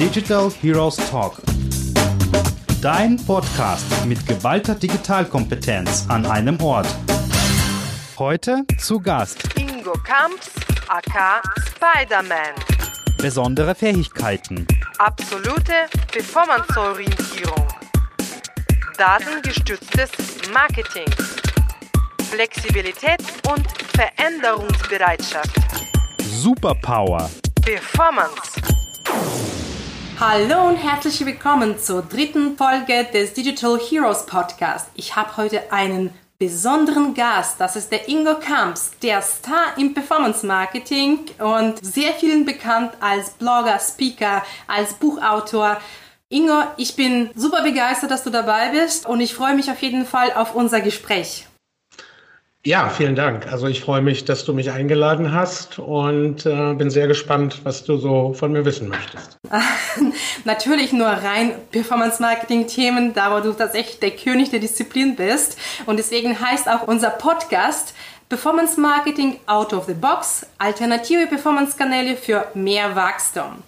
Digital 0.00 0.50
Heroes 0.62 0.96
Talk. 0.96 1.42
Dein 2.80 3.18
Podcast 3.26 3.84
mit 4.06 4.26
geballter 4.26 4.74
Digitalkompetenz 4.74 6.06
an 6.08 6.24
einem 6.24 6.58
Ort. 6.62 6.86
Heute 8.18 8.64
zu 8.78 8.98
Gast 8.98 9.42
Ingo 9.58 9.92
Kamps, 9.92 10.52
aka 10.88 11.42
Spider-Man. 11.66 12.54
besondere 13.18 13.74
Fähigkeiten, 13.74 14.66
Absolute 14.96 15.74
Performance-Orientierung. 16.10 17.68
Datengestütztes 18.96 20.10
Marketing. 20.50 21.12
Flexibilität 22.30 23.20
und 23.52 23.66
Veränderungsbereitschaft. 23.94 25.54
Superpower, 26.22 27.28
Performance. 27.60 28.69
Hallo 30.20 30.68
und 30.68 30.76
herzlich 30.76 31.24
willkommen 31.24 31.78
zur 31.78 32.02
dritten 32.02 32.58
Folge 32.58 33.06
des 33.10 33.32
Digital 33.32 33.78
Heroes 33.78 34.26
Podcast. 34.26 34.90
Ich 34.94 35.16
habe 35.16 35.34
heute 35.38 35.72
einen 35.72 36.10
besonderen 36.38 37.14
Gast. 37.14 37.58
Das 37.58 37.74
ist 37.74 37.90
der 37.90 38.06
Ingo 38.06 38.34
Kamps, 38.34 38.90
der 39.02 39.22
Star 39.22 39.78
im 39.78 39.94
Performance 39.94 40.44
Marketing 40.44 41.20
und 41.38 41.82
sehr 41.82 42.12
vielen 42.12 42.44
bekannt 42.44 42.92
als 43.00 43.30
Blogger, 43.30 43.78
Speaker, 43.78 44.42
als 44.66 44.92
Buchautor. 44.92 45.80
Ingo, 46.28 46.64
ich 46.76 46.96
bin 46.96 47.30
super 47.34 47.62
begeistert, 47.62 48.10
dass 48.10 48.22
du 48.22 48.28
dabei 48.28 48.72
bist 48.72 49.06
und 49.06 49.22
ich 49.22 49.32
freue 49.32 49.54
mich 49.54 49.70
auf 49.70 49.80
jeden 49.80 50.04
Fall 50.04 50.34
auf 50.34 50.54
unser 50.54 50.82
Gespräch. 50.82 51.46
Ja, 52.62 52.90
vielen 52.90 53.16
Dank. 53.16 53.50
Also 53.50 53.68
ich 53.68 53.80
freue 53.80 54.02
mich, 54.02 54.26
dass 54.26 54.44
du 54.44 54.52
mich 54.52 54.70
eingeladen 54.70 55.32
hast 55.32 55.78
und 55.78 56.44
äh, 56.44 56.74
bin 56.74 56.90
sehr 56.90 57.08
gespannt, 57.08 57.60
was 57.64 57.84
du 57.84 57.96
so 57.96 58.34
von 58.34 58.52
mir 58.52 58.66
wissen 58.66 58.88
möchtest. 58.88 59.38
Natürlich 60.44 60.92
nur 60.92 61.06
rein 61.06 61.52
Performance-Marketing-Themen, 61.70 63.14
da 63.14 63.40
du 63.40 63.54
tatsächlich 63.54 63.98
der 64.00 64.10
König 64.10 64.50
der 64.50 64.60
Disziplin 64.60 65.16
bist. 65.16 65.56
Und 65.86 65.96
deswegen 65.96 66.38
heißt 66.38 66.68
auch 66.68 66.86
unser 66.86 67.08
Podcast 67.08 67.94
Performance 68.28 68.78
Marketing 68.78 69.40
Out 69.46 69.72
of 69.72 69.86
the 69.86 69.94
Box, 69.94 70.46
alternative 70.58 71.28
Performance-Kanäle 71.28 72.14
für 72.14 72.46
mehr 72.52 72.94
Wachstum. 72.94 73.62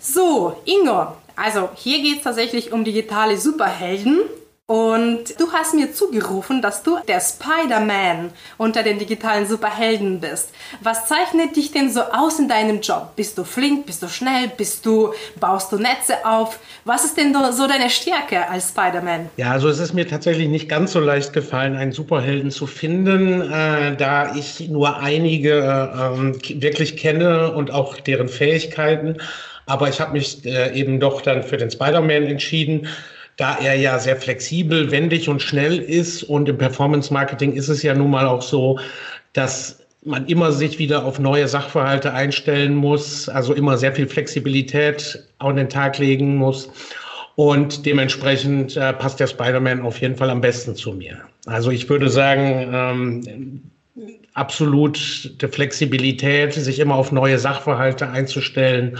So, 0.00 0.56
Ingo, 0.64 1.08
also 1.36 1.68
hier 1.74 2.02
geht 2.02 2.18
es 2.18 2.24
tatsächlich 2.24 2.72
um 2.72 2.82
digitale 2.82 3.36
Superhelden. 3.36 4.20
Und 4.68 5.40
du 5.40 5.52
hast 5.52 5.74
mir 5.74 5.92
zugerufen, 5.92 6.62
dass 6.62 6.84
du 6.84 6.96
der 7.08 7.20
Spider-Man 7.20 8.30
unter 8.58 8.84
den 8.84 9.00
digitalen 9.00 9.44
Superhelden 9.44 10.20
bist. 10.20 10.50
Was 10.80 11.08
zeichnet 11.08 11.56
dich 11.56 11.72
denn 11.72 11.90
so 11.90 12.00
aus 12.00 12.38
in 12.38 12.48
deinem 12.48 12.80
Job? 12.80 13.16
Bist 13.16 13.36
du 13.36 13.44
flink? 13.44 13.86
Bist 13.86 14.04
du 14.04 14.08
schnell? 14.08 14.52
Bist 14.56 14.86
du, 14.86 15.12
baust 15.40 15.72
du 15.72 15.78
Netze 15.78 16.24
auf? 16.24 16.60
Was 16.84 17.04
ist 17.04 17.16
denn 17.16 17.34
so 17.52 17.66
deine 17.66 17.90
Stärke 17.90 18.48
als 18.48 18.68
Spider-Man? 18.68 19.30
Ja, 19.36 19.50
also 19.50 19.68
es 19.68 19.80
ist 19.80 19.94
mir 19.94 20.06
tatsächlich 20.06 20.48
nicht 20.48 20.68
ganz 20.68 20.92
so 20.92 21.00
leicht 21.00 21.32
gefallen, 21.32 21.76
einen 21.76 21.92
Superhelden 21.92 22.52
zu 22.52 22.68
finden, 22.68 23.42
äh, 23.42 23.96
da 23.96 24.34
ich 24.36 24.68
nur 24.68 25.00
einige 25.00 25.58
äh, 25.58 26.62
wirklich 26.62 26.96
kenne 26.96 27.52
und 27.52 27.72
auch 27.72 27.96
deren 27.96 28.28
Fähigkeiten. 28.28 29.18
Aber 29.66 29.88
ich 29.88 30.00
habe 30.00 30.12
mich 30.12 30.46
äh, 30.46 30.72
eben 30.72 31.00
doch 31.00 31.20
dann 31.20 31.42
für 31.42 31.56
den 31.56 31.70
Spider-Man 31.70 32.22
entschieden 32.22 32.86
da 33.36 33.56
er 33.56 33.74
ja 33.74 33.98
sehr 33.98 34.16
flexibel, 34.16 34.90
wendig 34.90 35.28
und 35.28 35.42
schnell 35.42 35.78
ist. 35.78 36.22
Und 36.22 36.48
im 36.48 36.58
Performance-Marketing 36.58 37.52
ist 37.52 37.68
es 37.68 37.82
ja 37.82 37.94
nun 37.94 38.10
mal 38.10 38.26
auch 38.26 38.42
so, 38.42 38.78
dass 39.32 39.78
man 40.04 40.26
immer 40.26 40.52
sich 40.52 40.78
wieder 40.78 41.04
auf 41.04 41.18
neue 41.18 41.46
Sachverhalte 41.46 42.12
einstellen 42.12 42.74
muss, 42.74 43.28
also 43.28 43.54
immer 43.54 43.78
sehr 43.78 43.92
viel 43.92 44.08
Flexibilität 44.08 45.22
an 45.38 45.56
den 45.56 45.68
Tag 45.68 45.98
legen 45.98 46.36
muss. 46.36 46.68
Und 47.34 47.86
dementsprechend 47.86 48.76
äh, 48.76 48.92
passt 48.92 49.20
der 49.20 49.26
Spider-Man 49.26 49.82
auf 49.82 50.00
jeden 50.00 50.16
Fall 50.16 50.28
am 50.28 50.40
besten 50.40 50.74
zu 50.74 50.92
mir. 50.92 51.18
Also 51.46 51.70
ich 51.70 51.88
würde 51.88 52.10
sagen, 52.10 52.70
ähm, 52.74 53.62
absolute 54.34 55.48
Flexibilität, 55.48 56.52
sich 56.52 56.78
immer 56.78 56.96
auf 56.96 57.12
neue 57.12 57.38
Sachverhalte 57.38 58.10
einzustellen 58.10 58.98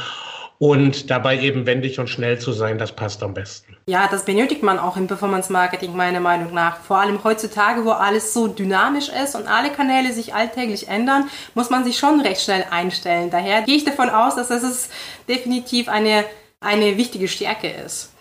und 0.62 1.10
dabei 1.10 1.40
eben 1.40 1.66
wendig 1.66 1.98
und 1.98 2.08
schnell 2.08 2.38
zu 2.38 2.52
sein, 2.52 2.78
das 2.78 2.92
passt 2.92 3.24
am 3.24 3.34
besten. 3.34 3.76
Ja, 3.86 4.06
das 4.08 4.24
benötigt 4.24 4.62
man 4.62 4.78
auch 4.78 4.96
im 4.96 5.08
Performance 5.08 5.52
Marketing 5.52 5.96
meiner 5.96 6.20
Meinung 6.20 6.54
nach. 6.54 6.76
Vor 6.82 6.98
allem 6.98 7.24
heutzutage, 7.24 7.84
wo 7.84 7.90
alles 7.90 8.32
so 8.32 8.46
dynamisch 8.46 9.08
ist 9.08 9.34
und 9.34 9.48
alle 9.48 9.70
Kanäle 9.70 10.12
sich 10.12 10.34
alltäglich 10.34 10.86
ändern, 10.86 11.28
muss 11.54 11.70
man 11.70 11.82
sich 11.82 11.98
schon 11.98 12.20
recht 12.20 12.42
schnell 12.42 12.64
einstellen. 12.70 13.28
Daher 13.28 13.62
gehe 13.62 13.74
ich 13.74 13.84
davon 13.84 14.08
aus, 14.08 14.36
dass 14.36 14.50
das 14.50 14.88
definitiv 15.28 15.88
eine, 15.88 16.24
eine 16.60 16.96
wichtige 16.96 17.26
Stärke 17.26 17.68
ist. 17.68 18.12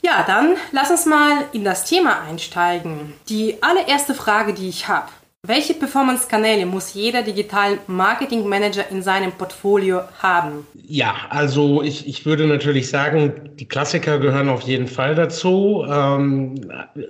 Ja, 0.00 0.24
dann 0.26 0.56
lass 0.70 0.90
uns 0.90 1.04
mal 1.04 1.44
in 1.52 1.62
das 1.62 1.84
Thema 1.84 2.22
einsteigen. 2.22 3.12
Die 3.28 3.62
allererste 3.62 4.14
Frage, 4.14 4.54
die 4.54 4.70
ich 4.70 4.88
habe. 4.88 5.10
Welche 5.44 5.74
Performance-Kanäle 5.74 6.66
muss 6.66 6.94
jeder 6.94 7.24
Digital 7.24 7.78
Marketing 7.88 8.48
Manager 8.48 8.88
in 8.92 9.02
seinem 9.02 9.32
Portfolio 9.32 10.02
haben? 10.22 10.68
Ja, 10.86 11.16
also 11.30 11.82
ich, 11.82 12.06
ich 12.06 12.24
würde 12.24 12.46
natürlich 12.46 12.88
sagen, 12.88 13.50
die 13.56 13.66
Klassiker 13.66 14.20
gehören 14.20 14.48
auf 14.48 14.60
jeden 14.60 14.86
Fall 14.86 15.16
dazu. 15.16 15.84
Ähm, 15.90 16.60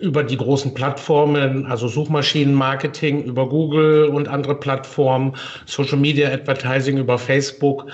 über 0.01 0.25
die 0.25 0.39
großen 0.39 0.73
Plattformen, 0.73 1.67
also 1.67 1.89
Suchmaschinenmarketing 1.89 3.23
über 3.25 3.47
Google 3.51 4.07
und 4.07 4.29
andere 4.29 4.55
Plattformen, 4.59 5.37
Social 5.67 5.99
Media 5.99 6.33
Advertising 6.33 6.97
über 6.97 7.19
Facebook. 7.19 7.89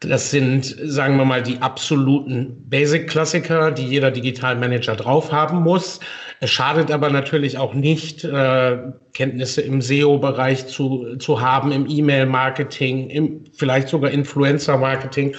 Das 0.00 0.32
sind, 0.32 0.74
sagen 0.82 1.16
wir 1.18 1.24
mal, 1.24 1.40
die 1.40 1.62
absoluten 1.62 2.68
Basic-Klassiker, 2.68 3.70
die 3.70 3.86
jeder 3.86 4.10
Digitalmanager 4.10 4.96
drauf 4.96 5.30
haben 5.30 5.62
muss. 5.62 6.00
Es 6.40 6.50
schadet 6.50 6.90
aber 6.90 7.10
natürlich 7.10 7.58
auch 7.58 7.74
nicht, 7.74 8.24
äh, 8.24 8.78
Kenntnisse 9.12 9.62
im 9.62 9.80
SEO-Bereich 9.80 10.66
zu, 10.66 11.16
zu 11.16 11.40
haben, 11.40 11.72
im 11.72 11.88
E-Mail-Marketing, 11.88 13.08
im, 13.08 13.44
vielleicht 13.56 13.88
sogar 13.88 14.10
Influencer-Marketing. 14.10 15.34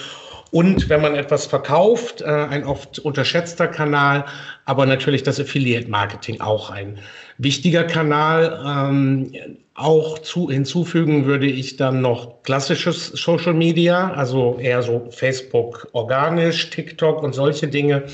Und 0.50 0.88
wenn 0.88 1.02
man 1.02 1.14
etwas 1.14 1.46
verkauft, 1.46 2.22
äh, 2.22 2.24
ein 2.24 2.64
oft 2.64 2.98
unterschätzter 2.98 3.68
Kanal, 3.68 4.24
aber 4.64 4.86
natürlich 4.86 5.22
das 5.22 5.38
Affiliate-Marketing 5.38 6.40
auch 6.40 6.70
ein 6.70 6.98
wichtiger 7.38 7.84
Kanal. 7.84 8.62
Ähm, 8.66 9.32
auch 9.74 10.18
zu, 10.20 10.50
hinzufügen 10.50 11.26
würde 11.26 11.46
ich 11.46 11.76
dann 11.76 12.00
noch 12.00 12.42
klassisches 12.42 13.08
Social 13.08 13.52
Media, 13.52 14.12
also 14.12 14.56
eher 14.58 14.82
so 14.82 15.08
Facebook 15.10 15.88
organisch, 15.92 16.70
TikTok 16.70 17.22
und 17.22 17.34
solche 17.34 17.68
Dinge. 17.68 18.04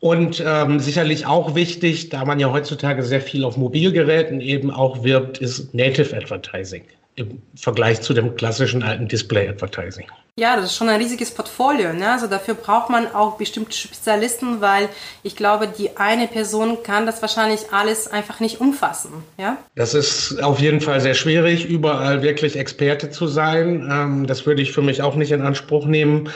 Und 0.00 0.42
ähm, 0.44 0.78
sicherlich 0.78 1.26
auch 1.26 1.54
wichtig, 1.54 2.10
da 2.10 2.24
man 2.24 2.38
ja 2.38 2.52
heutzutage 2.52 3.02
sehr 3.02 3.20
viel 3.20 3.44
auf 3.44 3.56
Mobilgeräten 3.56 4.40
eben 4.40 4.70
auch 4.70 5.04
wirbt, 5.04 5.38
ist 5.38 5.74
Native 5.74 6.14
Advertising 6.16 6.84
im 7.16 7.40
Vergleich 7.54 8.02
zu 8.02 8.12
dem 8.12 8.36
klassischen 8.36 8.82
alten 8.82 9.08
Display 9.08 9.48
Advertising. 9.48 10.06
Ja, 10.38 10.54
das 10.54 10.66
ist 10.66 10.76
schon 10.76 10.90
ein 10.90 11.00
riesiges 11.00 11.30
Portfolio. 11.30 11.94
Ne? 11.94 12.10
Also 12.10 12.26
dafür 12.26 12.52
braucht 12.52 12.90
man 12.90 13.06
auch 13.14 13.38
bestimmte 13.38 13.74
Spezialisten, 13.74 14.60
weil 14.60 14.90
ich 15.22 15.34
glaube, 15.34 15.66
die 15.66 15.96
eine 15.96 16.28
Person 16.28 16.82
kann 16.82 17.06
das 17.06 17.22
wahrscheinlich 17.22 17.72
alles 17.72 18.06
einfach 18.06 18.38
nicht 18.38 18.60
umfassen. 18.60 19.24
Ja? 19.38 19.56
Das 19.76 19.94
ist 19.94 20.42
auf 20.42 20.60
jeden 20.60 20.82
Fall 20.82 21.00
sehr 21.00 21.14
schwierig, 21.14 21.64
überall 21.64 22.20
wirklich 22.20 22.58
Experte 22.58 23.08
zu 23.08 23.26
sein. 23.26 23.88
Ähm, 23.90 24.26
das 24.26 24.44
würde 24.44 24.60
ich 24.60 24.72
für 24.72 24.82
mich 24.82 25.00
auch 25.00 25.14
nicht 25.14 25.32
in 25.32 25.40
Anspruch 25.40 25.86
nehmen. 25.86 26.28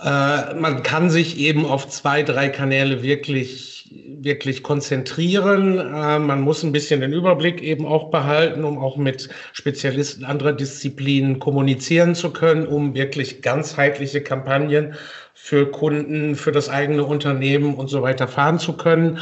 Äh, 0.00 0.54
man 0.54 0.82
kann 0.82 1.10
sich 1.10 1.38
eben 1.38 1.66
auf 1.66 1.88
zwei, 1.88 2.22
drei 2.22 2.48
Kanäle 2.48 3.02
wirklich 3.02 3.78
wirklich 3.90 4.62
konzentrieren. 4.62 5.78
Äh, 5.78 6.18
man 6.18 6.40
muss 6.40 6.62
ein 6.62 6.72
bisschen 6.72 7.00
den 7.00 7.12
Überblick 7.12 7.62
eben 7.62 7.86
auch 7.86 8.10
behalten, 8.10 8.64
um 8.64 8.78
auch 8.78 8.96
mit 8.96 9.28
Spezialisten 9.52 10.24
anderer 10.24 10.52
Disziplinen 10.52 11.38
kommunizieren 11.38 12.14
zu 12.14 12.32
können, 12.32 12.66
um 12.66 12.94
wirklich 12.94 13.42
ganzheitliche 13.42 14.22
Kampagnen 14.22 14.94
für 15.34 15.70
Kunden, 15.70 16.34
für 16.34 16.52
das 16.52 16.68
eigene 16.68 17.04
Unternehmen 17.04 17.74
und 17.74 17.88
so 17.88 18.02
weiter 18.02 18.28
fahren 18.28 18.58
zu 18.58 18.74
können. 18.74 19.18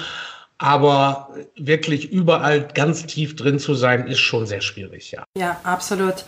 Aber 0.59 1.29
wirklich 1.57 2.11
überall 2.11 2.67
ganz 2.73 3.05
tief 3.05 3.37
drin 3.37 3.59
zu 3.59 3.75
sein, 3.75 4.07
ist 4.07 4.21
schon 4.21 4.47
sehr 4.47 4.63
schwierig, 4.63 5.13
ja. 5.13 5.25
Ja, 5.37 5.61
absolut. 5.65 6.25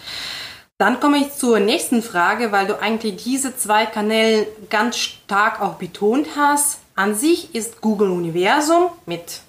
Dann 0.78 1.00
komme 1.00 1.19
ich 1.19 1.34
zur 1.34 1.58
nächsten 1.58 2.02
Frage, 2.04 2.52
weil 2.52 2.69
du 2.69 2.80
eigentlich 2.80 3.25
diese 3.25 3.56
zwei 3.56 3.84
Kanäle 3.84 4.46
ganz 4.70 4.96
stark 4.96 5.60
auch 5.60 5.75
betont 5.75 6.28
hast. 6.36 6.78
An 6.94 7.16
sich 7.16 7.52
ist 7.54 7.80
Google 7.80 8.10
Universum 8.10 8.90
mit 9.04 9.40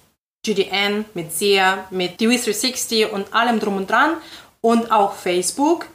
GDN, 0.44 1.04
mit 1.14 1.32
SEA, 1.32 1.86
mit 1.90 2.20
DV360 2.20 3.10
und 3.10 3.32
allem 3.32 3.60
drum 3.60 3.76
und 3.76 3.88
dran 3.88 4.16
und 4.60 4.90
auch 4.90 5.14
Facebook. 5.14 5.86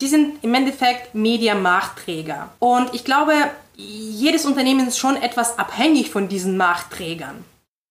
Die 0.00 0.06
sind 0.06 0.42
im 0.42 0.54
Endeffekt 0.54 1.14
Media-Machtträger. 1.14 2.50
Und 2.58 2.94
ich 2.94 3.04
glaube, 3.04 3.34
jedes 3.76 4.46
Unternehmen 4.46 4.88
ist 4.88 4.98
schon 4.98 5.16
etwas 5.16 5.58
abhängig 5.58 6.10
von 6.10 6.28
diesen 6.28 6.56
Machtträgern. 6.56 7.44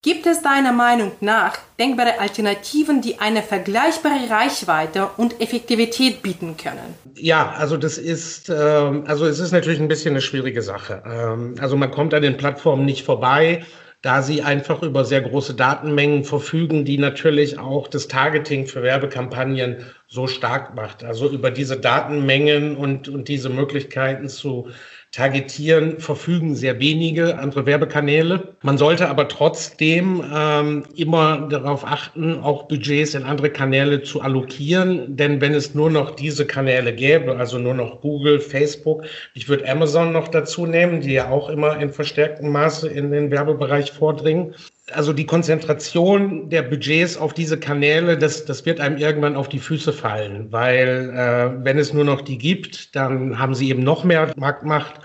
Gibt 0.04 0.26
es 0.26 0.42
deiner 0.42 0.74
Meinung 0.74 1.14
nach 1.22 1.58
denkbare 1.80 2.20
Alternativen, 2.20 3.00
die 3.00 3.20
eine 3.20 3.42
vergleichbare 3.42 4.30
Reichweite 4.30 5.08
und 5.16 5.40
Effektivität 5.40 6.22
bieten 6.22 6.58
können? 6.58 6.96
Ja, 7.16 7.54
also 7.58 7.78
das 7.78 7.98
ist, 7.98 8.50
ähm, 8.50 9.06
also 9.08 9.26
es 9.26 9.40
ist 9.40 9.54
natürlich 9.54 9.80
ein 9.80 9.88
bisschen 9.88 10.12
eine 10.12 10.20
schwierige 10.20 10.62
Sache. 10.62 11.02
Ähm, 11.06 11.56
also 11.62 11.78
man 11.78 11.90
kommt 11.90 12.14
an 12.14 12.22
den 12.22 12.36
Plattformen 12.36 12.84
nicht 12.84 13.06
vorbei, 13.06 13.64
da 14.02 14.22
sie 14.22 14.42
einfach 14.42 14.84
über 14.84 15.06
sehr 15.06 15.22
große 15.22 15.54
Datenmengen 15.54 16.26
verfügen, 16.26 16.84
die 16.84 16.98
natürlich 16.98 17.58
auch 17.58 17.88
das 17.88 18.10
Targeting 18.10 18.68
für 18.68 18.84
Werbekampagnen 18.84 19.86
so 20.10 20.28
stark 20.28 20.76
macht. 20.76 21.06
Also 21.06 21.30
über 21.30 21.50
diese 21.50 21.78
Datenmengen 21.78 22.76
und, 22.76 23.08
und 23.08 23.30
diese 23.30 23.48
Möglichkeiten 23.48 24.28
zu 24.28 24.68
Targetieren 25.14 26.00
verfügen 26.00 26.56
sehr 26.56 26.80
wenige 26.80 27.38
andere 27.38 27.68
Werbekanäle. 27.68 28.56
Man 28.64 28.80
sollte 28.80 29.10
aber 29.10 29.28
trotzdem 29.28 30.24
ähm, 30.34 30.86
immer 30.96 31.48
darauf 31.50 31.86
achten, 31.86 32.40
auch 32.40 32.64
Budgets 32.64 33.14
in 33.14 33.22
andere 33.22 33.52
Kanäle 33.52 34.02
zu 34.02 34.22
allokieren. 34.22 35.16
Denn 35.16 35.40
wenn 35.40 35.54
es 35.54 35.76
nur 35.76 35.92
noch 35.92 36.16
diese 36.16 36.48
Kanäle 36.48 36.96
gäbe, 36.96 37.38
also 37.38 37.60
nur 37.60 37.76
noch 37.76 38.02
Google, 38.02 38.40
Facebook, 38.40 39.04
ich 39.36 39.48
würde 39.48 39.70
Amazon 39.70 40.14
noch 40.14 40.30
dazu 40.30 40.66
nehmen, 40.66 41.02
die 41.02 41.14
ja 41.14 41.30
auch 41.30 41.48
immer 41.48 41.78
in 41.80 41.92
verstärktem 41.92 42.52
Maße 42.52 42.90
in 42.90 43.12
den 43.12 43.30
Werbebereich 43.30 43.92
vordringen, 43.92 44.56
also 44.92 45.14
die 45.14 45.26
Konzentration 45.26 46.50
der 46.50 46.62
Budgets 46.64 47.18
auf 47.18 47.34
diese 47.34 47.58
Kanäle, 47.58 48.18
das, 48.18 48.46
das 48.46 48.66
wird 48.66 48.80
einem 48.80 48.98
irgendwann 48.98 49.36
auf 49.36 49.48
die 49.48 49.60
Füße 49.60 49.94
fallen, 49.94 50.52
weil 50.52 51.10
äh, 51.16 51.64
wenn 51.64 51.78
es 51.78 51.94
nur 51.94 52.04
noch 52.04 52.22
die 52.22 52.38
gibt, 52.38 52.96
dann 52.96 53.40
haben 53.40 53.56
sie 53.56 53.70
eben 53.70 53.84
noch 53.84 54.04
mehr 54.04 54.34
Marktmacht 54.36 54.96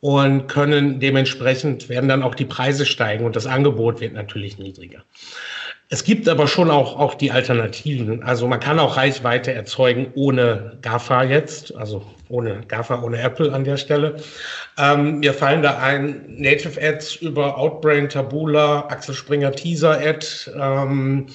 und 0.00 0.46
können 0.46 1.00
dementsprechend 1.00 1.88
werden 1.90 2.08
dann 2.08 2.22
auch 2.22 2.34
die 2.34 2.46
Preise 2.46 2.86
steigen 2.86 3.26
und 3.26 3.36
das 3.36 3.46
Angebot 3.46 4.00
wird 4.00 4.14
natürlich 4.14 4.58
niedriger. 4.58 5.02
Es 5.92 6.04
gibt 6.04 6.28
aber 6.28 6.46
schon 6.46 6.70
auch, 6.70 6.96
auch 7.00 7.14
die 7.14 7.32
Alternativen. 7.32 8.22
Also 8.22 8.46
man 8.46 8.60
kann 8.60 8.78
auch 8.78 8.96
Reichweite 8.96 9.52
erzeugen 9.52 10.12
ohne 10.14 10.78
GAFA 10.82 11.24
jetzt, 11.24 11.74
also 11.74 12.04
ohne 12.28 12.60
GAFA, 12.68 13.02
ohne 13.02 13.20
Apple 13.20 13.52
an 13.52 13.64
der 13.64 13.76
Stelle. 13.76 14.14
Ähm, 14.78 15.18
mir 15.18 15.34
fallen 15.34 15.62
da 15.62 15.78
ein 15.78 16.26
Native 16.28 16.80
Ads 16.80 17.16
über 17.16 17.58
Outbrain, 17.58 18.08
Tabula, 18.08 18.86
Axel 18.88 19.16
Springer 19.16 19.50
Teaser 19.50 19.98
Ad. 20.00 20.24
Ähm, 20.56 21.26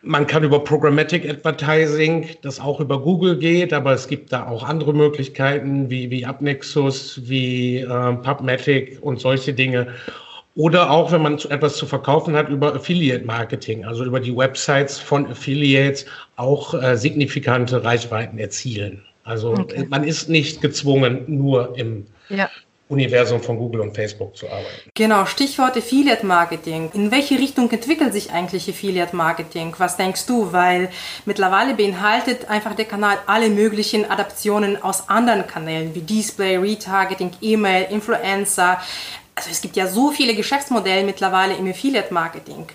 man 0.00 0.26
kann 0.26 0.42
über 0.42 0.64
Programmatic 0.64 1.28
Advertising, 1.28 2.30
das 2.40 2.60
auch 2.60 2.80
über 2.80 2.98
Google 2.98 3.36
geht, 3.36 3.74
aber 3.74 3.92
es 3.92 4.08
gibt 4.08 4.32
da 4.32 4.46
auch 4.46 4.62
andere 4.62 4.94
Möglichkeiten 4.94 5.90
wie, 5.90 6.10
wie 6.10 6.24
Upnexus, 6.24 7.20
wie 7.24 7.80
äh, 7.80 8.12
PubMatic 8.14 9.00
und 9.02 9.20
solche 9.20 9.52
Dinge. 9.52 9.88
Oder 10.54 10.90
auch, 10.90 11.12
wenn 11.12 11.22
man 11.22 11.38
etwas 11.38 11.76
zu 11.76 11.86
verkaufen 11.86 12.36
hat, 12.36 12.48
über 12.48 12.74
Affiliate 12.74 13.24
Marketing, 13.24 13.84
also 13.84 14.04
über 14.04 14.20
die 14.20 14.36
Websites 14.36 14.98
von 14.98 15.26
Affiliates 15.26 16.04
auch 16.36 16.74
äh, 16.74 16.96
signifikante 16.96 17.82
Reichweiten 17.82 18.38
erzielen. 18.38 19.02
Also 19.24 19.52
okay. 19.52 19.86
man 19.88 20.04
ist 20.04 20.28
nicht 20.28 20.60
gezwungen, 20.60 21.24
nur 21.26 21.78
im 21.78 22.06
ja. 22.28 22.50
Universum 22.88 23.40
von 23.40 23.56
Google 23.56 23.80
und 23.80 23.94
Facebook 23.94 24.36
zu 24.36 24.46
arbeiten. 24.46 24.90
Genau, 24.94 25.24
Stichwort 25.24 25.76
Affiliate 25.78 26.26
Marketing. 26.26 26.90
In 26.92 27.10
welche 27.10 27.38
Richtung 27.38 27.70
entwickelt 27.70 28.12
sich 28.12 28.30
eigentlich 28.32 28.68
Affiliate 28.68 29.16
Marketing? 29.16 29.74
Was 29.78 29.96
denkst 29.96 30.26
du? 30.26 30.52
Weil 30.52 30.90
mittlerweile 31.24 31.74
beinhaltet 31.74 32.50
einfach 32.50 32.74
der 32.74 32.84
Kanal 32.84 33.16
alle 33.26 33.48
möglichen 33.48 34.10
Adaptionen 34.10 34.82
aus 34.82 35.08
anderen 35.08 35.46
Kanälen 35.46 35.94
wie 35.94 36.00
Display, 36.00 36.58
Retargeting, 36.58 37.30
E-Mail, 37.40 37.86
Influencer. 37.90 38.78
Also 39.34 39.50
es 39.50 39.60
gibt 39.60 39.76
ja 39.76 39.86
so 39.86 40.10
viele 40.10 40.34
Geschäftsmodelle 40.34 41.04
mittlerweile 41.04 41.54
im 41.54 41.68
Affiliate 41.68 42.12
Marketing. 42.12 42.66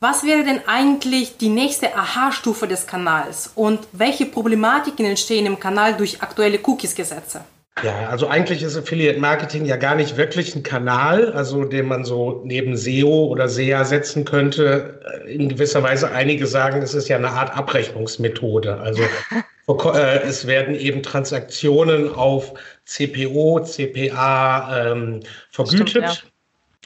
Was 0.00 0.24
wäre 0.24 0.44
denn 0.44 0.60
eigentlich 0.66 1.38
die 1.38 1.48
nächste 1.48 1.96
Aha-Stufe 1.96 2.68
des 2.68 2.86
Kanals 2.86 3.52
und 3.54 3.80
welche 3.92 4.26
Problematiken 4.26 5.06
entstehen 5.06 5.46
im 5.46 5.58
Kanal 5.58 5.94
durch 5.94 6.22
aktuelle 6.22 6.58
Cookies-Gesetze? 6.62 7.40
Ja, 7.82 8.08
also 8.08 8.28
eigentlich 8.28 8.62
ist 8.62 8.76
Affiliate 8.76 9.18
Marketing 9.18 9.64
ja 9.64 9.76
gar 9.76 9.94
nicht 9.96 10.16
wirklich 10.16 10.54
ein 10.54 10.62
Kanal, 10.62 11.32
also 11.32 11.64
den 11.64 11.86
man 11.86 12.04
so 12.04 12.42
neben 12.44 12.76
SEO 12.76 13.26
oder 13.26 13.48
SEA 13.48 13.84
setzen 13.84 14.24
könnte. 14.24 15.00
In 15.26 15.48
gewisser 15.48 15.82
Weise 15.82 16.10
einige 16.12 16.46
sagen, 16.46 16.82
es 16.82 16.94
ist 16.94 17.08
ja 17.08 17.16
eine 17.16 17.30
Art 17.30 17.56
Abrechnungsmethode. 17.56 18.78
Also 18.80 19.02
es 19.66 20.46
werden 20.46 20.74
eben 20.74 21.02
Transaktionen 21.02 22.12
auf 22.12 22.54
CPO, 22.84 23.60
CPA 23.60 24.92
ähm, 24.92 25.20
vergütet. 25.50 25.88
Stimmt, 25.88 26.04
ja. 26.04 26.12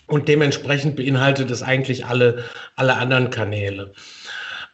Und 0.06 0.28
dementsprechend 0.28 0.96
beinhaltet 0.96 1.50
es 1.50 1.62
eigentlich 1.62 2.06
alle, 2.06 2.44
alle 2.76 2.96
anderen 2.96 3.30
Kanäle. 3.30 3.92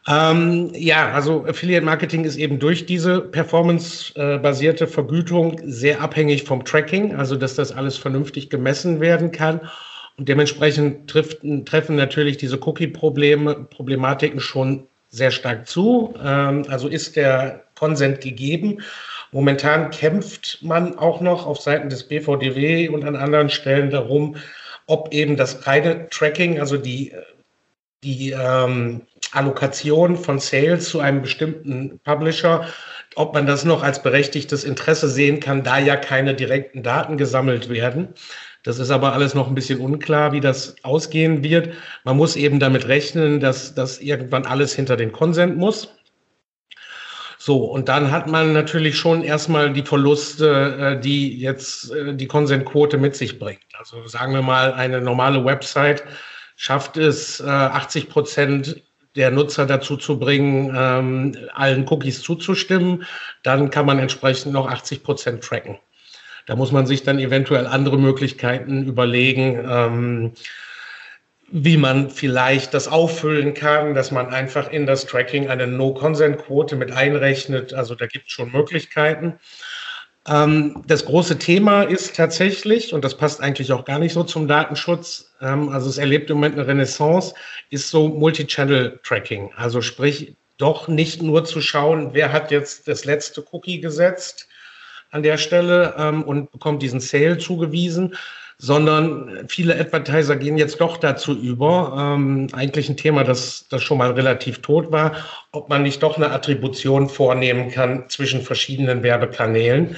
Ähm, 0.06 0.70
ja, 0.74 1.12
also 1.12 1.44
Affiliate 1.46 1.84
Marketing 1.84 2.24
ist 2.24 2.36
eben 2.36 2.58
durch 2.58 2.84
diese 2.86 3.20
performance-basierte 3.20 4.86
Vergütung 4.86 5.60
sehr 5.64 6.00
abhängig 6.02 6.44
vom 6.44 6.64
Tracking, 6.64 7.16
also 7.16 7.36
dass 7.36 7.54
das 7.54 7.72
alles 7.72 7.96
vernünftig 7.96 8.50
gemessen 8.50 9.00
werden 9.00 9.32
kann. 9.32 9.60
Und 10.16 10.28
dementsprechend 10.28 11.10
trifft, 11.10 11.38
treffen 11.64 11.96
natürlich 11.96 12.36
diese 12.36 12.58
Cookie-Probleme, 12.58 13.66
Problematiken 13.70 14.40
schon 14.40 14.86
sehr 15.08 15.30
stark 15.30 15.66
zu. 15.66 16.14
Ähm, 16.22 16.64
also 16.68 16.86
ist 16.88 17.16
der 17.16 17.64
Consent 17.84 18.22
gegeben. 18.22 18.78
Momentan 19.30 19.90
kämpft 19.90 20.60
man 20.62 20.96
auch 20.96 21.20
noch 21.20 21.46
auf 21.46 21.60
Seiten 21.60 21.90
des 21.90 22.04
BVDW 22.04 22.88
und 22.88 23.04
an 23.04 23.14
anderen 23.14 23.50
Stellen 23.50 23.90
darum, 23.90 24.36
ob 24.86 25.12
eben 25.12 25.36
das 25.36 25.66
reine 25.66 26.08
Tracking, 26.08 26.60
also 26.60 26.78
die, 26.78 27.12
die 28.02 28.30
ähm, 28.30 29.02
Allokation 29.32 30.16
von 30.16 30.38
Sales 30.38 30.88
zu 30.88 31.00
einem 31.00 31.20
bestimmten 31.20 32.00
Publisher, 32.04 32.66
ob 33.16 33.34
man 33.34 33.46
das 33.46 33.66
noch 33.66 33.82
als 33.82 34.02
berechtigtes 34.02 34.64
Interesse 34.64 35.10
sehen 35.10 35.40
kann, 35.40 35.62
da 35.62 35.78
ja 35.78 35.96
keine 35.96 36.34
direkten 36.34 36.82
Daten 36.82 37.18
gesammelt 37.18 37.68
werden. 37.68 38.08
Das 38.62 38.78
ist 38.78 38.90
aber 38.90 39.12
alles 39.12 39.34
noch 39.34 39.48
ein 39.48 39.54
bisschen 39.54 39.78
unklar, 39.78 40.32
wie 40.32 40.40
das 40.40 40.76
ausgehen 40.84 41.44
wird. 41.44 41.74
Man 42.04 42.16
muss 42.16 42.34
eben 42.34 42.60
damit 42.60 42.88
rechnen, 42.88 43.40
dass 43.40 43.74
das 43.74 44.00
irgendwann 44.00 44.46
alles 44.46 44.74
hinter 44.74 44.96
den 44.96 45.12
Konsent 45.12 45.58
muss. 45.58 45.94
So, 47.46 47.58
und 47.58 47.90
dann 47.90 48.10
hat 48.10 48.26
man 48.26 48.54
natürlich 48.54 48.96
schon 48.96 49.22
erstmal 49.22 49.70
die 49.70 49.82
Verluste, 49.82 50.96
äh, 50.96 50.98
die 50.98 51.38
jetzt 51.38 51.92
äh, 51.92 52.14
die 52.14 52.26
Konsentquote 52.26 52.96
mit 52.96 53.14
sich 53.16 53.38
bringt. 53.38 53.60
Also 53.78 54.06
sagen 54.06 54.32
wir 54.32 54.40
mal, 54.40 54.72
eine 54.72 55.02
normale 55.02 55.44
Website 55.44 56.04
schafft 56.56 56.96
es, 56.96 57.42
80 57.42 58.04
äh, 58.04 58.06
Prozent 58.06 58.82
der 59.14 59.30
Nutzer 59.30 59.66
dazu 59.66 59.98
zu 59.98 60.18
bringen, 60.18 60.74
ähm, 60.74 61.36
allen 61.52 61.86
Cookies 61.86 62.22
zuzustimmen. 62.22 63.04
Dann 63.42 63.68
kann 63.68 63.84
man 63.84 63.98
entsprechend 63.98 64.54
noch 64.54 64.66
80 64.66 65.02
Prozent 65.02 65.44
tracken. 65.44 65.76
Da 66.46 66.56
muss 66.56 66.72
man 66.72 66.86
sich 66.86 67.02
dann 67.02 67.18
eventuell 67.18 67.66
andere 67.66 67.98
Möglichkeiten 67.98 68.86
überlegen. 68.86 70.32
Wie 71.56 71.76
man 71.76 72.10
vielleicht 72.10 72.74
das 72.74 72.88
auffüllen 72.88 73.54
kann, 73.54 73.94
dass 73.94 74.10
man 74.10 74.34
einfach 74.34 74.72
in 74.72 74.86
das 74.86 75.06
Tracking 75.06 75.48
eine 75.48 75.68
No-Consent-Quote 75.68 76.74
mit 76.74 76.90
einrechnet. 76.90 77.72
Also 77.72 77.94
da 77.94 78.06
gibt 78.06 78.26
es 78.26 78.32
schon 78.32 78.50
Möglichkeiten. 78.50 79.34
Ähm, 80.26 80.82
das 80.88 81.04
große 81.04 81.38
Thema 81.38 81.84
ist 81.84 82.16
tatsächlich, 82.16 82.92
und 82.92 83.04
das 83.04 83.16
passt 83.16 83.40
eigentlich 83.40 83.72
auch 83.72 83.84
gar 83.84 84.00
nicht 84.00 84.14
so 84.14 84.24
zum 84.24 84.48
Datenschutz, 84.48 85.32
ähm, 85.40 85.68
also 85.68 85.88
es 85.88 85.96
erlebt 85.96 86.28
im 86.28 86.38
Moment 86.38 86.56
eine 86.56 86.66
Renaissance, 86.66 87.36
ist 87.70 87.88
so 87.88 88.08
Multi-Channel-Tracking. 88.08 89.52
Also 89.54 89.80
sprich, 89.80 90.34
doch 90.56 90.88
nicht 90.88 91.22
nur 91.22 91.44
zu 91.44 91.60
schauen, 91.60 92.14
wer 92.14 92.32
hat 92.32 92.50
jetzt 92.50 92.88
das 92.88 93.04
letzte 93.04 93.44
Cookie 93.52 93.80
gesetzt 93.80 94.48
an 95.12 95.22
der 95.22 95.38
Stelle 95.38 95.94
ähm, 95.98 96.24
und 96.24 96.50
bekommt 96.50 96.82
diesen 96.82 96.98
Sale 96.98 97.38
zugewiesen, 97.38 98.16
sondern 98.64 99.44
viele 99.46 99.78
Advertiser 99.78 100.36
gehen 100.36 100.56
jetzt 100.56 100.80
doch 100.80 100.96
dazu 100.96 101.34
über, 101.36 102.14
ähm, 102.16 102.46
eigentlich 102.54 102.88
ein 102.88 102.96
Thema, 102.96 103.22
das, 103.22 103.66
das 103.68 103.82
schon 103.82 103.98
mal 103.98 104.12
relativ 104.12 104.62
tot 104.62 104.90
war, 104.90 105.12
ob 105.52 105.68
man 105.68 105.82
nicht 105.82 106.02
doch 106.02 106.16
eine 106.16 106.30
Attribution 106.30 107.10
vornehmen 107.10 107.70
kann 107.70 108.08
zwischen 108.08 108.40
verschiedenen 108.40 109.02
Werbekanälen, 109.02 109.96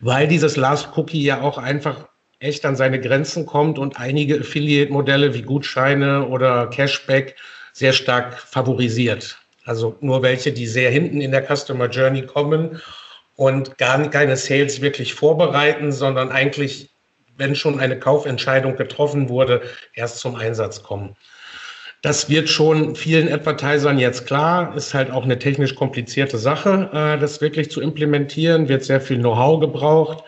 weil 0.00 0.26
dieses 0.26 0.56
Last 0.56 0.88
Cookie 0.96 1.22
ja 1.22 1.42
auch 1.42 1.58
einfach 1.58 2.08
echt 2.40 2.66
an 2.66 2.74
seine 2.74 3.00
Grenzen 3.00 3.46
kommt 3.46 3.78
und 3.78 4.00
einige 4.00 4.40
Affiliate-Modelle 4.40 5.32
wie 5.34 5.42
Gutscheine 5.42 6.26
oder 6.26 6.66
Cashback 6.66 7.36
sehr 7.72 7.92
stark 7.92 8.36
favorisiert. 8.40 9.38
Also 9.64 9.96
nur 10.00 10.22
welche, 10.22 10.50
die 10.50 10.66
sehr 10.66 10.90
hinten 10.90 11.20
in 11.20 11.30
der 11.30 11.46
Customer 11.46 11.86
Journey 11.88 12.22
kommen 12.22 12.80
und 13.36 13.78
gar 13.78 14.02
keine 14.10 14.36
Sales 14.36 14.80
wirklich 14.80 15.14
vorbereiten, 15.14 15.92
sondern 15.92 16.32
eigentlich 16.32 16.90
wenn 17.38 17.54
schon 17.54 17.80
eine 17.80 17.98
Kaufentscheidung 17.98 18.76
getroffen 18.76 19.28
wurde, 19.28 19.62
erst 19.94 20.18
zum 20.18 20.34
Einsatz 20.34 20.82
kommen. 20.82 21.16
Das 22.02 22.28
wird 22.28 22.48
schon 22.48 22.94
vielen 22.94 23.32
Advertisern 23.32 23.98
jetzt 23.98 24.26
klar, 24.26 24.76
ist 24.76 24.94
halt 24.94 25.10
auch 25.10 25.24
eine 25.24 25.38
technisch 25.38 25.74
komplizierte 25.74 26.38
Sache, 26.38 26.90
äh, 26.92 27.18
das 27.18 27.40
wirklich 27.40 27.70
zu 27.70 27.80
implementieren, 27.80 28.68
wird 28.68 28.84
sehr 28.84 29.00
viel 29.00 29.18
Know-how 29.18 29.58
gebraucht. 29.58 30.22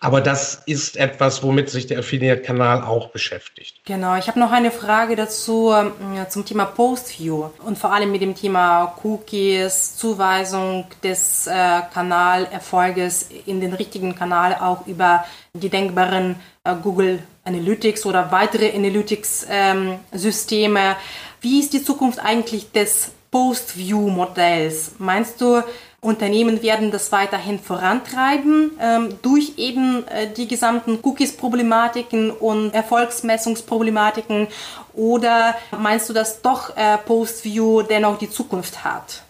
Aber 0.00 0.20
das 0.20 0.62
ist 0.66 0.96
etwas, 0.96 1.42
womit 1.42 1.70
sich 1.70 1.88
der 1.88 1.98
Affiliate-Kanal 1.98 2.84
auch 2.84 3.08
beschäftigt. 3.08 3.80
Genau, 3.84 4.16
ich 4.16 4.28
habe 4.28 4.38
noch 4.38 4.52
eine 4.52 4.70
Frage 4.70 5.16
dazu 5.16 5.72
äh, 5.72 5.90
zum 6.28 6.44
Thema 6.44 6.66
Postview 6.66 7.46
und 7.64 7.78
vor 7.78 7.92
allem 7.92 8.12
mit 8.12 8.22
dem 8.22 8.36
Thema 8.36 8.94
Cookies, 9.02 9.96
Zuweisung 9.96 10.84
des 11.02 11.48
äh, 11.48 11.80
Kanalerfolges 11.92 13.30
in 13.46 13.60
den 13.60 13.74
richtigen 13.74 14.14
Kanal 14.14 14.54
auch 14.54 14.86
über 14.86 15.24
die 15.52 15.68
denkbaren 15.68 16.36
äh, 16.62 16.76
Google 16.80 17.18
Analytics 17.44 18.06
oder 18.06 18.30
weitere 18.30 18.72
Analytics-Systeme. 18.76 20.80
Ähm, 20.80 20.94
Wie 21.40 21.58
ist 21.58 21.72
die 21.72 21.82
Zukunft 21.82 22.20
eigentlich 22.20 22.70
des 22.70 23.10
Post-View-Modells? 23.32 24.92
Meinst 24.98 25.40
du, 25.40 25.60
Unternehmen 26.00 26.62
werden 26.62 26.92
das 26.92 27.10
weiterhin 27.10 27.58
vorantreiben 27.58 28.70
ähm, 28.80 29.18
durch 29.20 29.54
eben 29.56 30.06
äh, 30.06 30.28
die 30.32 30.46
gesamten 30.46 31.00
Cookies-Problematiken 31.02 32.30
und 32.30 32.72
Erfolgsmessungsproblematiken 32.72 34.46
oder 34.94 35.56
meinst 35.76 36.08
du, 36.08 36.12
dass 36.12 36.40
doch 36.40 36.76
äh, 36.76 36.98
Post-View 36.98 37.82
dennoch 37.82 38.16
die 38.18 38.30
Zukunft 38.30 38.84
hat? 38.84 39.22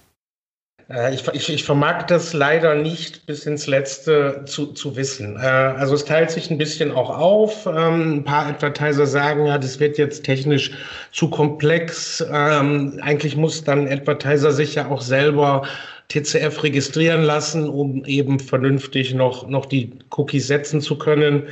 Äh, 0.91 1.15
ich, 1.15 1.27
ich, 1.29 1.49
ich, 1.49 1.65
vermag 1.65 2.05
das 2.05 2.33
leider 2.33 2.75
nicht 2.75 3.27
bis 3.27 3.47
ins 3.47 3.67
Letzte 3.67 4.45
zu, 4.47 4.67
zu 4.67 4.97
wissen. 4.97 5.37
Äh, 5.37 5.47
also 5.47 5.95
es 5.95 6.05
teilt 6.05 6.31
sich 6.31 6.51
ein 6.51 6.59
bisschen 6.59 6.93
auch 6.93 7.11
auf. 7.11 7.67
Ähm, 7.67 8.19
ein 8.19 8.25
paar 8.25 8.47
Advertiser 8.47 9.07
sagen, 9.07 9.47
ja, 9.47 9.59
das 9.59 9.81
wird 9.81 9.99
jetzt 9.99 10.25
technisch 10.25 10.73
zu 11.13 11.31
komplex. 11.31 12.25
Ähm, 12.31 13.01
eigentlich 13.03 13.37
muss 13.37 13.65
dann 13.65 13.89
Advertiser 13.89 14.53
sich 14.53 14.75
ja 14.75 14.89
auch 14.89 15.01
selber 15.01 15.63
TCF 16.09 16.63
registrieren 16.63 17.23
lassen, 17.23 17.69
um 17.69 18.05
eben 18.05 18.41
vernünftig 18.41 19.15
noch, 19.15 19.49
noch 19.49 19.67
die 19.67 19.99
Cookies 20.11 20.47
setzen 20.47 20.81
zu 20.81 20.97
können. 20.97 21.45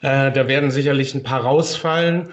Äh, 0.00 0.32
da 0.32 0.48
werden 0.48 0.70
sicherlich 0.70 1.14
ein 1.14 1.22
paar 1.22 1.42
rausfallen 1.42 2.28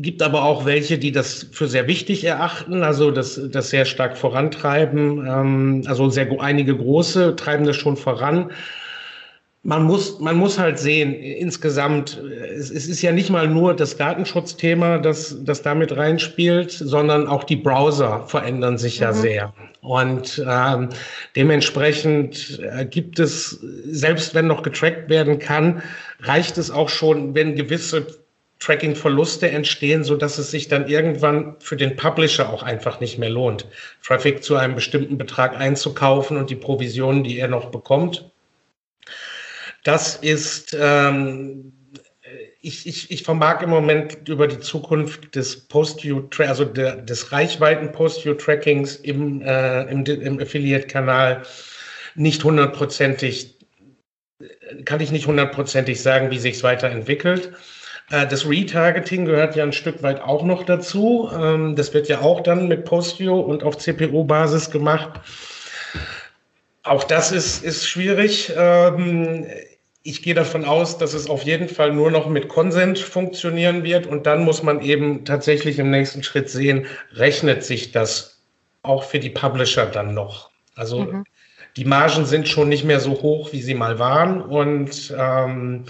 gibt 0.00 0.22
aber 0.22 0.44
auch 0.44 0.64
welche, 0.64 0.98
die 0.98 1.12
das 1.12 1.46
für 1.52 1.68
sehr 1.68 1.86
wichtig 1.86 2.24
erachten, 2.24 2.82
also 2.82 3.10
das, 3.10 3.40
das 3.50 3.68
sehr 3.70 3.84
stark 3.84 4.16
vorantreiben. 4.16 5.26
Ähm, 5.26 5.82
also 5.86 6.08
sehr 6.08 6.28
einige 6.40 6.76
große 6.76 7.36
treiben 7.36 7.66
das 7.66 7.76
schon 7.76 7.96
voran. 7.96 8.50
Man 9.62 9.82
muss, 9.82 10.18
man 10.20 10.36
muss 10.36 10.58
halt 10.58 10.78
sehen, 10.78 11.12
insgesamt, 11.12 12.18
es, 12.18 12.70
es 12.70 12.88
ist 12.88 13.02
ja 13.02 13.12
nicht 13.12 13.28
mal 13.28 13.46
nur 13.46 13.76
das 13.76 13.98
Datenschutzthema, 13.98 14.98
das, 14.98 15.36
das 15.44 15.60
damit 15.60 15.94
reinspielt, 15.94 16.70
sondern 16.70 17.26
auch 17.26 17.44
die 17.44 17.56
Browser 17.56 18.24
verändern 18.26 18.78
sich 18.78 19.00
ja 19.00 19.12
mhm. 19.12 19.16
sehr. 19.16 19.54
Und 19.82 20.42
ähm, 20.48 20.88
dementsprechend 21.36 22.58
äh, 22.62 22.86
gibt 22.86 23.18
es, 23.18 23.60
selbst 23.84 24.34
wenn 24.34 24.46
noch 24.46 24.62
getrackt 24.62 25.10
werden 25.10 25.38
kann, 25.38 25.82
reicht 26.20 26.56
es 26.56 26.70
auch 26.70 26.88
schon, 26.88 27.34
wenn 27.34 27.54
gewisse 27.54 28.06
Tracking-Verluste 28.60 29.50
entstehen, 29.50 30.04
so 30.04 30.16
dass 30.16 30.38
es 30.38 30.50
sich 30.50 30.68
dann 30.68 30.86
irgendwann 30.86 31.56
für 31.60 31.76
den 31.76 31.96
Publisher 31.96 32.50
auch 32.50 32.62
einfach 32.62 33.00
nicht 33.00 33.18
mehr 33.18 33.30
lohnt, 33.30 33.66
Traffic 34.04 34.44
zu 34.44 34.56
einem 34.56 34.74
bestimmten 34.74 35.16
Betrag 35.16 35.56
einzukaufen 35.56 36.36
und 36.36 36.50
die 36.50 36.56
Provisionen, 36.56 37.24
die 37.24 37.38
er 37.38 37.48
noch 37.48 37.70
bekommt. 37.70 38.29
Das 39.84 40.16
ist, 40.16 40.76
ähm, 40.78 41.72
ich, 42.60 42.86
ich, 42.86 43.10
ich 43.10 43.22
vermag 43.22 43.62
im 43.62 43.70
Moment 43.70 44.28
über 44.28 44.46
die 44.46 44.60
Zukunft 44.60 45.34
des 45.34 45.68
Post-View, 45.68 46.28
also 46.38 46.64
der, 46.64 46.96
des 46.96 47.32
Reichweiten 47.32 47.92
Post-View-Trackings 47.92 48.96
im, 48.96 49.40
äh, 49.42 49.82
im, 49.84 50.04
im 50.04 50.40
Affiliate-Kanal 50.40 51.42
nicht 52.14 52.44
hundertprozentig, 52.44 53.56
kann 54.84 55.00
ich 55.00 55.10
nicht 55.10 55.26
hundertprozentig 55.26 56.02
sagen, 56.02 56.30
wie 56.30 56.38
sich 56.38 56.56
es 56.56 56.62
weiterentwickelt. 56.62 57.52
Äh, 58.10 58.26
das 58.26 58.46
Retargeting 58.46 59.24
gehört 59.24 59.56
ja 59.56 59.64
ein 59.64 59.72
Stück 59.72 60.02
weit 60.02 60.20
auch 60.20 60.44
noch 60.44 60.64
dazu. 60.64 61.30
Ähm, 61.32 61.76
das 61.76 61.94
wird 61.94 62.08
ja 62.08 62.20
auch 62.20 62.42
dann 62.42 62.68
mit 62.68 62.84
Postio 62.84 63.40
und 63.40 63.62
auf 63.62 63.78
CPO-Basis 63.78 64.70
gemacht. 64.70 65.20
Auch 66.82 67.04
das 67.04 67.32
ist, 67.32 67.62
ist 67.62 67.86
schwierig. 67.86 68.52
Ich 70.02 70.22
gehe 70.22 70.34
davon 70.34 70.64
aus, 70.64 70.96
dass 70.98 71.12
es 71.12 71.28
auf 71.28 71.42
jeden 71.42 71.68
Fall 71.68 71.92
nur 71.92 72.10
noch 72.10 72.28
mit 72.28 72.48
Consent 72.48 72.98
funktionieren 72.98 73.82
wird. 73.84 74.06
Und 74.06 74.26
dann 74.26 74.44
muss 74.44 74.62
man 74.62 74.80
eben 74.80 75.24
tatsächlich 75.24 75.78
im 75.78 75.90
nächsten 75.90 76.22
Schritt 76.22 76.48
sehen, 76.48 76.86
rechnet 77.12 77.64
sich 77.64 77.92
das 77.92 78.40
auch 78.82 79.04
für 79.04 79.18
die 79.18 79.30
Publisher 79.30 79.86
dann 79.86 80.14
noch. 80.14 80.50
Also 80.74 81.00
mhm. 81.00 81.24
die 81.76 81.84
Margen 81.84 82.24
sind 82.24 82.48
schon 82.48 82.70
nicht 82.70 82.84
mehr 82.84 83.00
so 83.00 83.12
hoch, 83.22 83.52
wie 83.52 83.60
sie 83.60 83.74
mal 83.74 83.98
waren. 83.98 84.40
Und 84.40 85.14
ähm, 85.18 85.84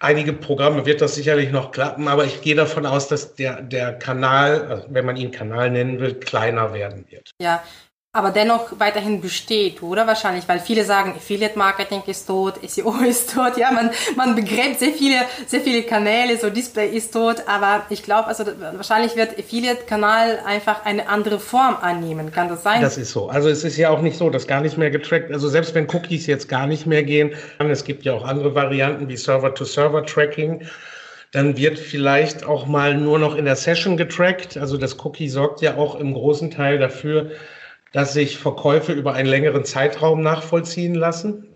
einige 0.00 0.32
Programme 0.32 0.86
wird 0.86 1.00
das 1.00 1.14
sicherlich 1.14 1.50
noch 1.50 1.70
klappen, 1.72 2.08
aber 2.08 2.24
ich 2.24 2.40
gehe 2.40 2.54
davon 2.54 2.86
aus, 2.86 3.08
dass 3.08 3.34
der, 3.34 3.62
der 3.62 3.92
Kanal, 3.92 4.86
wenn 4.88 5.04
man 5.04 5.16
ihn 5.16 5.30
Kanal 5.30 5.70
nennen 5.70 6.00
will, 6.00 6.14
kleiner 6.14 6.72
werden 6.72 7.04
wird. 7.10 7.32
Ja, 7.40 7.62
aber 8.10 8.30
dennoch 8.30 8.80
weiterhin 8.80 9.20
besteht, 9.20 9.82
oder? 9.82 10.06
Wahrscheinlich, 10.06 10.48
weil 10.48 10.60
viele 10.60 10.84
sagen, 10.84 11.12
Affiliate 11.14 11.58
Marketing 11.58 12.02
ist 12.06 12.26
tot, 12.26 12.54
SEO 12.66 12.94
ist 13.06 13.34
tot, 13.34 13.58
ja, 13.58 13.70
man, 13.70 13.90
man 14.16 14.34
begräbt 14.34 14.78
sehr 14.78 14.92
viele, 14.92 15.16
sehr 15.46 15.60
viele 15.60 15.82
Kanäle, 15.82 16.38
so 16.38 16.48
Display 16.48 16.88
ist 16.88 17.12
tot, 17.12 17.42
aber 17.46 17.84
ich 17.90 18.02
glaube, 18.02 18.28
also 18.28 18.44
wahrscheinlich 18.72 19.14
wird 19.14 19.38
Affiliate-Kanal 19.38 20.40
einfach 20.46 20.86
eine 20.86 21.08
andere 21.08 21.38
Form 21.38 21.76
annehmen. 21.82 22.32
Kann 22.32 22.48
das 22.48 22.62
sein? 22.62 22.80
Das 22.80 22.96
ist 22.96 23.10
so. 23.10 23.28
Also 23.28 23.50
es 23.50 23.62
ist 23.62 23.76
ja 23.76 23.90
auch 23.90 24.00
nicht 24.00 24.16
so, 24.16 24.30
dass 24.30 24.46
gar 24.46 24.62
nicht 24.62 24.78
mehr 24.78 24.90
getrackt, 24.90 25.30
also 25.30 25.48
selbst 25.48 25.74
wenn 25.74 25.86
Cookies 25.90 26.26
jetzt 26.26 26.48
gar 26.48 26.66
nicht 26.66 26.86
mehr 26.86 27.02
gehen, 27.02 27.34
es 27.58 27.84
gibt 27.84 28.04
ja 28.04 28.14
auch 28.14 28.24
andere 28.24 28.54
Varianten 28.54 29.08
wie 29.08 29.16
Server-to-Server-Tracking 29.16 30.66
dann 31.30 31.58
wird 31.58 31.78
vielleicht 31.78 32.44
auch 32.46 32.64
mal 32.64 32.96
nur 32.96 33.18
noch 33.18 33.36
in 33.36 33.44
der 33.44 33.56
Session 33.56 33.98
getrackt. 33.98 34.56
Also 34.56 34.78
das 34.78 35.04
Cookie 35.04 35.28
sorgt 35.28 35.60
ja 35.60 35.76
auch 35.76 36.00
im 36.00 36.14
großen 36.14 36.50
Teil 36.50 36.78
dafür, 36.78 37.32
dass 37.92 38.12
sich 38.12 38.38
Verkäufe 38.38 38.92
über 38.92 39.14
einen 39.14 39.28
längeren 39.28 39.64
Zeitraum 39.64 40.22
nachvollziehen 40.22 40.94
lassen. 40.94 41.48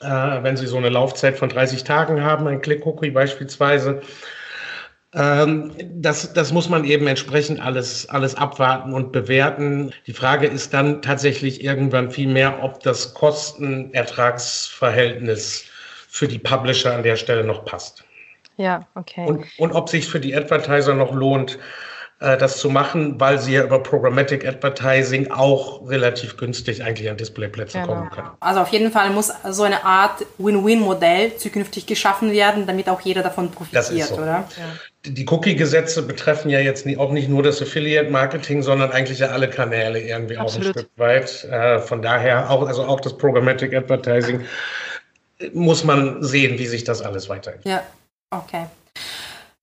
Äh, 0.00 0.06
wenn 0.06 0.56
Sie 0.56 0.66
so 0.66 0.76
eine 0.76 0.88
Laufzeit 0.88 1.38
von 1.38 1.48
30 1.48 1.84
Tagen 1.84 2.22
haben, 2.22 2.46
ein 2.46 2.60
Click-Cookie 2.60 3.10
beispielsweise, 3.10 4.02
ähm, 5.12 5.72
das, 5.94 6.32
das 6.32 6.52
muss 6.52 6.68
man 6.68 6.84
eben 6.84 7.08
entsprechend 7.08 7.60
alles, 7.60 8.08
alles 8.08 8.36
abwarten 8.36 8.92
und 8.92 9.10
bewerten. 9.12 9.92
Die 10.06 10.12
Frage 10.12 10.46
ist 10.46 10.72
dann 10.72 11.02
tatsächlich 11.02 11.64
irgendwann 11.64 12.12
viel 12.12 12.28
mehr, 12.28 12.62
ob 12.62 12.78
das 12.80 13.12
Kosten-Ertragsverhältnis 13.14 15.64
für 16.08 16.28
die 16.28 16.38
Publisher 16.38 16.94
an 16.94 17.02
der 17.02 17.16
Stelle 17.16 17.42
noch 17.44 17.64
passt. 17.64 18.04
Ja, 18.56 18.86
okay. 18.94 19.26
Und, 19.26 19.44
und 19.58 19.72
ob 19.72 19.88
sich 19.88 20.06
für 20.06 20.20
die 20.20 20.36
Advertiser 20.36 20.94
noch 20.94 21.12
lohnt, 21.12 21.58
das 22.20 22.58
zu 22.58 22.68
machen, 22.68 23.18
weil 23.18 23.38
sie 23.38 23.54
ja 23.54 23.64
über 23.64 23.82
Programmatic 23.82 24.46
Advertising 24.46 25.30
auch 25.30 25.88
relativ 25.88 26.36
günstig 26.36 26.84
eigentlich 26.84 27.08
an 27.08 27.16
Displayplätze 27.16 27.80
genau. 27.80 27.94
kommen 27.94 28.10
können. 28.10 28.28
Also 28.40 28.60
auf 28.60 28.68
jeden 28.68 28.92
Fall 28.92 29.08
muss 29.08 29.32
so 29.48 29.62
eine 29.62 29.84
Art 29.84 30.26
Win-Win-Modell 30.36 31.36
zukünftig 31.36 31.86
geschaffen 31.86 32.30
werden, 32.30 32.66
damit 32.66 32.90
auch 32.90 33.00
jeder 33.00 33.22
davon 33.22 33.50
profitiert, 33.50 34.08
so. 34.08 34.16
oder? 34.16 34.46
Ja. 34.58 35.10
Die 35.10 35.26
Cookie-Gesetze 35.26 36.02
betreffen 36.02 36.50
ja 36.50 36.60
jetzt 36.60 36.86
auch 36.98 37.10
nicht 37.10 37.30
nur 37.30 37.42
das 37.42 37.62
Affiliate-Marketing, 37.62 38.62
sondern 38.62 38.90
eigentlich 38.92 39.20
ja 39.20 39.28
alle 39.28 39.48
Kanäle 39.48 39.98
irgendwie 39.98 40.36
Absolut. 40.36 40.66
auch 40.66 40.70
ein 40.70 40.78
Stück 40.78 40.90
weit. 40.96 41.44
Äh, 41.44 41.78
von 41.78 42.02
daher 42.02 42.50
auch, 42.50 42.66
also 42.66 42.84
auch 42.84 43.00
das 43.00 43.16
Programmatic 43.16 43.74
Advertising 43.74 44.42
muss 45.54 45.84
man 45.84 46.22
sehen, 46.22 46.58
wie 46.58 46.66
sich 46.66 46.84
das 46.84 47.00
alles 47.00 47.30
weiterentwickelt. 47.30 47.82
Ja, 48.30 48.38
okay. 48.38 48.66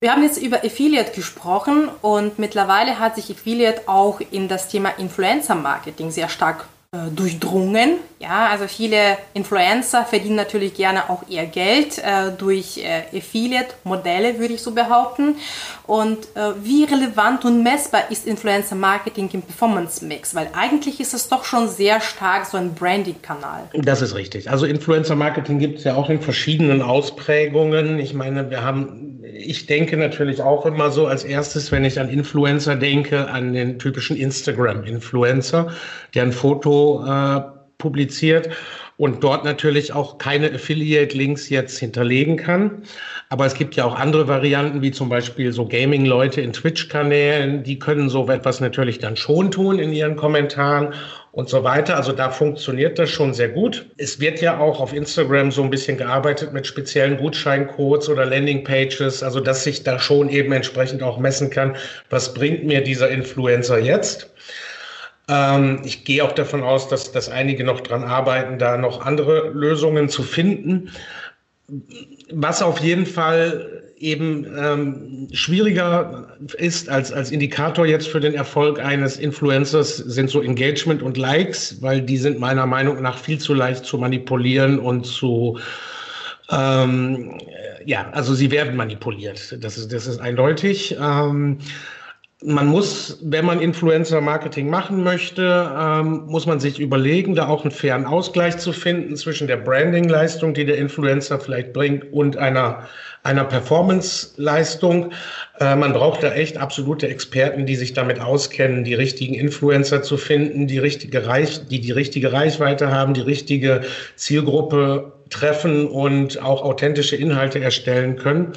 Wir 0.00 0.12
haben 0.12 0.22
jetzt 0.22 0.40
über 0.40 0.58
Affiliate 0.58 1.10
gesprochen 1.10 1.88
und 2.02 2.38
mittlerweile 2.38 3.00
hat 3.00 3.16
sich 3.16 3.32
Affiliate 3.32 3.88
auch 3.88 4.20
in 4.30 4.46
das 4.46 4.68
Thema 4.68 4.90
Influencer 4.90 5.56
Marketing 5.56 6.12
sehr 6.12 6.28
stark 6.28 6.68
äh, 6.90 7.10
durchdrungen. 7.14 7.98
Ja, 8.18 8.48
also 8.50 8.66
viele 8.66 9.18
Influencer 9.34 10.06
verdienen 10.06 10.36
natürlich 10.36 10.72
gerne 10.72 11.10
auch 11.10 11.22
ihr 11.28 11.44
Geld 11.44 11.98
äh, 11.98 12.32
durch 12.36 12.78
äh, 12.78 13.14
Affiliate-Modelle, 13.14 14.38
würde 14.38 14.54
ich 14.54 14.62
so 14.62 14.72
behaupten. 14.72 15.36
Und 15.86 16.16
äh, 16.34 16.52
wie 16.62 16.84
relevant 16.84 17.44
und 17.44 17.62
messbar 17.62 18.10
ist 18.10 18.26
Influencer-Marketing 18.26 19.28
im 19.34 19.42
Performance-Mix? 19.42 20.34
Weil 20.34 20.48
eigentlich 20.54 20.98
ist 20.98 21.12
es 21.12 21.28
doch 21.28 21.44
schon 21.44 21.68
sehr 21.68 22.00
stark 22.00 22.46
so 22.46 22.56
ein 22.56 22.72
Branding-Kanal. 22.74 23.68
Das 23.74 24.00
ist 24.00 24.14
richtig. 24.14 24.50
Also 24.50 24.64
Influencer-Marketing 24.64 25.58
gibt 25.58 25.80
es 25.80 25.84
ja 25.84 25.94
auch 25.94 26.08
in 26.08 26.22
verschiedenen 26.22 26.80
Ausprägungen. 26.80 27.98
Ich 27.98 28.14
meine, 28.14 28.48
wir 28.48 28.62
haben, 28.62 29.22
ich 29.22 29.66
denke 29.66 29.98
natürlich 29.98 30.40
auch 30.40 30.64
immer 30.64 30.90
so 30.90 31.06
als 31.06 31.22
erstes, 31.22 31.70
wenn 31.70 31.84
ich 31.84 32.00
an 32.00 32.08
Influencer 32.08 32.76
denke, 32.76 33.28
an 33.28 33.52
den 33.52 33.78
typischen 33.78 34.16
Instagram-Influencer, 34.16 35.68
der 36.14 36.22
ein 36.22 36.32
Foto 36.32 36.77
äh, 37.06 37.40
publiziert 37.78 38.50
und 38.98 39.22
dort 39.22 39.44
natürlich 39.44 39.92
auch 39.92 40.18
keine 40.18 40.52
Affiliate-Links 40.52 41.48
jetzt 41.48 41.78
hinterlegen 41.78 42.36
kann. 42.36 42.82
Aber 43.30 43.46
es 43.46 43.54
gibt 43.54 43.76
ja 43.76 43.84
auch 43.84 43.94
andere 43.94 44.26
Varianten, 44.26 44.82
wie 44.82 44.90
zum 44.90 45.08
Beispiel 45.08 45.52
so 45.52 45.66
Gaming-Leute 45.66 46.40
in 46.40 46.52
Twitch-Kanälen, 46.52 47.62
die 47.62 47.78
können 47.78 48.08
so 48.08 48.28
etwas 48.28 48.60
natürlich 48.60 48.98
dann 48.98 49.16
schon 49.16 49.52
tun 49.52 49.78
in 49.78 49.92
ihren 49.92 50.16
Kommentaren 50.16 50.94
und 51.30 51.48
so 51.48 51.62
weiter. 51.62 51.96
Also 51.96 52.12
da 52.12 52.30
funktioniert 52.30 52.98
das 52.98 53.10
schon 53.10 53.34
sehr 53.34 53.50
gut. 53.50 53.86
Es 53.98 54.18
wird 54.18 54.40
ja 54.40 54.58
auch 54.58 54.80
auf 54.80 54.92
Instagram 54.92 55.52
so 55.52 55.62
ein 55.62 55.70
bisschen 55.70 55.96
gearbeitet 55.96 56.52
mit 56.52 56.66
speziellen 56.66 57.18
Gutscheincodes 57.18 58.08
oder 58.08 58.26
Landingpages, 58.26 59.22
also 59.22 59.38
dass 59.38 59.62
sich 59.62 59.84
da 59.84 60.00
schon 60.00 60.28
eben 60.30 60.50
entsprechend 60.50 61.04
auch 61.04 61.18
messen 61.18 61.50
kann, 61.50 61.76
was 62.10 62.34
bringt 62.34 62.64
mir 62.64 62.80
dieser 62.80 63.10
Influencer 63.10 63.78
jetzt. 63.78 64.32
Ähm, 65.28 65.80
ich 65.84 66.04
gehe 66.04 66.24
auch 66.24 66.32
davon 66.32 66.62
aus, 66.62 66.88
dass, 66.88 67.12
dass 67.12 67.28
einige 67.28 67.64
noch 67.64 67.80
dran 67.80 68.04
arbeiten, 68.04 68.58
da 68.58 68.76
noch 68.76 69.04
andere 69.04 69.50
Lösungen 69.50 70.08
zu 70.08 70.22
finden. 70.22 70.90
Was 72.32 72.62
auf 72.62 72.80
jeden 72.80 73.06
Fall 73.06 73.82
eben 73.98 74.46
ähm, 74.56 75.28
schwieriger 75.32 76.28
ist 76.56 76.88
als, 76.88 77.12
als 77.12 77.30
Indikator 77.30 77.84
jetzt 77.84 78.08
für 78.08 78.20
den 78.20 78.34
Erfolg 78.34 78.78
eines 78.80 79.16
Influencers 79.18 79.96
sind 79.96 80.30
so 80.30 80.40
Engagement 80.40 81.02
und 81.02 81.16
Likes, 81.16 81.82
weil 81.82 82.00
die 82.00 82.16
sind 82.16 82.38
meiner 82.38 82.66
Meinung 82.66 83.02
nach 83.02 83.18
viel 83.18 83.38
zu 83.38 83.54
leicht 83.54 83.84
zu 83.84 83.98
manipulieren 83.98 84.78
und 84.78 85.04
zu 85.04 85.58
ähm, 86.50 87.38
ja, 87.84 88.10
also 88.12 88.34
sie 88.34 88.50
werden 88.50 88.76
manipuliert. 88.76 89.56
Das 89.62 89.76
ist, 89.76 89.92
das 89.92 90.06
ist 90.06 90.20
eindeutig. 90.20 90.96
Ähm, 91.00 91.58
man 92.44 92.68
muss, 92.68 93.18
wenn 93.20 93.44
man 93.44 93.60
Influencer-Marketing 93.60 94.70
machen 94.70 95.02
möchte, 95.02 95.72
ähm, 95.76 96.26
muss 96.26 96.46
man 96.46 96.60
sich 96.60 96.78
überlegen, 96.78 97.34
da 97.34 97.48
auch 97.48 97.62
einen 97.62 97.72
fairen 97.72 98.06
Ausgleich 98.06 98.58
zu 98.58 98.72
finden 98.72 99.16
zwischen 99.16 99.48
der 99.48 99.56
Branding-Leistung, 99.56 100.54
die 100.54 100.64
der 100.64 100.78
Influencer 100.78 101.40
vielleicht 101.40 101.72
bringt, 101.72 102.12
und 102.12 102.36
einer, 102.36 102.86
einer 103.24 103.42
Performance-Leistung. 103.42 105.10
Äh, 105.58 105.74
man 105.74 105.92
braucht 105.92 106.22
da 106.22 106.32
echt 106.32 106.58
absolute 106.58 107.08
Experten, 107.08 107.66
die 107.66 107.74
sich 107.74 107.92
damit 107.92 108.20
auskennen, 108.20 108.84
die 108.84 108.94
richtigen 108.94 109.34
Influencer 109.34 110.02
zu 110.02 110.16
finden, 110.16 110.68
die 110.68 110.78
richtige 110.78 111.26
Reich, 111.26 111.66
die 111.66 111.80
die 111.80 111.92
richtige 111.92 112.32
Reichweite 112.32 112.92
haben, 112.92 113.14
die 113.14 113.20
richtige 113.20 113.80
Zielgruppe 114.14 115.12
treffen 115.28 115.88
und 115.88 116.40
auch 116.40 116.62
authentische 116.62 117.16
Inhalte 117.16 117.58
erstellen 117.58 118.14
können 118.14 118.52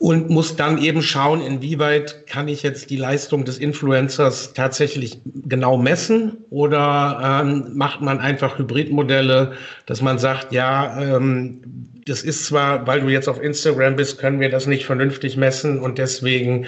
und 0.00 0.30
muss 0.30 0.56
dann 0.56 0.82
eben 0.82 1.02
schauen, 1.02 1.42
inwieweit 1.42 2.26
kann 2.26 2.48
ich 2.48 2.62
jetzt 2.62 2.88
die 2.88 2.96
Leistung 2.96 3.44
des 3.44 3.58
Influencers 3.58 4.54
tatsächlich 4.54 5.20
genau 5.44 5.76
messen 5.76 6.38
oder 6.48 7.42
ähm, 7.42 7.72
macht 7.74 8.00
man 8.00 8.18
einfach 8.18 8.58
Hybridmodelle, 8.58 9.52
dass 9.84 10.00
man 10.00 10.18
sagt, 10.18 10.52
ja, 10.52 10.98
ähm, 11.02 11.60
das 12.06 12.22
ist 12.22 12.46
zwar, 12.46 12.86
weil 12.86 13.02
du 13.02 13.10
jetzt 13.10 13.28
auf 13.28 13.42
Instagram 13.42 13.96
bist, 13.96 14.18
können 14.18 14.40
wir 14.40 14.48
das 14.48 14.66
nicht 14.66 14.86
vernünftig 14.86 15.36
messen 15.36 15.78
und 15.78 15.98
deswegen 15.98 16.66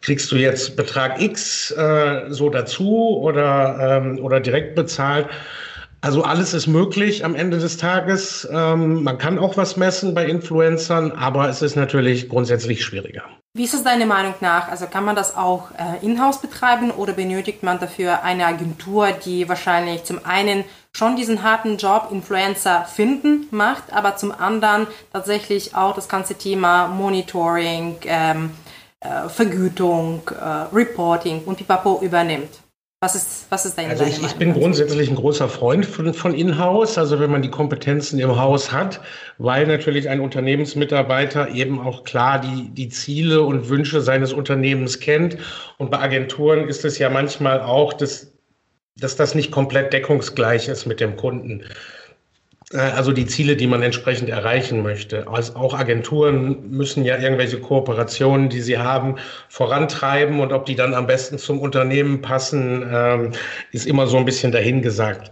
kriegst 0.00 0.32
du 0.32 0.36
jetzt 0.36 0.74
Betrag 0.74 1.20
X 1.20 1.70
äh, 1.70 2.22
so 2.30 2.48
dazu 2.48 3.18
oder, 3.20 4.00
ähm, 4.02 4.18
oder 4.20 4.40
direkt 4.40 4.74
bezahlt. 4.74 5.26
Also 6.04 6.22
alles 6.22 6.52
ist 6.52 6.66
möglich 6.66 7.24
am 7.24 7.34
Ende 7.34 7.58
des 7.58 7.78
Tages. 7.78 8.46
Ähm, 8.52 9.04
man 9.04 9.16
kann 9.16 9.38
auch 9.38 9.56
was 9.56 9.78
messen 9.78 10.12
bei 10.12 10.26
Influencern, 10.26 11.12
aber 11.12 11.48
es 11.48 11.62
ist 11.62 11.76
natürlich 11.76 12.28
grundsätzlich 12.28 12.84
schwieriger. 12.84 13.22
Wie 13.54 13.64
ist 13.64 13.72
es 13.72 13.84
deiner 13.84 14.04
Meinung 14.04 14.34
nach? 14.40 14.68
Also 14.68 14.84
kann 14.84 15.06
man 15.06 15.16
das 15.16 15.34
auch 15.34 15.70
äh, 15.70 16.04
in-house 16.04 16.42
betreiben 16.42 16.90
oder 16.90 17.14
benötigt 17.14 17.62
man 17.62 17.78
dafür 17.78 18.22
eine 18.22 18.44
Agentur, 18.44 19.12
die 19.12 19.48
wahrscheinlich 19.48 20.04
zum 20.04 20.26
einen 20.26 20.64
schon 20.92 21.16
diesen 21.16 21.42
harten 21.42 21.78
Job 21.78 22.08
Influencer 22.12 22.84
finden 22.84 23.46
macht, 23.50 23.84
aber 23.90 24.16
zum 24.16 24.30
anderen 24.30 24.86
tatsächlich 25.10 25.74
auch 25.74 25.94
das 25.94 26.10
ganze 26.10 26.34
Thema 26.34 26.86
Monitoring, 26.86 27.96
ähm, 28.04 28.50
äh, 29.00 29.30
Vergütung, 29.30 30.20
äh, 30.38 30.74
Reporting 30.74 31.44
und 31.46 31.56
Pipapo 31.56 32.00
übernimmt? 32.02 32.63
Was 33.04 33.14
ist, 33.14 33.44
was 33.50 33.66
ist 33.66 33.76
deine 33.76 33.90
Also 33.90 34.04
ich, 34.04 34.22
ich 34.22 34.32
bin 34.36 34.54
grundsätzlich 34.54 35.10
ein 35.10 35.16
großer 35.16 35.50
Freund 35.50 35.84
von, 35.84 36.14
von 36.14 36.32
In-house, 36.32 36.96
also 36.96 37.20
wenn 37.20 37.30
man 37.30 37.42
die 37.42 37.50
Kompetenzen 37.50 38.18
im 38.18 38.40
Haus 38.40 38.72
hat, 38.72 38.98
weil 39.36 39.66
natürlich 39.66 40.08
ein 40.08 40.20
Unternehmensmitarbeiter 40.20 41.50
eben 41.50 41.80
auch 41.80 42.04
klar 42.04 42.40
die, 42.40 42.70
die 42.70 42.88
Ziele 42.88 43.42
und 43.42 43.68
Wünsche 43.68 44.00
seines 44.00 44.32
Unternehmens 44.32 45.00
kennt. 45.00 45.36
Und 45.76 45.90
bei 45.90 45.98
Agenturen 45.98 46.66
ist 46.66 46.86
es 46.86 46.98
ja 46.98 47.10
manchmal 47.10 47.60
auch, 47.60 47.92
dass, 47.92 48.32
dass 48.96 49.16
das 49.16 49.34
nicht 49.34 49.50
komplett 49.50 49.92
deckungsgleich 49.92 50.68
ist 50.68 50.86
mit 50.86 50.98
dem 51.00 51.16
Kunden. 51.16 51.62
Äh, 52.72 52.78
also 52.78 53.12
die 53.12 53.26
Ziele, 53.26 53.56
die 53.56 53.66
man 53.66 53.82
entsprechend 53.82 54.28
erreichen 54.28 54.82
möchte. 54.82 55.28
Also 55.28 55.56
auch 55.56 55.74
Agenturen 55.74 56.70
müssen 56.70 57.04
ja 57.04 57.18
irgendwelche 57.18 57.58
Kooperationen, 57.58 58.48
die 58.48 58.60
sie 58.60 58.78
haben, 58.78 59.16
vorantreiben 59.48 60.40
und 60.40 60.52
ob 60.52 60.66
die 60.66 60.74
dann 60.74 60.94
am 60.94 61.06
besten 61.06 61.38
zum 61.38 61.60
Unternehmen 61.60 62.22
passen, 62.22 62.86
ähm, 62.90 63.32
ist 63.72 63.86
immer 63.86 64.06
so 64.06 64.16
ein 64.16 64.24
bisschen 64.24 64.52
dahingesagt. 64.52 65.30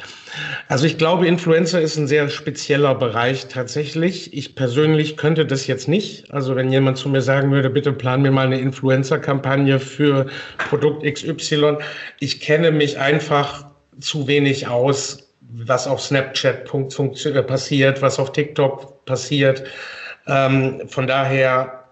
Also 0.69 0.87
ich 0.87 0.97
glaube, 0.97 1.27
Influencer 1.27 1.81
ist 1.81 1.99
ein 1.99 2.07
sehr 2.07 2.29
spezieller 2.31 2.95
Bereich 2.95 3.49
tatsächlich. 3.49 4.33
Ich 4.33 4.55
persönlich 4.55 5.19
könnte 5.19 5.45
das 5.45 5.67
jetzt 5.67 5.89
nicht. 5.89 6.33
Also 6.33 6.57
wenn 6.57 6.73
jemand 6.73 6.97
zu 6.97 7.11
mir 7.11 7.21
sagen 7.21 7.51
würde, 7.51 7.69
bitte 7.69 7.93
plan 7.93 8.23
mir 8.23 8.31
mal 8.31 8.47
eine 8.47 8.59
Influencer-Kampagne 8.59 9.79
für 9.79 10.27
Produkt 10.71 11.05
XY. 11.05 11.77
Ich 12.19 12.41
kenne 12.41 12.71
mich 12.71 12.99
einfach 12.99 13.67
zu 14.01 14.27
wenig 14.27 14.69
aus, 14.69 15.32
was 15.51 15.87
auf 15.87 16.01
Snapchat 16.01 16.71
äh, 16.73 17.43
passiert, 17.43 18.03
was 18.03 18.19
auf 18.19 18.33
TikTok 18.33 19.05
passiert. 19.05 19.65
Ähm, 20.27 20.83
von 20.89 21.07
daher 21.07 21.83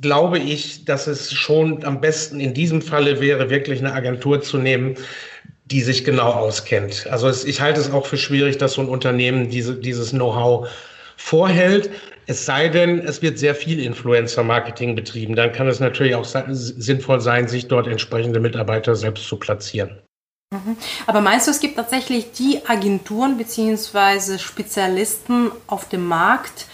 glaube 0.00 0.38
ich, 0.38 0.84
dass 0.84 1.06
es 1.06 1.32
schon 1.32 1.84
am 1.84 2.00
besten 2.00 2.40
in 2.40 2.54
diesem 2.54 2.82
Falle 2.82 3.20
wäre, 3.20 3.50
wirklich 3.50 3.80
eine 3.80 3.92
Agentur 3.92 4.42
zu 4.42 4.58
nehmen, 4.58 4.96
die 5.66 5.80
sich 5.80 6.04
genau 6.04 6.30
auskennt. 6.30 7.06
Also 7.10 7.28
es, 7.28 7.44
ich 7.44 7.60
halte 7.60 7.80
es 7.80 7.90
auch 7.90 8.06
für 8.06 8.18
schwierig, 8.18 8.58
dass 8.58 8.74
so 8.74 8.82
ein 8.82 8.88
Unternehmen 8.88 9.48
diese, 9.48 9.74
dieses 9.74 10.10
Know-how 10.10 10.68
vorhält. 11.16 11.90
Es 12.26 12.44
sei 12.44 12.68
denn, 12.68 13.00
es 13.00 13.22
wird 13.22 13.38
sehr 13.38 13.54
viel 13.54 13.82
Influencer-Marketing 13.82 14.94
betrieben. 14.94 15.36
Dann 15.36 15.52
kann 15.52 15.68
es 15.68 15.80
natürlich 15.80 16.14
auch 16.14 16.26
sinnvoll 16.26 17.20
sein, 17.20 17.48
sich 17.48 17.68
dort 17.68 17.86
entsprechende 17.86 18.40
Mitarbeiter 18.40 18.94
selbst 18.94 19.26
zu 19.26 19.38
platzieren. 19.38 20.03
Mhm. 20.54 20.76
Aber 21.06 21.20
meinst 21.20 21.46
du, 21.46 21.50
es 21.50 21.60
gibt 21.60 21.76
tatsächlich 21.76 22.32
die 22.32 22.64
Agenturen 22.66 23.36
bzw. 23.36 24.38
Spezialisten 24.38 25.50
auf 25.66 25.88
dem 25.88 26.06
Markt, 26.06 26.66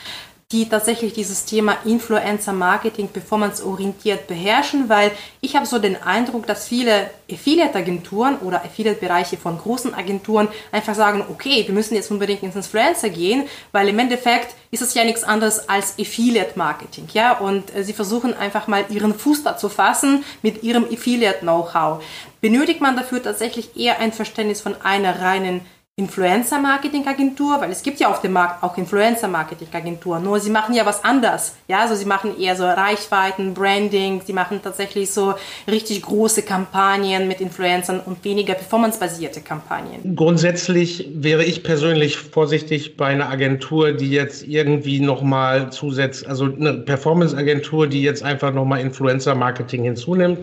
die 0.53 0.69
tatsächlich 0.69 1.13
dieses 1.13 1.45
Thema 1.45 1.77
Influencer 1.85 2.53
Marketing 2.53 3.07
performance 3.07 3.65
orientiert 3.65 4.27
beherrschen, 4.27 4.89
weil 4.89 5.13
ich 5.41 5.55
habe 5.55 5.65
so 5.65 5.79
den 5.79 5.97
Eindruck, 6.03 6.47
dass 6.47 6.67
viele 6.67 7.09
Affiliate 7.31 7.79
Agenturen 7.79 8.37
oder 8.39 8.65
Affiliate 8.65 8.99
Bereiche 8.99 9.37
von 9.37 9.57
großen 9.57 9.95
Agenturen 9.95 10.49
einfach 10.73 10.97
sagen, 10.97 11.25
okay, 11.31 11.63
wir 11.67 11.75
müssen 11.75 11.95
jetzt 11.95 12.11
unbedingt 12.11 12.43
ins 12.43 12.57
Influencer 12.57 13.11
gehen, 13.11 13.45
weil 13.71 13.89
im 13.89 13.99
Endeffekt 14.01 14.57
ist 14.73 14.83
es 14.83 14.95
ja 14.95 15.05
nichts 15.05 15.23
anderes 15.23 15.69
als 15.69 15.95
Affiliate 16.01 16.59
Marketing, 16.59 17.07
ja, 17.13 17.39
und 17.39 17.75
äh, 17.75 17.85
sie 17.85 17.93
versuchen 17.93 18.35
einfach 18.35 18.67
mal 18.67 18.85
ihren 18.89 19.15
Fuß 19.15 19.45
da 19.45 19.57
zu 19.57 19.69
fassen 19.69 20.25
mit 20.43 20.65
ihrem 20.65 20.85
Affiliate 20.85 21.41
Know-how. 21.41 22.03
Benötigt 22.41 22.81
man 22.81 22.97
dafür 22.97 23.23
tatsächlich 23.23 23.77
eher 23.77 24.01
ein 24.01 24.13
Verständnis 24.13 24.61
von 24.61 24.75
einer 24.83 25.21
reinen 25.21 25.61
Influencer-Marketing-Agentur, 26.01 27.61
weil 27.61 27.71
es 27.71 27.83
gibt 27.83 28.01
ja 28.01 28.09
auf 28.09 28.23
dem 28.23 28.33
Markt 28.33 28.63
auch 28.63 28.79
Influencer-Marketing-Agenturen, 28.79 30.25
nur 30.25 30.41
sie 30.41 30.49
machen 30.51 30.75
ja 30.75 30.87
was 30.87 31.05
anders. 31.05 31.57
Ja, 31.69 31.81
also 31.81 31.95
sie 31.95 32.07
machen 32.07 32.41
eher 32.41 32.57
so 32.57 32.65
Reichweiten, 32.65 33.53
Branding, 33.53 34.23
sie 34.25 34.33
machen 34.33 34.61
tatsächlich 34.63 35.11
so 35.11 35.35
richtig 35.71 36.01
große 36.01 36.43
Kampagnen 36.43 37.29
mit 37.29 37.43
Influencern 37.43 38.01
und 38.01 38.25
weniger 38.25 38.55
performancebasierte 38.55 39.43
Kampagnen. 39.43 40.17
Grundsätzlich 40.17 41.07
wäre 41.13 41.45
ich 41.45 41.63
persönlich 41.63 42.17
vorsichtig 42.17 42.97
bei 42.97 43.09
einer 43.09 43.29
Agentur, 43.29 43.93
die 43.93 44.11
jetzt 44.11 44.49
irgendwie 44.49 45.01
nochmal 45.01 45.71
zusetzt, 45.71 46.27
also 46.27 46.47
eine 46.47 46.73
Performance-Agentur, 46.73 47.89
die 47.89 48.03
jetzt 48.03 48.23
einfach 48.23 48.55
nochmal 48.55 48.81
Influencer-Marketing 48.81 49.85
hinzunimmt, 49.85 50.39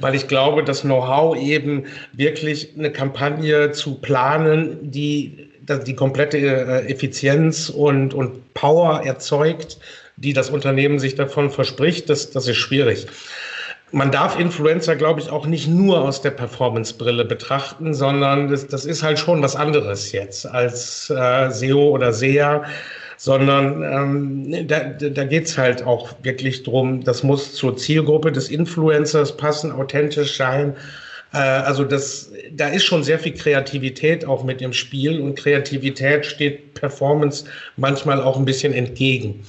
weil 0.00 0.16
ich 0.16 0.26
glaube, 0.26 0.64
das 0.64 0.80
Know-how 0.80 1.36
eben 1.36 1.84
wirklich 2.12 2.74
eine 2.76 2.90
Kampagne 2.90 3.70
zu 3.70 3.94
planen, 3.94 4.90
die 4.96 5.46
die 5.68 5.94
komplette 5.94 6.38
äh, 6.38 6.92
Effizienz 6.92 7.68
und, 7.68 8.14
und 8.14 8.54
Power 8.54 9.02
erzeugt, 9.04 9.78
die 10.16 10.32
das 10.32 10.50
Unternehmen 10.50 10.98
sich 10.98 11.14
davon 11.14 11.50
verspricht, 11.50 12.08
das, 12.08 12.30
das 12.30 12.46
ist 12.48 12.56
schwierig. 12.56 13.06
Man 13.92 14.10
darf 14.10 14.38
Influencer, 14.38 14.96
glaube 14.96 15.20
ich, 15.20 15.30
auch 15.30 15.46
nicht 15.46 15.68
nur 15.68 16.00
aus 16.00 16.20
der 16.20 16.32
Performance-Brille 16.32 17.24
betrachten, 17.24 17.94
sondern 17.94 18.48
das, 18.48 18.66
das 18.66 18.84
ist 18.84 19.02
halt 19.02 19.18
schon 19.18 19.42
was 19.42 19.54
anderes 19.54 20.12
jetzt 20.12 20.46
als 20.46 21.10
äh, 21.10 21.50
SEO 21.50 21.90
oder 21.90 22.12
SEA, 22.12 22.64
sondern 23.16 23.82
ähm, 23.82 24.68
da, 24.68 24.80
da 24.80 25.24
geht 25.24 25.46
es 25.46 25.56
halt 25.56 25.84
auch 25.84 26.12
wirklich 26.22 26.64
drum, 26.64 27.04
das 27.04 27.22
muss 27.22 27.54
zur 27.54 27.76
Zielgruppe 27.76 28.32
des 28.32 28.48
Influencers 28.48 29.36
passen, 29.36 29.72
authentisch 29.72 30.36
sein 30.36 30.76
Äh, 31.32 31.38
also 31.38 31.84
das, 31.84 32.32
da 32.52 32.68
ist 32.68 32.84
schon 32.84 33.02
sehr 33.02 33.18
viel 33.18 33.34
Kreativität 33.34 34.24
auch 34.24 34.44
mit 34.44 34.62
im 34.62 34.72
Spiel 34.72 35.20
und 35.20 35.36
Kreativität 35.36 36.26
steht 36.26 36.74
Performance 36.74 37.44
manchmal 37.76 38.20
auch 38.20 38.36
ein 38.36 38.44
bisschen 38.44 38.72
entgegen. 38.72 39.44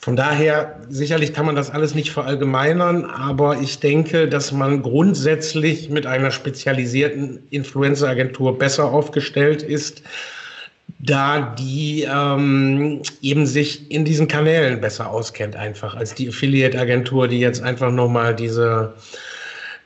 Von 0.00 0.14
daher, 0.14 0.80
sicherlich 0.88 1.32
kann 1.34 1.44
man 1.44 1.56
das 1.56 1.70
alles 1.70 1.94
nicht 1.94 2.12
verallgemeinern, 2.12 3.04
aber 3.04 3.60
ich 3.60 3.80
denke, 3.80 4.28
dass 4.28 4.52
man 4.52 4.82
grundsätzlich 4.82 5.90
mit 5.90 6.06
einer 6.06 6.30
spezialisierten 6.30 7.40
Influencer-Agentur 7.50 8.56
besser 8.56 8.84
aufgestellt 8.84 9.62
ist, 9.62 10.02
da 11.00 11.54
die 11.58 12.06
ähm, 12.10 13.02
eben 13.22 13.46
sich 13.46 13.90
in 13.90 14.04
diesen 14.04 14.28
Kanälen 14.28 14.80
besser 14.80 15.10
auskennt, 15.10 15.56
einfach 15.56 15.94
als 15.94 16.14
die 16.14 16.28
Affiliate-Agentur, 16.28 17.28
die 17.28 17.40
jetzt 17.40 17.62
einfach 17.62 17.90
nochmal 17.90 18.34
diese, 18.34 18.94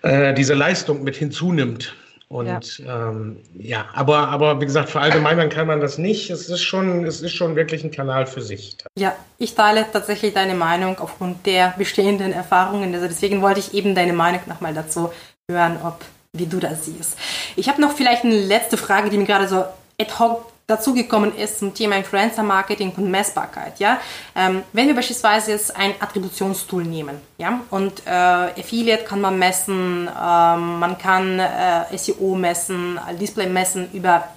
äh, 0.03 0.35
diese 0.35 0.55
Leistung 0.55 1.03
mit 1.03 1.17
hinzunimmt. 1.17 1.95
Und 2.29 2.79
ja. 2.79 3.11
Ähm, 3.11 3.37
ja, 3.59 3.85
aber, 3.93 4.29
aber 4.29 4.59
wie 4.59 4.65
gesagt, 4.65 4.89
verallgemeinern 4.89 5.51
kann 5.51 5.67
man 5.67 5.81
das 5.81 5.99
nicht. 5.99 6.31
Es 6.31 6.49
ist, 6.49 6.63
schon, 6.63 7.05
es 7.05 7.21
ist 7.21 7.33
schon 7.33 7.57
wirklich 7.57 7.85
ein 7.85 7.91
Kanal 7.91 8.25
für 8.25 8.41
sich. 8.41 8.75
Ja, 8.99 9.15
ich 9.37 9.55
teile 9.55 9.85
tatsächlich 9.93 10.33
deine 10.33 10.55
Meinung 10.55 10.99
aufgrund 10.99 11.45
der 11.45 11.75
bestehenden 11.77 12.33
Erfahrungen. 12.33 12.95
Also 12.95 13.07
deswegen 13.07 13.43
wollte 13.43 13.61
ich 13.61 13.75
eben 13.75 13.95
deine 13.95 14.15
Meinung 14.15 14.41
nochmal 14.47 14.73
dazu 14.73 15.13
hören, 15.51 15.77
ob 15.85 16.01
wie 16.35 16.47
du 16.47 16.59
das 16.59 16.87
siehst. 16.87 17.19
Ich 17.57 17.69
habe 17.69 17.83
noch 17.83 17.93
vielleicht 17.93 18.25
eine 18.25 18.35
letzte 18.35 18.79
Frage, 18.79 19.11
die 19.11 19.19
mir 19.19 19.27
gerade 19.27 19.47
so 19.47 19.65
ad 20.01 20.19
hoc 20.19 20.52
dazugekommen 20.77 21.37
ist 21.37 21.59
zum 21.59 21.75
Thema 21.75 21.97
Influencer 21.97 22.43
Marketing 22.43 22.93
und 22.97 23.11
Messbarkeit. 23.11 23.79
Ja? 23.79 24.01
Ähm, 24.35 24.63
wenn 24.73 24.87
wir 24.87 24.95
beispielsweise 24.95 25.53
jetzt 25.53 25.75
ein 25.77 25.95
Attributionstool 26.01 26.85
nehmen 26.85 27.21
ja? 27.39 27.61
und 27.71 28.07
äh, 28.07 28.11
Affiliate 28.11 29.05
kann 29.05 29.21
man 29.21 29.39
messen, 29.39 30.09
äh, 30.09 30.57
man 30.57 30.99
kann 30.99 31.39
äh, 31.39 31.97
SEO 31.97 32.35
messen, 32.35 32.99
Display 33.21 33.47
messen 33.47 33.91
über 33.93 34.29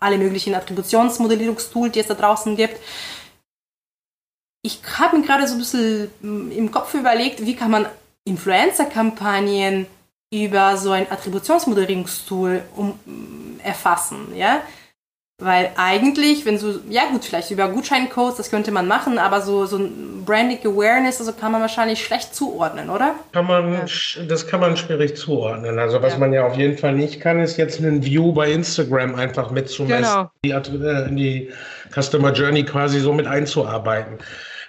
alle 0.00 0.18
möglichen 0.18 0.54
Attributionsmodellierungstools, 0.54 1.92
die 1.92 2.00
es 2.00 2.06
da 2.06 2.14
draußen 2.14 2.56
gibt. 2.56 2.78
Ich 4.62 4.80
habe 4.98 5.18
mir 5.18 5.26
gerade 5.26 5.46
so 5.46 5.54
ein 5.54 5.58
bisschen 5.58 6.10
mm, 6.20 6.50
im 6.52 6.70
Kopf 6.70 6.94
überlegt, 6.94 7.44
wie 7.44 7.54
kann 7.54 7.70
man 7.70 7.86
Influencer-Kampagnen 8.24 9.86
über 10.32 10.76
so 10.76 10.90
ein 10.90 11.10
Attributionsmodellierungstool 11.10 12.62
um, 12.74 12.98
mm, 13.04 13.60
erfassen. 13.62 14.34
Ja? 14.34 14.62
Weil 15.38 15.72
eigentlich, 15.76 16.46
wenn 16.46 16.56
so, 16.56 16.80
ja 16.88 17.02
gut, 17.12 17.26
vielleicht 17.26 17.50
über 17.50 17.68
Gutscheincodes, 17.68 18.38
das 18.38 18.50
könnte 18.50 18.72
man 18.72 18.88
machen, 18.88 19.18
aber 19.18 19.42
so, 19.42 19.66
so 19.66 19.76
ein 19.76 20.24
Branding 20.24 20.60
Awareness, 20.64 21.20
also 21.20 21.34
kann 21.34 21.52
man 21.52 21.60
wahrscheinlich 21.60 22.02
schlecht 22.02 22.34
zuordnen, 22.34 22.88
oder? 22.88 23.16
Kann 23.32 23.46
man, 23.46 23.72
ja. 23.74 23.84
Das 24.26 24.46
kann 24.46 24.60
man 24.60 24.78
schwierig 24.78 25.14
zuordnen. 25.14 25.78
Also 25.78 26.00
was 26.00 26.14
ja. 26.14 26.18
man 26.18 26.32
ja 26.32 26.46
auf 26.46 26.56
jeden 26.56 26.78
Fall 26.78 26.94
nicht 26.94 27.20
kann, 27.20 27.38
ist 27.40 27.58
jetzt 27.58 27.80
einen 27.80 28.02
View 28.02 28.32
bei 28.32 28.50
Instagram 28.50 29.14
einfach 29.14 29.50
mitzumessen, 29.50 30.04
genau. 30.04 30.30
die, 30.42 30.52
äh, 30.52 31.14
die 31.14 31.50
Customer 31.92 32.32
Journey 32.32 32.64
quasi 32.64 32.98
so 32.98 33.12
mit 33.12 33.26
einzuarbeiten. 33.26 34.16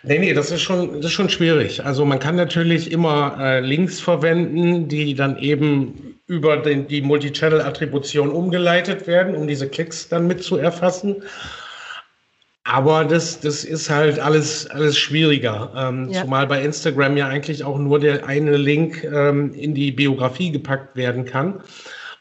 Nee, 0.03 0.19
nee, 0.19 0.33
das 0.33 0.51
ist 0.51 0.61
schon, 0.61 0.95
das 0.97 1.05
ist 1.05 1.13
schon 1.13 1.29
schwierig. 1.29 1.85
Also 1.85 2.05
man 2.05 2.19
kann 2.19 2.35
natürlich 2.35 2.91
immer 2.91 3.37
äh, 3.39 3.59
Links 3.61 4.01
verwenden, 4.01 4.89
die 4.89 5.15
dann 5.15 5.37
eben 5.37 6.06
über 6.27 6.57
den, 6.57 6.87
die 6.87 7.01
Multichannel-Attribution 7.01 8.29
umgeleitet 8.29 9.07
werden, 9.07 9.35
um 9.35 9.47
diese 9.47 9.67
Klicks 9.69 10.09
dann 10.09 10.27
mit 10.27 10.43
zu 10.43 10.57
erfassen. 10.57 11.23
Aber 12.65 13.05
das, 13.05 13.39
das 13.39 13.63
ist 13.63 13.89
halt 13.89 14.19
alles, 14.19 14.69
alles 14.69 14.97
schwieriger. 14.97 15.71
Ähm, 15.75 16.09
ja. 16.09 16.23
Zumal 16.23 16.47
bei 16.47 16.61
Instagram 16.61 17.15
ja 17.15 17.27
eigentlich 17.27 17.63
auch 17.63 17.77
nur 17.77 17.97
der 17.97 18.27
eine 18.27 18.57
Link 18.57 19.05
ähm, 19.05 19.53
in 19.53 19.73
die 19.73 19.91
Biografie 19.91 20.51
gepackt 20.51 20.97
werden 20.97 21.23
kann. 21.23 21.61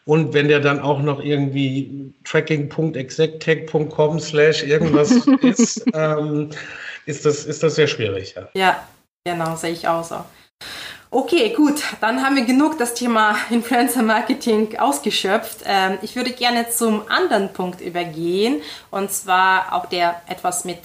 Und 0.05 0.33
wenn 0.35 0.47
der 0.47 0.61
dann 0.61 0.79
auch 0.79 1.01
noch 1.03 1.21
irgendwie 1.21 2.15
tracking.exacttag.com 2.23 4.21
slash 4.21 4.63
irgendwas 4.63 5.11
ist, 5.43 5.85
ähm, 5.95 6.51
ist, 7.07 7.27
das, 7.27 7.45
ist 7.45 7.65
das 7.65 7.75
sehr 7.75 7.89
schwierig. 7.89 8.37
Ja, 8.37 8.49
ja 8.55 8.87
genau, 9.25 9.57
sehe 9.57 9.73
ich 9.73 9.89
auch 9.89 10.05
so. 10.05 10.25
Okay, 11.19 11.55
gut, 11.57 11.83
dann 12.03 12.23
haben 12.23 12.37
wir 12.37 12.45
genug 12.45 12.77
das 12.77 12.93
Thema 12.93 13.37
Influencer 13.49 14.03
Marketing 14.03 14.79
ausgeschöpft. 14.79 15.61
Ähm, 15.65 15.97
ich 16.03 16.15
würde 16.15 16.31
gerne 16.31 16.69
zum 16.69 17.09
anderen 17.09 17.55
Punkt 17.55 17.81
übergehen 17.81 18.61
und 18.91 19.11
zwar 19.11 19.73
auch 19.73 19.87
der 19.87 20.21
etwas 20.29 20.67
mit 20.67 20.77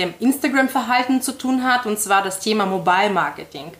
dem 0.00 0.12
Instagram-Verhalten 0.18 1.22
zu 1.22 1.38
tun 1.38 1.62
hat 1.62 1.86
und 1.86 2.00
zwar 2.00 2.24
das 2.24 2.40
Thema 2.40 2.66
Mobile 2.66 3.10
Marketing. 3.10 3.70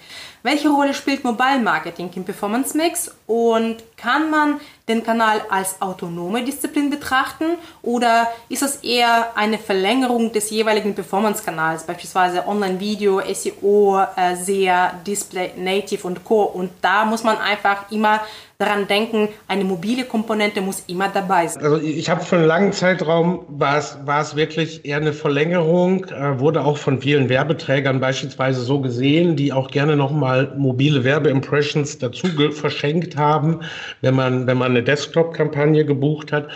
Welche 0.45 0.69
Rolle 0.69 0.95
spielt 0.95 1.25
Mobile 1.25 1.59
Marketing 1.59 2.09
im 2.15 2.25
Performance 2.25 2.77
Mix 2.77 3.13
und 3.27 3.79
kann 3.97 4.31
man 4.31 4.61
den 4.91 5.05
Kanal 5.05 5.43
als 5.49 5.81
autonome 5.81 6.45
Disziplin 6.45 6.91
betrachten 6.91 7.57
oder 7.83 8.29
ist 8.49 8.63
es 8.63 8.77
eher 8.77 9.37
eine 9.37 9.59
Verlängerung 9.59 10.33
des 10.33 10.51
jeweiligen 10.51 10.95
Performance-Kanals, 10.95 11.85
beispielsweise 11.85 12.47
Online-Video, 12.47 13.23
SEO, 13.33 14.01
äh, 14.17 14.35
SEA, 14.37 14.95
Display, 15.07 15.53
Native 15.57 16.07
und 16.07 16.25
Co. 16.25 16.43
Und 16.43 16.71
da 16.83 17.05
muss 17.05 17.23
man 17.23 17.39
einfach 17.39 17.91
immer 17.91 18.21
daran 18.61 18.87
denken, 18.87 19.29
eine 19.49 19.65
mobile 19.65 20.05
Komponente 20.05 20.61
muss 20.61 20.85
immer 20.87 21.09
dabei 21.09 21.47
sein. 21.47 21.65
Also 21.65 21.79
ich 21.79 22.11
habe 22.11 22.23
für 22.23 22.37
einen 22.37 22.47
langen 22.47 22.73
Zeitraum 22.73 23.45
war 23.49 23.79
es, 23.79 23.99
war 24.05 24.21
es 24.21 24.37
wirklich 24.37 24.85
eher 24.85 24.99
eine 24.99 25.13
Verlängerung, 25.13 26.05
äh, 26.07 26.39
wurde 26.39 26.65
auch 26.65 26.77
von 26.77 27.01
vielen 27.01 27.29
Werbeträgern 27.29 28.01
beispielsweise 28.01 28.61
so 28.61 28.81
gesehen, 28.81 29.37
die 29.37 29.53
auch 29.53 29.71
gerne 29.71 29.97
nochmal 29.97 30.55
mobile 30.57 31.05
Werbeimpressions 31.05 31.99
dazu 31.99 32.29
verschenkt 32.53 33.17
haben, 33.17 33.61
wenn 34.03 34.15
man, 34.15 34.47
wenn 34.47 34.59
man 34.59 34.73
eine 34.73 34.83
Desktop-Kampagne 34.83 35.85
gebucht 35.85 36.33
hat. 36.33 36.49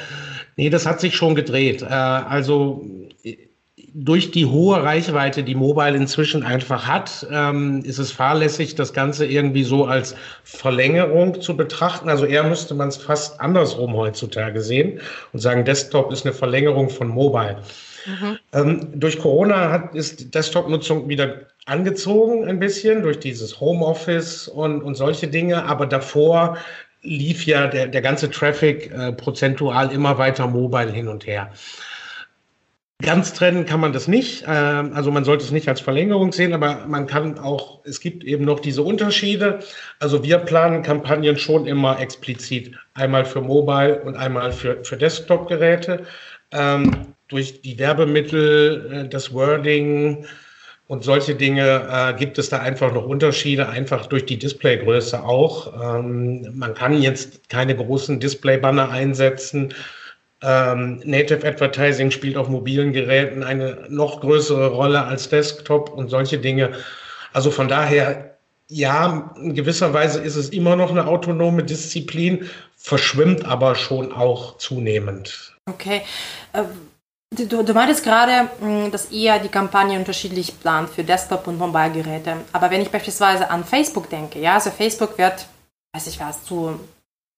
Nee, 0.56 0.70
das 0.70 0.86
hat 0.86 1.00
sich 1.00 1.16
schon 1.16 1.34
gedreht. 1.34 1.82
Äh, 1.82 1.86
also 1.86 2.84
durch 3.96 4.33
die 4.33 4.46
hohe 4.46 4.83
Reichweite, 4.83 5.44
die 5.44 5.54
Mobile 5.54 5.96
inzwischen 5.96 6.42
einfach 6.42 6.88
hat, 6.88 7.24
ähm, 7.30 7.80
ist 7.85 7.98
es 7.98 8.11
fahrlässig, 8.11 8.74
das 8.74 8.92
Ganze 8.92 9.24
irgendwie 9.24 9.62
so 9.62 9.85
als 9.85 10.16
Verlängerung 10.42 11.40
zu 11.40 11.57
betrachten. 11.57 12.09
Also 12.09 12.26
eher 12.26 12.42
müsste 12.42 12.74
man 12.74 12.88
es 12.88 12.96
fast 12.96 13.40
andersrum 13.40 13.94
heutzutage 13.94 14.61
sehen 14.61 15.00
und 15.33 15.38
sagen, 15.38 15.64
Desktop 15.64 16.11
ist 16.12 16.26
eine 16.26 16.35
Verlängerung 16.35 16.90
von 16.90 17.07
Mobile. 17.07 17.59
Mhm. 18.07 18.38
Ähm, 18.52 18.88
durch 18.98 19.20
Corona 19.20 19.70
hat, 19.70 19.94
ist 19.94 20.35
Desktop-Nutzung 20.35 21.09
wieder 21.09 21.42
angezogen 21.66 22.48
ein 22.48 22.59
bisschen 22.59 23.02
durch 23.02 23.20
dieses 23.20 23.61
Homeoffice 23.61 24.48
und, 24.48 24.83
und 24.83 24.96
solche 24.96 25.28
Dinge. 25.28 25.64
Aber 25.66 25.87
davor 25.87 26.59
lief 27.02 27.46
ja 27.46 27.68
der, 27.68 27.87
der 27.87 28.02
ganze 28.02 28.28
Traffic 28.28 28.90
äh, 28.90 29.12
prozentual 29.12 29.92
immer 29.92 30.18
weiter 30.18 30.48
mobile 30.48 30.90
hin 30.90 31.07
und 31.07 31.28
her. 31.28 31.52
Ganz 33.02 33.35
trennen 33.35 33.66
kann 33.66 33.80
man 33.80 33.92
das 33.92 34.07
nicht. 34.07 34.44
Ähm, 34.46 34.92
also 34.94 35.11
man 35.11 35.24
sollte 35.24 35.44
es 35.44 35.50
nicht 35.50 35.68
als 35.68 35.80
Verlängerung 35.80 36.33
sehen, 36.33 36.52
aber 36.52 36.87
man 36.87 37.07
kann 37.07 37.38
auch, 37.38 37.80
es 37.85 38.00
gibt 38.00 38.22
eben 38.22 38.44
noch 38.44 38.61
diese 38.61 38.83
Unterschiede. 38.83 39.61
Also 39.98 40.22
wir 40.22 40.38
planen 40.38 40.83
Kampagnen 40.83 41.37
schon 41.37 41.66
immer 41.66 42.00
explizit, 42.00 42.76
einmal 42.94 43.24
für 43.24 43.40
Mobile 43.40 44.00
und 44.02 44.16
einmal 44.16 44.52
für, 44.52 44.85
für 44.85 44.96
Desktop-Geräte. 44.96 46.04
Ähm, 46.52 47.14
durch 47.28 47.62
die 47.62 47.78
Werbemittel, 47.78 48.90
äh, 48.92 49.09
das 49.09 49.35
Wording 49.35 50.26
und 50.87 51.02
solche 51.02 51.35
Dinge 51.35 51.88
äh, 51.90 52.14
gibt 52.14 52.38
es 52.38 52.48
da 52.48 52.61
einfach 52.61 52.92
noch 52.92 53.07
Unterschiede, 53.07 53.68
einfach 53.68 54.07
durch 54.07 54.24
die 54.24 54.38
Displaygröße 54.38 55.20
auch. 55.20 55.98
Ähm, 55.98 56.57
man 56.57 56.74
kann 56.74 57.02
jetzt 57.02 57.48
keine 57.48 57.74
großen 57.74 58.20
Display-Banner 58.20 58.90
einsetzen 58.90 59.74
ähm, 60.44 61.00
Native 61.04 61.46
Advertising 61.46 62.11
spielt 62.11 62.37
auf 62.37 62.48
mobilen 62.48 62.92
Geräten 62.92 63.42
eine 63.42 63.87
noch 63.88 64.20
größere 64.20 64.68
Rolle 64.68 65.04
als 65.04 65.28
Desktop 65.28 65.90
und 65.90 66.11
solche 66.11 66.38
Dinge. 66.38 66.72
Also 67.33 67.50
von 67.50 67.68
daher, 67.68 68.37
ja, 68.68 69.35
in 69.37 69.54
gewisser 69.54 69.92
Weise 69.94 70.20
ist 70.20 70.37
es 70.37 70.50
immer 70.50 70.76
noch 70.76 70.90
eine 70.90 71.07
autonome 71.07 71.64
Disziplin, 71.64 72.48
verschwimmt 72.76 73.44
aber 73.44 73.74
schon 73.74 74.12
auch 74.12 74.59
zunehmend. 74.59 75.54
Okay. 75.66 76.02
Ähm 76.52 76.66
Du, 77.37 77.64
du 77.64 77.72
meintest 77.72 78.04
gerade, 78.04 78.48
hm, 78.61 78.92
dass 78.92 79.11
ihr 79.11 79.38
die 79.40 79.48
Kampagne 79.48 79.98
unterschiedlich 79.98 80.61
plant 80.61 80.88
für 80.88 81.02
Desktop- 81.02 81.48
und 81.48 81.59
Mobile-Geräte. 81.59 82.37
Aber 82.52 82.70
wenn 82.70 82.80
ich 82.80 82.90
beispielsweise 82.90 83.50
an 83.50 83.64
Facebook 83.64 84.09
denke, 84.09 84.38
ja, 84.38 84.54
also 84.54 84.70
Facebook 84.70 85.18
wird, 85.18 85.46
weiß 85.94 86.07
ich 86.07 86.20
was, 86.20 86.44
zu 86.44 86.78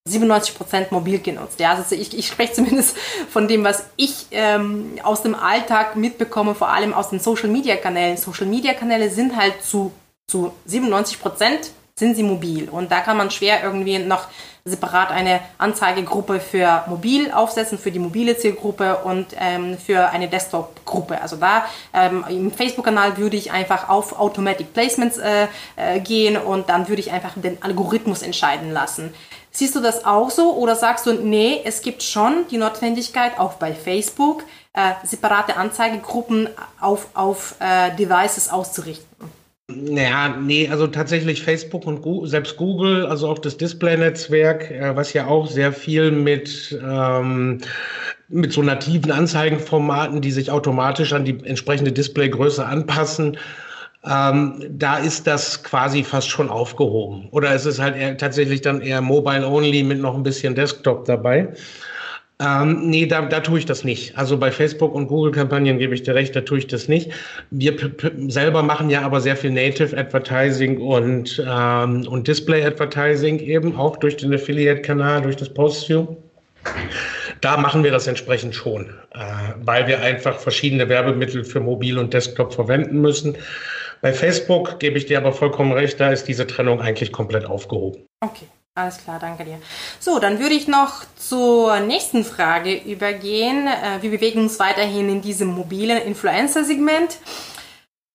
97% 0.06 0.86
mobil 0.90 1.18
genutzt. 1.18 1.60
Ja, 1.60 1.74
also 1.74 1.94
ich, 1.94 2.16
ich 2.16 2.26
spreche 2.26 2.52
zumindest 2.54 2.96
von 3.30 3.48
dem, 3.48 3.64
was 3.64 3.84
ich 3.96 4.26
ähm, 4.30 4.98
aus 5.02 5.22
dem 5.22 5.34
Alltag 5.34 5.96
mitbekomme, 5.96 6.54
vor 6.54 6.68
allem 6.68 6.94
aus 6.94 7.10
den 7.10 7.20
Social-Media-Kanälen. 7.20 8.16
Social-Media-Kanäle 8.16 9.10
sind 9.10 9.36
halt 9.36 9.62
zu, 9.62 9.92
zu 10.26 10.52
97% 10.68 11.70
sind 11.98 12.14
sie 12.14 12.22
mobil. 12.22 12.68
Und 12.68 12.92
da 12.92 13.00
kann 13.00 13.16
man 13.16 13.30
schwer 13.30 13.62
irgendwie 13.62 13.98
noch 13.98 14.28
separat 14.66 15.10
eine 15.10 15.40
Anzeigegruppe 15.56 16.40
für 16.40 16.84
mobil 16.88 17.30
aufsetzen, 17.30 17.78
für 17.78 17.90
die 17.90 18.00
mobile 18.00 18.36
Zielgruppe 18.36 18.96
und 18.96 19.28
ähm, 19.40 19.78
für 19.78 20.10
eine 20.10 20.28
Desktop-Gruppe. 20.28 21.22
Also 21.22 21.36
da 21.36 21.64
ähm, 21.94 22.24
im 22.28 22.52
Facebook-Kanal 22.52 23.16
würde 23.16 23.36
ich 23.36 23.52
einfach 23.52 23.88
auf 23.88 24.18
Automatic 24.18 24.74
Placements 24.74 25.18
äh, 25.18 25.46
äh, 25.76 26.00
gehen 26.00 26.36
und 26.36 26.68
dann 26.68 26.88
würde 26.88 27.00
ich 27.00 27.12
einfach 27.12 27.32
den 27.36 27.62
Algorithmus 27.62 28.22
entscheiden 28.22 28.72
lassen. 28.72 29.14
Siehst 29.56 29.74
du 29.74 29.80
das 29.80 30.04
auch 30.04 30.28
so 30.28 30.54
oder 30.54 30.76
sagst 30.76 31.06
du, 31.06 31.14
nee, 31.14 31.62
es 31.64 31.80
gibt 31.80 32.02
schon 32.02 32.44
die 32.50 32.58
Notwendigkeit, 32.58 33.38
auch 33.38 33.54
bei 33.54 33.72
Facebook, 33.72 34.44
äh, 34.74 34.92
separate 35.02 35.56
Anzeigegruppen 35.56 36.50
auf, 36.78 37.08
auf 37.14 37.54
äh, 37.58 37.96
Devices 37.96 38.50
auszurichten? 38.50 39.06
Naja, 39.68 40.36
nee, 40.38 40.68
also 40.68 40.88
tatsächlich 40.88 41.42
Facebook 41.42 41.86
und 41.86 42.02
Google, 42.02 42.28
selbst 42.28 42.58
Google, 42.58 43.06
also 43.06 43.30
auch 43.30 43.38
das 43.38 43.56
Display-Netzwerk, 43.56 44.70
äh, 44.70 44.94
was 44.94 45.14
ja 45.14 45.26
auch 45.26 45.48
sehr 45.48 45.72
viel 45.72 46.10
mit, 46.10 46.78
ähm, 46.86 47.62
mit 48.28 48.52
so 48.52 48.60
nativen 48.60 49.10
Anzeigenformaten, 49.10 50.20
die 50.20 50.32
sich 50.32 50.50
automatisch 50.50 51.14
an 51.14 51.24
die 51.24 51.42
entsprechende 51.46 51.92
Displaygröße 51.92 52.66
anpassen, 52.66 53.38
ähm, 54.08 54.62
da 54.70 54.98
ist 54.98 55.26
das 55.26 55.62
quasi 55.62 56.04
fast 56.04 56.28
schon 56.28 56.48
aufgehoben. 56.48 57.28
Oder 57.32 57.52
es 57.54 57.66
ist 57.66 57.80
halt 57.80 57.96
eher, 57.96 58.16
tatsächlich 58.16 58.60
dann 58.60 58.80
eher 58.80 59.00
Mobile-Only 59.00 59.82
mit 59.82 60.00
noch 60.00 60.14
ein 60.14 60.22
bisschen 60.22 60.54
Desktop 60.54 61.04
dabei. 61.06 61.48
Ähm, 62.38 62.90
nee, 62.90 63.06
da, 63.06 63.22
da 63.22 63.40
tue 63.40 63.58
ich 63.58 63.64
das 63.64 63.82
nicht. 63.82 64.16
Also 64.18 64.36
bei 64.36 64.52
Facebook 64.52 64.94
und 64.94 65.06
Google-Kampagnen 65.06 65.78
gebe 65.78 65.94
ich 65.94 66.02
dir 66.02 66.14
recht, 66.14 66.36
da 66.36 66.42
tue 66.42 66.58
ich 66.58 66.66
das 66.66 66.86
nicht. 66.86 67.10
Wir 67.50 67.74
selber 68.28 68.62
machen 68.62 68.90
ja 68.90 69.02
aber 69.02 69.22
sehr 69.22 69.36
viel 69.36 69.50
Native 69.50 69.96
Advertising 69.96 70.78
und, 70.78 71.42
ähm, 71.48 72.06
und 72.06 72.28
Display 72.28 72.62
Advertising 72.62 73.38
eben, 73.38 73.76
auch 73.76 73.96
durch 73.96 74.18
den 74.18 74.34
Affiliate-Kanal, 74.34 75.22
durch 75.22 75.36
das 75.36 75.48
Postview. 75.48 76.06
Da 77.40 77.56
machen 77.56 77.84
wir 77.84 77.90
das 77.90 78.06
entsprechend 78.06 78.54
schon, 78.54 78.90
äh, 79.14 79.18
weil 79.62 79.86
wir 79.86 80.00
einfach 80.02 80.38
verschiedene 80.38 80.88
Werbemittel 80.88 81.42
für 81.42 81.60
Mobil 81.60 81.96
und 81.98 82.12
Desktop 82.12 82.52
verwenden 82.52 83.00
müssen. 83.00 83.36
Bei 84.00 84.12
Facebook 84.12 84.78
gebe 84.78 84.98
ich 84.98 85.06
dir 85.06 85.18
aber 85.18 85.32
vollkommen 85.32 85.72
recht, 85.72 85.98
da 86.00 86.10
ist 86.10 86.24
diese 86.28 86.46
Trennung 86.46 86.80
eigentlich 86.80 87.12
komplett 87.12 87.46
aufgehoben. 87.46 88.06
Okay. 88.20 88.46
Alles 88.76 88.98
klar, 88.98 89.18
danke 89.18 89.42
dir. 89.46 89.58
So, 90.00 90.18
dann 90.18 90.38
würde 90.38 90.54
ich 90.54 90.68
noch 90.68 91.06
zur 91.16 91.80
nächsten 91.80 92.24
Frage 92.24 92.74
übergehen. 92.74 93.66
Äh, 93.66 94.02
wir 94.02 94.10
bewegen 94.10 94.40
uns 94.40 94.58
weiterhin 94.58 95.08
in 95.08 95.22
diesem 95.22 95.48
mobilen 95.48 95.96
Influencer-Segment. 95.96 97.16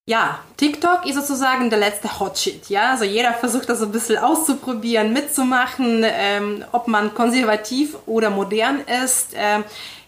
Ja, 0.08 0.38
TikTok 0.56 1.04
ist 1.06 1.16
sozusagen 1.16 1.68
der 1.68 1.80
letzte 1.80 2.20
Hotshit. 2.20 2.68
Ja, 2.68 2.90
also 2.92 3.02
jeder 3.04 3.34
versucht 3.34 3.68
das 3.68 3.80
so 3.80 3.86
ein 3.86 3.92
bisschen 3.92 4.18
auszuprobieren, 4.18 5.12
mitzumachen, 5.12 6.04
ähm, 6.06 6.64
ob 6.70 6.86
man 6.86 7.12
konservativ 7.12 7.96
oder 8.06 8.30
modern 8.30 8.82
ist. 9.04 9.30
Ähm, 9.34 9.64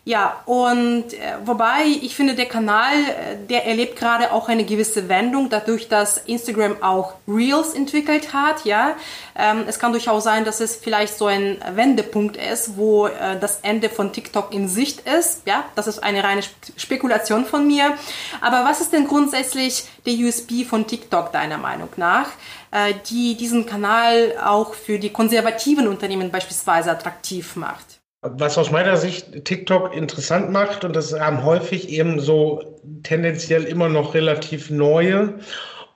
ja, 0.06 0.42
und 0.44 1.14
äh, 1.14 1.38
wobei 1.46 1.86
ich 2.02 2.14
finde, 2.14 2.34
der 2.34 2.44
Kanal, 2.44 2.92
äh, 2.92 3.46
der 3.48 3.64
erlebt 3.64 3.98
gerade 3.98 4.32
auch 4.32 4.50
eine 4.50 4.64
gewisse 4.64 5.08
Wendung, 5.08 5.48
dadurch, 5.48 5.88
dass 5.88 6.18
Instagram 6.18 6.82
auch 6.82 7.14
Reels 7.26 7.72
entwickelt 7.72 8.34
hat. 8.34 8.66
Ja, 8.66 8.96
ähm, 9.34 9.64
es 9.66 9.78
kann 9.78 9.92
durchaus 9.92 10.24
sein, 10.24 10.44
dass 10.44 10.60
es 10.60 10.76
vielleicht 10.76 11.16
so 11.16 11.24
ein 11.24 11.56
Wendepunkt 11.74 12.36
ist, 12.36 12.76
wo 12.76 13.06
äh, 13.06 13.40
das 13.40 13.60
Ende 13.62 13.88
von 13.88 14.12
TikTok 14.12 14.52
in 14.52 14.68
Sicht 14.68 15.08
ist. 15.08 15.46
Ja, 15.46 15.64
das 15.74 15.86
ist 15.86 16.00
eine 16.00 16.22
reine 16.22 16.42
Spekulation 16.76 17.46
von 17.46 17.66
mir. 17.66 17.94
Aber 18.42 18.62
was 18.66 18.82
ist 18.82 18.92
denn 18.92 19.06
grundsätzlich 19.06 19.84
der 20.04 20.12
USB 20.16 20.66
von 20.68 20.86
TikTok 20.86 21.32
deiner 21.32 21.56
Meinung 21.56 21.88
nach, 21.96 22.28
äh, 22.72 22.92
die 23.08 23.38
diesen 23.38 23.64
Kanal 23.64 24.34
auch 24.44 24.74
für 24.74 24.98
die 24.98 25.10
konservativen 25.10 25.88
Unternehmen 25.88 26.30
beispielsweise 26.30 26.90
attraktiv 26.90 27.56
macht? 27.56 27.93
Was 28.26 28.56
aus 28.56 28.70
meiner 28.70 28.96
Sicht 28.96 29.44
TikTok 29.44 29.94
interessant 29.94 30.50
macht, 30.50 30.82
und 30.84 30.96
das 30.96 31.12
haben 31.18 31.44
häufig 31.44 31.90
eben 31.90 32.20
so 32.20 32.80
tendenziell 33.02 33.64
immer 33.64 33.90
noch 33.90 34.14
relativ 34.14 34.70
neue 34.70 35.34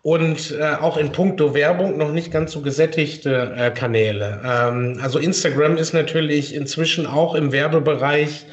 und 0.03 0.55
äh, 0.59 0.75
auch 0.75 0.99
in 0.99 1.11
puncto 1.11 1.55
Werbung 1.55 1.97
noch 1.97 2.13
nicht 2.13 2.31
ganz 2.31 2.53
so 2.53 2.61
gesättigte 2.61 3.55
äh, 3.57 3.71
Kanäle. 3.71 4.41
Ähm, 4.45 4.99
also 5.03 5.19
Instagram 5.19 5.79
ist 5.79 5.95
natürlich 5.95 6.55
inzwischen 6.55 7.07
auch 7.07 7.35
im 7.35 7.51
Werbebereich 7.51 8.45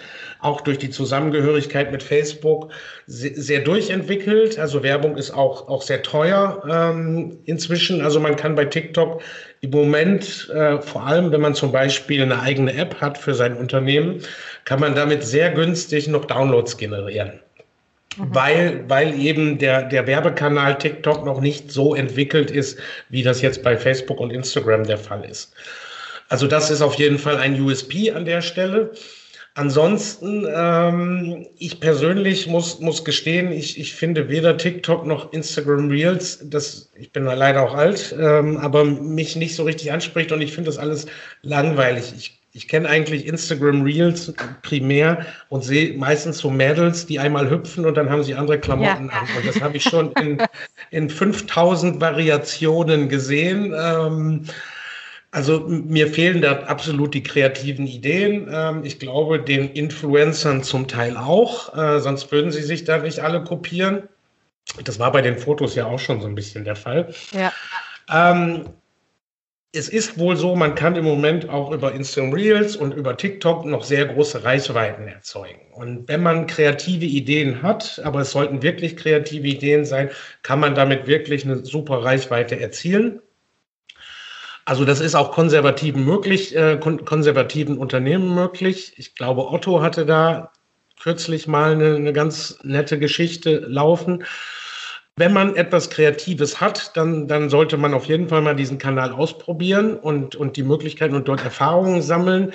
auch 0.45 0.61
durch 0.61 0.77
die 0.77 0.89
Zusammengehörigkeit 0.89 1.91
mit 1.91 2.03
Facebook 2.03 2.71
sehr, 3.07 3.61
durchentwickelt. 3.61 4.59
Also 4.59 4.83
Werbung 4.83 5.17
ist 5.17 5.31
auch, 5.31 5.67
auch 5.67 5.81
sehr 5.81 6.03
teuer 6.03 6.63
ähm, 6.69 7.39
inzwischen. 7.45 8.01
Also 8.01 8.19
man 8.19 8.35
kann 8.35 8.55
bei 8.55 8.65
TikTok 8.65 9.21
im 9.61 9.71
Moment, 9.71 10.49
äh, 10.53 10.79
vor 10.81 11.05
allem 11.05 11.31
wenn 11.31 11.41
man 11.41 11.55
zum 11.55 11.71
Beispiel 11.71 12.21
eine 12.21 12.39
eigene 12.39 12.73
App 12.75 13.01
hat 13.01 13.17
für 13.17 13.33
sein 13.33 13.57
Unternehmen, 13.57 14.21
kann 14.63 14.79
man 14.79 14.95
damit 14.95 15.23
sehr 15.23 15.51
günstig 15.51 16.07
noch 16.07 16.25
Downloads 16.25 16.77
generieren. 16.77 17.39
Mhm. 18.17 18.35
Weil, 18.35 18.83
weil 18.87 19.19
eben 19.19 19.57
der, 19.57 19.83
der 19.83 20.07
Werbekanal 20.07 20.77
TikTok 20.77 21.25
noch 21.25 21.41
nicht 21.41 21.71
so 21.71 21.95
entwickelt 21.95 22.51
ist, 22.51 22.79
wie 23.09 23.23
das 23.23 23.41
jetzt 23.41 23.63
bei 23.63 23.75
Facebook 23.77 24.19
und 24.19 24.31
Instagram 24.31 24.83
der 24.83 24.97
Fall 24.97 25.25
ist. 25.25 25.53
Also 26.29 26.47
das 26.47 26.71
ist 26.71 26.81
auf 26.81 26.95
jeden 26.95 27.19
Fall 27.19 27.37
ein 27.37 27.59
USP 27.59 28.11
an 28.11 28.25
der 28.25 28.41
Stelle. 28.41 28.91
Ansonsten, 29.57 30.45
ähm, 30.53 31.47
ich 31.57 31.79
persönlich 31.79 32.45
muss, 32.47 32.81
muss 32.81 33.05
gestehen, 33.05 33.53
ich, 33.53 33.79
ich 33.79 33.93
finde 33.95 34.27
weder 34.27 34.57
TikTok 34.57 35.05
noch 35.05 35.31
Instagram 35.31 35.89
Reels, 35.89 36.39
das, 36.43 36.91
ich 36.97 37.13
bin 37.13 37.23
leider 37.23 37.63
auch 37.63 37.73
alt, 37.73 38.13
ähm, 38.19 38.57
aber 38.57 38.83
mich 38.83 39.37
nicht 39.37 39.55
so 39.55 39.63
richtig 39.63 39.93
anspricht 39.93 40.33
und 40.33 40.41
ich 40.41 40.51
finde 40.51 40.67
das 40.67 40.77
alles 40.77 41.05
langweilig. 41.41 42.13
Ich, 42.17 42.37
ich 42.51 42.67
kenne 42.67 42.89
eigentlich 42.89 43.27
Instagram 43.27 43.83
Reels 43.83 44.33
primär 44.61 45.25
und 45.47 45.63
sehe 45.63 45.97
meistens 45.97 46.39
so 46.39 46.49
Mädels, 46.49 47.05
die 47.05 47.19
einmal 47.19 47.49
hüpfen 47.49 47.85
und 47.85 47.95
dann 47.95 48.09
haben 48.09 48.25
sie 48.25 48.35
andere 48.35 48.59
Klamotten 48.59 49.05
ja. 49.05 49.21
an. 49.21 49.27
Und 49.37 49.47
das 49.47 49.61
habe 49.61 49.77
ich 49.77 49.83
schon 49.83 50.11
in, 50.21 50.37
in 50.91 51.09
5000 51.09 52.01
Variationen 52.01 53.07
gesehen. 53.07 53.73
Ähm, 53.73 54.43
also 55.35 55.59
mir 55.67 56.07
fehlen 56.07 56.41
da 56.41 56.61
absolut 56.61 57.13
die 57.13 57.21
kreativen 57.21 57.87
Ideen. 57.87 58.47
Ähm, 58.49 58.85
ich 58.85 58.99
glaube, 58.99 59.41
den 59.41 59.69
Influencern 59.69 60.63
zum 60.63 60.87
Teil 60.87 61.17
auch, 61.17 61.77
äh, 61.77 61.99
sonst 61.99 62.31
würden 62.31 62.51
sie 62.51 62.61
sich 62.61 62.85
da 62.85 62.99
nicht 62.99 63.19
alle 63.19 63.43
kopieren. 63.43 64.03
Das 64.85 64.97
war 64.97 65.11
bei 65.11 65.21
den 65.21 65.37
Fotos 65.37 65.75
ja 65.75 65.87
auch 65.87 65.99
schon 65.99 66.21
so 66.21 66.27
ein 66.27 66.35
bisschen 66.35 66.63
der 66.63 66.77
Fall. 66.77 67.13
Ja. 67.33 67.51
Ähm, 68.09 68.69
es 69.73 69.89
ist 69.89 70.17
wohl 70.17 70.37
so, 70.37 70.55
man 70.55 70.73
kann 70.73 70.95
im 70.95 71.03
Moment 71.03 71.49
auch 71.49 71.71
über 71.71 71.91
Instagram 71.91 72.31
Reels 72.31 72.77
und 72.77 72.93
über 72.93 73.17
TikTok 73.17 73.65
noch 73.65 73.83
sehr 73.83 74.05
große 74.05 74.45
Reichweiten 74.45 75.05
erzeugen. 75.05 75.59
Und 75.73 76.07
wenn 76.07 76.23
man 76.23 76.47
kreative 76.47 77.03
Ideen 77.03 77.61
hat, 77.61 78.01
aber 78.05 78.21
es 78.21 78.31
sollten 78.31 78.61
wirklich 78.61 78.95
kreative 78.95 79.47
Ideen 79.47 79.83
sein, 79.83 80.11
kann 80.43 80.61
man 80.61 80.75
damit 80.75 81.07
wirklich 81.07 81.43
eine 81.43 81.65
super 81.65 82.05
Reichweite 82.05 82.57
erzielen. 82.57 83.19
Also 84.65 84.83
das 84.83 84.99
ist 84.99 85.13
auch 85.13 85.31
konservativen 85.31 86.03
möglich, 86.03 86.55
äh, 86.55 86.77
konservativen 86.77 87.77
Unternehmen 87.77 88.33
möglich. 88.33 88.93
Ich 88.97 89.13
glaube, 89.13 89.47
Otto 89.47 89.81
hatte 89.81 90.07
da 90.07 90.51
kürzlich 90.99 91.47
mal 91.47 91.73
eine, 91.73 91.95
eine 91.95 92.13
ganz 92.13 92.57
nette 92.63 92.97
Geschichte 92.97 93.59
laufen. 93.67 94.23
Wenn 95.17 95.33
man 95.33 95.55
etwas 95.55 95.91
Kreatives 95.91 96.59
hat, 96.59 96.97
dann, 96.97 97.27
dann 97.27 97.49
sollte 97.49 97.77
man 97.77 97.93
auf 97.93 98.05
jeden 98.05 98.27
Fall 98.27 98.41
mal 98.41 98.55
diesen 98.55 98.79
Kanal 98.79 99.11
ausprobieren 99.11 99.97
und, 99.97 100.35
und 100.35 100.57
die 100.57 100.63
Möglichkeiten 100.63 101.15
und 101.15 101.27
dort 101.27 101.43
Erfahrungen 101.43 102.01
sammeln. 102.01 102.53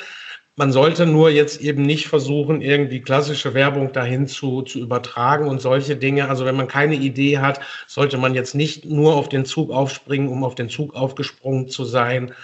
Man 0.57 0.73
sollte 0.73 1.07
nur 1.07 1.31
jetzt 1.31 1.61
eben 1.61 1.83
nicht 1.83 2.09
versuchen, 2.09 2.61
irgendwie 2.61 3.01
klassische 3.01 3.55
Werbung 3.55 3.93
dahin 3.93 4.27
zu, 4.27 4.63
zu 4.63 4.79
übertragen 4.79 5.49
und 5.49 5.61
solche 5.61 5.97
Dinge. 5.97 6.29
Also 6.29 6.45
wenn 6.45 6.57
man 6.57 6.69
keine 6.69 6.97
Idee 6.97 7.39
hat, 7.39 7.61
sollte 7.87 8.19
man 8.19 8.35
jetzt 8.35 8.55
nicht 8.55 8.85
nur 8.85 9.15
auf 9.15 9.29
den 9.29 9.45
Zug 9.45 9.71
aufspringen, 9.71 10.29
um 10.29 10.45
auf 10.45 10.55
den 10.55 10.69
Zug 10.69 10.95
aufgesprungen 10.95 11.69
zu 11.69 11.85
sein, 11.85 12.35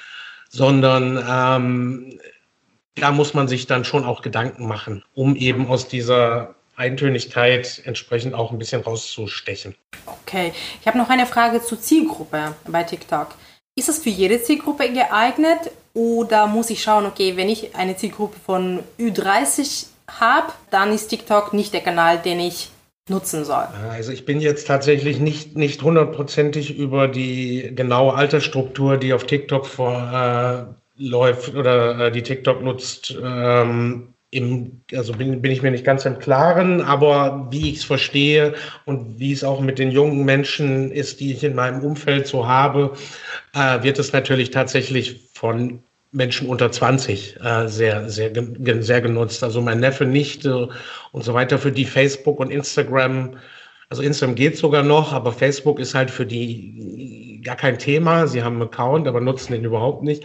sondern 0.49 1.23
ähm, 1.29 2.19
da 2.95 3.11
muss 3.11 3.35
man 3.35 3.49
sich 3.49 3.67
dann 3.67 3.85
schon 3.85 4.05
auch 4.05 4.23
Gedanken 4.23 4.67
machen, 4.67 5.05
um 5.15 5.37
eben 5.37 5.67
aus 5.67 5.89
dieser 5.89 6.55
Eintönigkeit 6.77 7.83
entsprechend 7.85 8.35
auch 8.35 8.53
ein 8.53 8.59
bisschen 8.59 8.83
rauszustechen. 8.83 9.75
Okay, 10.07 10.53
ich 10.81 10.87
habe 10.87 10.99
noch 10.99 11.09
eine 11.09 11.27
Frage 11.27 11.63
zur 11.63 11.81
Zielgruppe 11.81 12.55
bei 12.67 12.83
TikTok. 12.83 13.35
Ist 13.79 13.91
es 13.91 13.99
für 13.99 14.09
jede 14.09 14.43
Zielgruppe 14.43 14.91
geeignet 14.91 15.71
oder 15.93 16.47
muss 16.47 16.71
ich 16.71 16.83
schauen, 16.83 17.05
okay, 17.05 17.37
wenn 17.37 17.51
ich 17.51 17.77
eine 17.77 17.95
Zielgruppe 17.95 18.39
von 18.45 18.81
Ü30 18.99 19.87
habe, 20.09 20.53
dann 20.71 20.95
ist 20.95 21.09
TikTok 21.09 21.53
nicht 21.53 21.75
der 21.75 21.83
Kanal, 21.83 22.19
den 22.19 22.41
ich 22.41 22.71
nutzen 23.09 23.45
soll? 23.45 23.67
Also 23.91 24.13
ich 24.13 24.25
bin 24.25 24.41
jetzt 24.41 24.67
tatsächlich 24.67 25.21
nicht, 25.21 25.57
nicht 25.57 25.83
hundertprozentig 25.83 26.79
über 26.79 27.07
die 27.07 27.71
genaue 27.75 28.15
Altersstruktur, 28.15 28.97
die 28.97 29.13
auf 29.13 29.25
TikTok 29.25 29.67
vor, 29.67 29.93
äh, 30.11 30.75
läuft 30.97 31.55
oder 31.55 32.07
äh, 32.07 32.13
die 32.13 32.23
TikTok 32.23 32.63
nutzt, 32.63 33.17
ähm, 33.23 34.15
Im, 34.37 34.83
also 34.93 35.15
bin, 35.15 35.41
bin 35.41 35.51
ich 35.51 35.63
mir 35.63 35.71
nicht 35.71 35.85
ganz 35.85 36.05
im 36.05 36.19
Klaren, 36.19 36.83
aber 36.83 37.49
wie 37.51 37.71
ich 37.71 37.79
es 37.79 37.85
verstehe 37.85 38.55
und 38.85 39.19
wie 39.19 39.33
es 39.33 39.43
auch 39.43 39.61
mit 39.61 39.79
den 39.79 39.91
jungen 39.91 40.25
Menschen 40.25 40.93
ist, 40.93 41.21
die 41.21 41.33
ich 41.33 41.43
in 41.43 41.55
meinem 41.55 41.83
Umfeld 41.83 42.27
so 42.27 42.47
habe, 42.47 42.93
äh, 43.55 43.83
wird 43.83 43.99
es 43.99 44.13
natürlich 44.13 44.51
tatsächlich 44.51 45.31
von 45.33 45.83
Menschen 46.13 46.49
unter 46.49 46.71
20 46.71 47.37
äh, 47.41 47.69
sehr, 47.69 48.09
sehr, 48.09 48.31
sehr 48.81 49.01
genutzt. 49.01 49.43
Also 49.43 49.61
mein 49.61 49.81
Neffe, 49.81 50.05
Nichte 50.05 50.69
und 51.13 51.25
so 51.25 51.35
weiter, 51.35 51.59
für 51.59 51.73
die 51.73 51.85
Facebook 51.85 52.39
und 52.39 52.51
Instagram, 52.51 53.37
also 53.89 54.03
Instagram 54.03 54.35
geht 54.35 54.57
sogar 54.57 54.83
noch, 54.83 55.13
aber 55.13 55.33
Facebook 55.33 55.79
ist 55.79 55.95
halt 55.95 56.11
für 56.11 56.27
die 56.27 57.26
gar 57.47 57.57
kein 57.57 57.79
Thema. 57.79 58.27
Sie 58.27 58.43
haben 58.43 58.57
einen 58.57 58.65
Account, 58.65 59.09
aber 59.09 59.21
nutzen 59.21 59.53
den 59.53 59.65
überhaupt 59.65 60.03
nicht. 60.03 60.25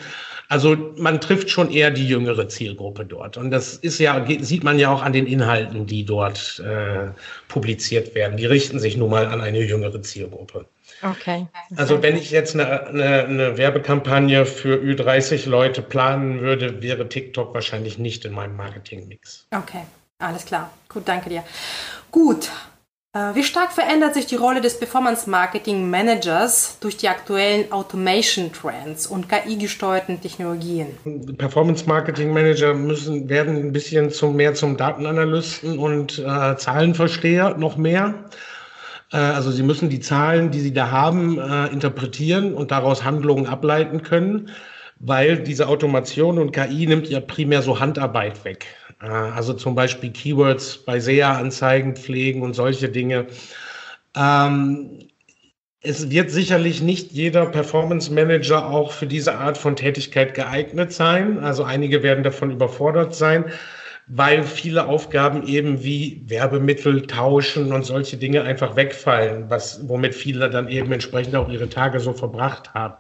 Also 0.50 0.76
man 0.98 1.22
trifft 1.22 1.50
schon 1.50 1.72
eher 1.72 1.92
die 1.92 2.06
jüngere 2.06 2.50
Zielgruppe 2.50 3.06
dort. 3.06 3.38
Und 3.38 3.52
das 3.52 3.76
ist 3.76 4.00
ja, 4.00 4.26
sieht 4.42 4.66
man 4.66 4.78
ja 4.78 4.92
auch 4.92 5.02
an 5.02 5.14
den 5.14 5.26
Inhalten, 5.26 5.86
die 5.86 6.04
dort 6.04 6.60
äh, 6.60 7.12
publiziert 7.48 8.16
werden. 8.16 8.36
Die 8.36 8.46
richten 8.46 8.78
sich 8.80 8.98
nun 8.98 9.12
mal 9.12 9.28
an 9.28 9.40
eine 9.40 9.62
jüngere 9.62 10.02
Zielgruppe. 10.02 10.66
Okay. 11.02 11.48
Also 11.78 12.04
wenn 12.04 12.18
ich 12.18 12.32
jetzt 12.32 12.54
eine, 12.54 12.88
eine, 12.88 13.24
eine 13.24 13.58
Werbekampagne 13.58 14.46
für 14.46 14.76
Ü30 14.76 15.48
Leute 15.48 15.82
planen 15.82 16.42
würde, 16.42 16.82
wäre 16.82 17.08
TikTok 17.08 17.54
wahrscheinlich 17.54 17.98
nicht 17.98 18.26
in 18.26 18.34
meinem 18.34 18.56
Marketingmix. 18.58 19.48
Okay, 19.52 19.84
alles 20.20 20.46
klar. 20.46 20.72
Gut, 20.90 21.08
danke 21.08 21.30
dir. 21.30 21.44
Gut, 22.12 22.50
wie 23.14 23.44
stark 23.44 23.74
verändert 23.74 24.14
sich 24.14 24.26
die 24.26 24.38
Rolle 24.38 24.62
des 24.62 24.80
Performance 24.80 25.30
Marketing 25.30 25.90
Managers 25.90 26.78
durch 26.80 26.96
die 26.96 27.10
aktuellen 27.10 27.70
Automation 27.70 28.54
Trends 28.54 29.06
und 29.06 29.28
KI-gesteuerten 29.28 30.22
Technologien? 30.22 30.88
Performance 31.38 31.86
Marketing 31.88 32.32
Manager 32.32 32.74
müssen 32.74 33.28
werden 33.28 33.58
ein 33.58 33.74
bisschen 33.74 34.12
zum, 34.12 34.38
mehr 34.38 34.54
zum 34.54 34.78
Datenanalysten 34.78 35.78
und 35.78 36.20
äh, 36.20 36.56
Zahlenversteher 36.56 37.58
noch 37.58 37.76
mehr. 37.76 38.14
Äh, 39.12 39.18
also 39.18 39.52
sie 39.52 39.64
müssen 39.64 39.90
die 39.90 40.00
Zahlen, 40.00 40.52
die 40.52 40.62
sie 40.62 40.74
da 40.74 40.92
haben, 40.92 41.38
äh, 41.38 41.68
interpretieren 41.68 42.54
und 42.54 42.72
daraus 42.72 43.04
Handlungen 43.04 43.46
ableiten 43.46 44.04
können, 44.04 44.52
weil 45.00 45.40
diese 45.40 45.68
Automation 45.68 46.40
und 46.40 46.54
KI 46.54 46.88
nimmt 46.88 47.10
ja 47.10 47.20
primär 47.20 47.62
so 47.62 47.82
Handarbeit 47.82 48.46
weg. 48.46 48.68
Äh, 49.02 49.08
also 49.08 49.54
zum 49.54 49.76
Beispiel 49.76 50.12
Keywords 50.12 50.78
bei 50.78 51.00
SEA-Anzeigen 51.00 51.96
pflegen 51.96 52.42
und 52.42 52.54
solche 52.54 52.90
Dinge. 52.90 53.28
Ähm, 54.16 55.00
es 55.84 56.12
wird 56.12 56.30
sicherlich 56.30 56.82
nicht 56.82 57.12
jeder 57.12 57.48
Performance 57.48 58.14
Manager 58.14 58.70
auch 58.70 58.92
für 58.92 59.08
diese 59.08 59.36
Art 59.36 59.58
von 59.58 59.76
Tätigkeit 59.76 60.36
geeignet 60.36 60.94
sein. 60.94 61.40
Also 61.40 61.64
einige 61.64 62.04
werden 62.04 62.24
davon 62.24 62.52
überfordert 62.52 63.16
sein, 63.16 63.46
weil 64.06 64.44
viele 64.44 64.86
Aufgaben 64.86 65.48
eben 65.48 65.84
wie 65.84 66.22
Werbemittel 66.28 67.08
tauschen 67.08 67.74
und 67.74 67.84
solche 67.84 68.18
Dinge 68.18 68.44
einfach 68.44 68.76
wegfallen, 68.76 69.50
was, 69.50 69.88
womit 69.88 70.14
viele 70.14 70.52
dann 70.52 70.68
eben 70.68 70.92
entsprechend 70.92 71.36
auch 71.36 71.50
ihre 71.50 71.70
Tage 71.70 72.00
so 72.00 72.14
verbracht 72.14 72.74
haben. 72.76 72.96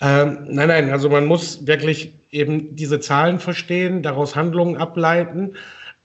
Ähm, 0.00 0.46
nein, 0.48 0.68
nein, 0.68 0.90
also 0.90 1.08
man 1.08 1.26
muss 1.26 1.66
wirklich 1.66 2.12
eben 2.30 2.76
diese 2.76 3.00
Zahlen 3.00 3.40
verstehen, 3.40 4.02
daraus 4.02 4.36
Handlungen 4.36 4.76
ableiten. 4.76 5.54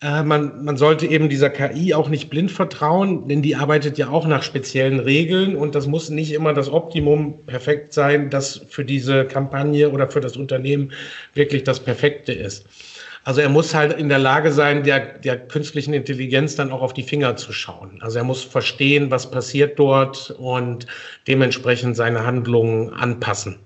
Äh, 0.01 0.23
man, 0.23 0.65
man 0.65 0.77
sollte 0.77 1.05
eben 1.05 1.29
dieser 1.29 1.49
KI 1.49 1.93
auch 1.93 2.09
nicht 2.09 2.29
blind 2.29 2.51
vertrauen, 2.51 3.27
denn 3.27 3.41
die 3.41 3.55
arbeitet 3.55 3.97
ja 3.97 4.09
auch 4.09 4.25
nach 4.25 4.41
speziellen 4.41 4.99
Regeln 4.99 5.55
und 5.55 5.75
das 5.75 5.87
muss 5.87 6.09
nicht 6.09 6.33
immer 6.33 6.53
das 6.53 6.69
Optimum 6.69 7.45
perfekt 7.45 7.93
sein, 7.93 8.29
das 8.29 8.61
für 8.69 8.83
diese 8.83 9.25
Kampagne 9.25 9.89
oder 9.89 10.09
für 10.09 10.21
das 10.21 10.37
Unternehmen 10.37 10.91
wirklich 11.35 11.63
das 11.63 11.79
Perfekte 11.79 12.33
ist. 12.33 12.65
Also 13.25 13.39
er 13.39 13.47
muss 13.47 13.73
halt 13.73 13.97
in 13.97 14.09
der 14.09 14.19
Lage 14.19 14.51
sein, 14.51 14.83
der, 14.83 15.17
der 15.19 15.37
künstlichen 15.37 15.93
Intelligenz 15.93 16.55
dann 16.57 16.71
auch 16.71 16.81
auf 16.81 16.93
die 16.93 17.03
Finger 17.03 17.37
zu 17.37 17.53
schauen. 17.53 17.99
Also 18.01 18.17
er 18.17 18.25
muss 18.25 18.43
verstehen, 18.43 19.11
was 19.11 19.31
passiert 19.31 19.79
dort 19.79 20.31
und 20.31 20.87
dementsprechend 21.27 21.95
seine 21.95 22.25
Handlungen 22.25 22.89
anpassen. 22.89 23.59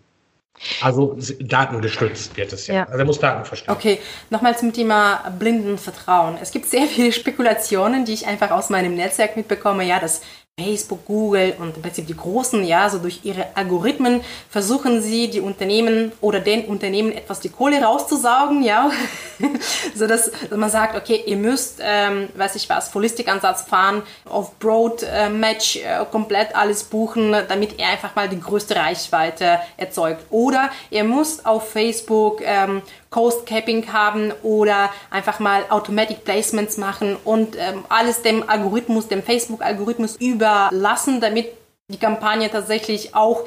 Also 0.82 1.16
datengestützt 1.40 2.36
wird 2.36 2.52
es 2.52 2.68
ja. 2.68 2.74
ja. 2.74 2.84
Also 2.86 2.98
er 2.98 3.06
muss 3.06 3.20
Daten 3.20 3.46
verstehen. 3.46 3.74
Okay, 3.74 4.00
nochmal 4.30 4.58
zum 4.58 4.74
Thema 4.74 5.30
blinden 5.38 5.78
Vertrauen. 5.78 6.38
Es 6.42 6.52
gibt 6.52 6.66
sehr 6.66 6.88
viele 6.88 7.12
Spekulationen, 7.12 8.06
die 8.06 8.14
ich 8.14 8.28
einfach 8.28 8.52
aus 8.52 8.70
meinem 8.70 8.96
Netzwerk 8.96 9.38
mitbekomme. 9.38 9.86
Ja, 9.86 10.00
dass 10.00 10.22
Facebook, 10.60 11.06
Google 11.06 11.54
und 11.60 11.76
im 11.76 11.84
Prinzip 11.84 12.08
die 12.08 12.18
Großen, 12.18 12.66
ja, 12.66 12.90
so 12.90 12.98
durch 12.98 13.20
ihre 13.22 13.46
Algorithmen 13.56 14.22
versuchen 14.50 15.04
sie, 15.04 15.30
die 15.30 15.40
Unternehmen 15.40 16.12
oder 16.20 16.40
den 16.40 16.66
Unternehmen 16.66 17.12
etwas 17.12 17.42
die 17.42 17.50
Kohle 17.50 17.80
rauszusaugen, 17.80 18.64
ja, 18.64 18.90
so 19.96 20.08
dass 20.08 20.32
man 20.50 20.72
sagt, 20.72 20.96
okay, 20.98 21.22
ihr 21.28 21.38
müsst, 21.38 21.80
ähm, 21.84 22.30
weiß 22.36 22.56
ich 22.56 22.68
was, 22.70 22.92
Holistik-Ansatz 22.92 23.66
fahren, 23.66 24.02
auf 24.26 24.58
Broad-Match 24.58 25.76
äh, 25.76 26.04
komplett 26.10 26.56
alles 26.56 26.86
buchen, 26.86 27.36
damit 27.48 27.78
ihr 27.78 27.86
einfach 27.86 28.16
mal 28.16 28.28
die 28.28 28.40
größte 28.40 28.78
Reichweite 28.78 29.60
erzeugt. 29.78 30.26
Oder 30.32 30.72
ihr 30.90 31.04
müsst 31.04 31.46
auf 31.46 31.70
Facebook 31.70 32.42
ähm, 32.44 32.82
Coast 33.10 33.46
Capping 33.46 33.92
haben 33.92 34.32
oder 34.44 34.90
einfach 35.10 35.40
mal 35.40 35.64
Automatic 35.70 36.24
Placements 36.24 36.78
machen 36.78 37.16
und 37.24 37.56
ähm, 37.58 37.86
alles 37.90 38.22
dem 38.22 38.48
Algorithmus, 38.48 39.08
dem 39.08 39.24
Facebook-Algorithmus 39.24 40.16
überlassen, 40.18 41.22
damit 41.22 41.48
die 41.90 41.98
Kampagne 42.00 42.50
tatsächlich 42.50 43.16
auch 43.16 43.46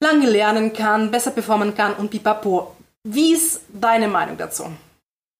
lange 0.00 0.28
lernen 0.28 0.72
kann, 0.72 1.10
besser 1.10 1.30
performen 1.30 1.74
kann 1.74 1.94
und 1.94 2.10
pipapo. 2.10 2.74
Wie 3.04 3.32
ist 3.32 3.62
deine 3.72 4.08
Meinung 4.08 4.36
dazu? 4.36 4.70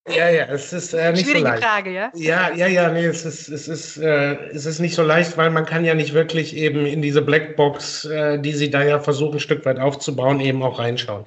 Ja, 0.08 0.30
ja, 0.30 0.44
es 0.46 0.72
ist 0.72 0.94
äh, 0.94 1.12
nicht 1.12 1.24
Schwierige 1.24 1.40
so 1.40 1.50
leicht. 1.50 1.62
Frage, 1.62 1.92
ja? 1.92 2.10
Ja, 2.14 2.50
ja, 2.54 2.66
ja, 2.66 2.88
nee, 2.90 3.04
es 3.04 3.24
ist, 3.24 3.48
es 3.48 3.68
ist, 3.68 3.98
äh, 3.98 4.36
es 4.50 4.64
ist 4.64 4.78
nicht 4.78 4.94
so 4.94 5.02
leicht, 5.02 5.36
weil 5.36 5.50
man 5.50 5.66
kann 5.66 5.84
ja 5.84 5.94
nicht 5.94 6.14
wirklich 6.14 6.56
eben 6.56 6.86
in 6.86 7.02
diese 7.02 7.20
Blackbox, 7.20 8.06
äh, 8.06 8.38
die 8.38 8.52
sie 8.52 8.70
da 8.70 8.82
ja 8.82 9.00
versuchen, 9.00 9.34
ein 9.34 9.40
Stück 9.40 9.64
weit 9.66 9.78
aufzubauen, 9.78 10.40
eben 10.40 10.62
auch 10.62 10.78
reinschauen. 10.78 11.26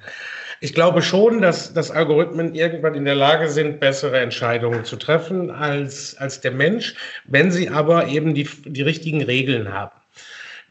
Ich 0.64 0.74
glaube 0.74 1.02
schon, 1.02 1.40
dass, 1.42 1.74
dass 1.74 1.90
Algorithmen 1.90 2.54
irgendwann 2.54 2.94
in 2.94 3.04
der 3.04 3.16
Lage 3.16 3.48
sind, 3.48 3.80
bessere 3.80 4.20
Entscheidungen 4.20 4.84
zu 4.84 4.94
treffen 4.94 5.50
als, 5.50 6.16
als 6.18 6.40
der 6.40 6.52
Mensch, 6.52 6.94
wenn 7.24 7.50
sie 7.50 7.68
aber 7.68 8.06
eben 8.06 8.32
die, 8.32 8.48
die 8.66 8.82
richtigen 8.82 9.22
Regeln 9.22 9.74
haben. 9.74 9.90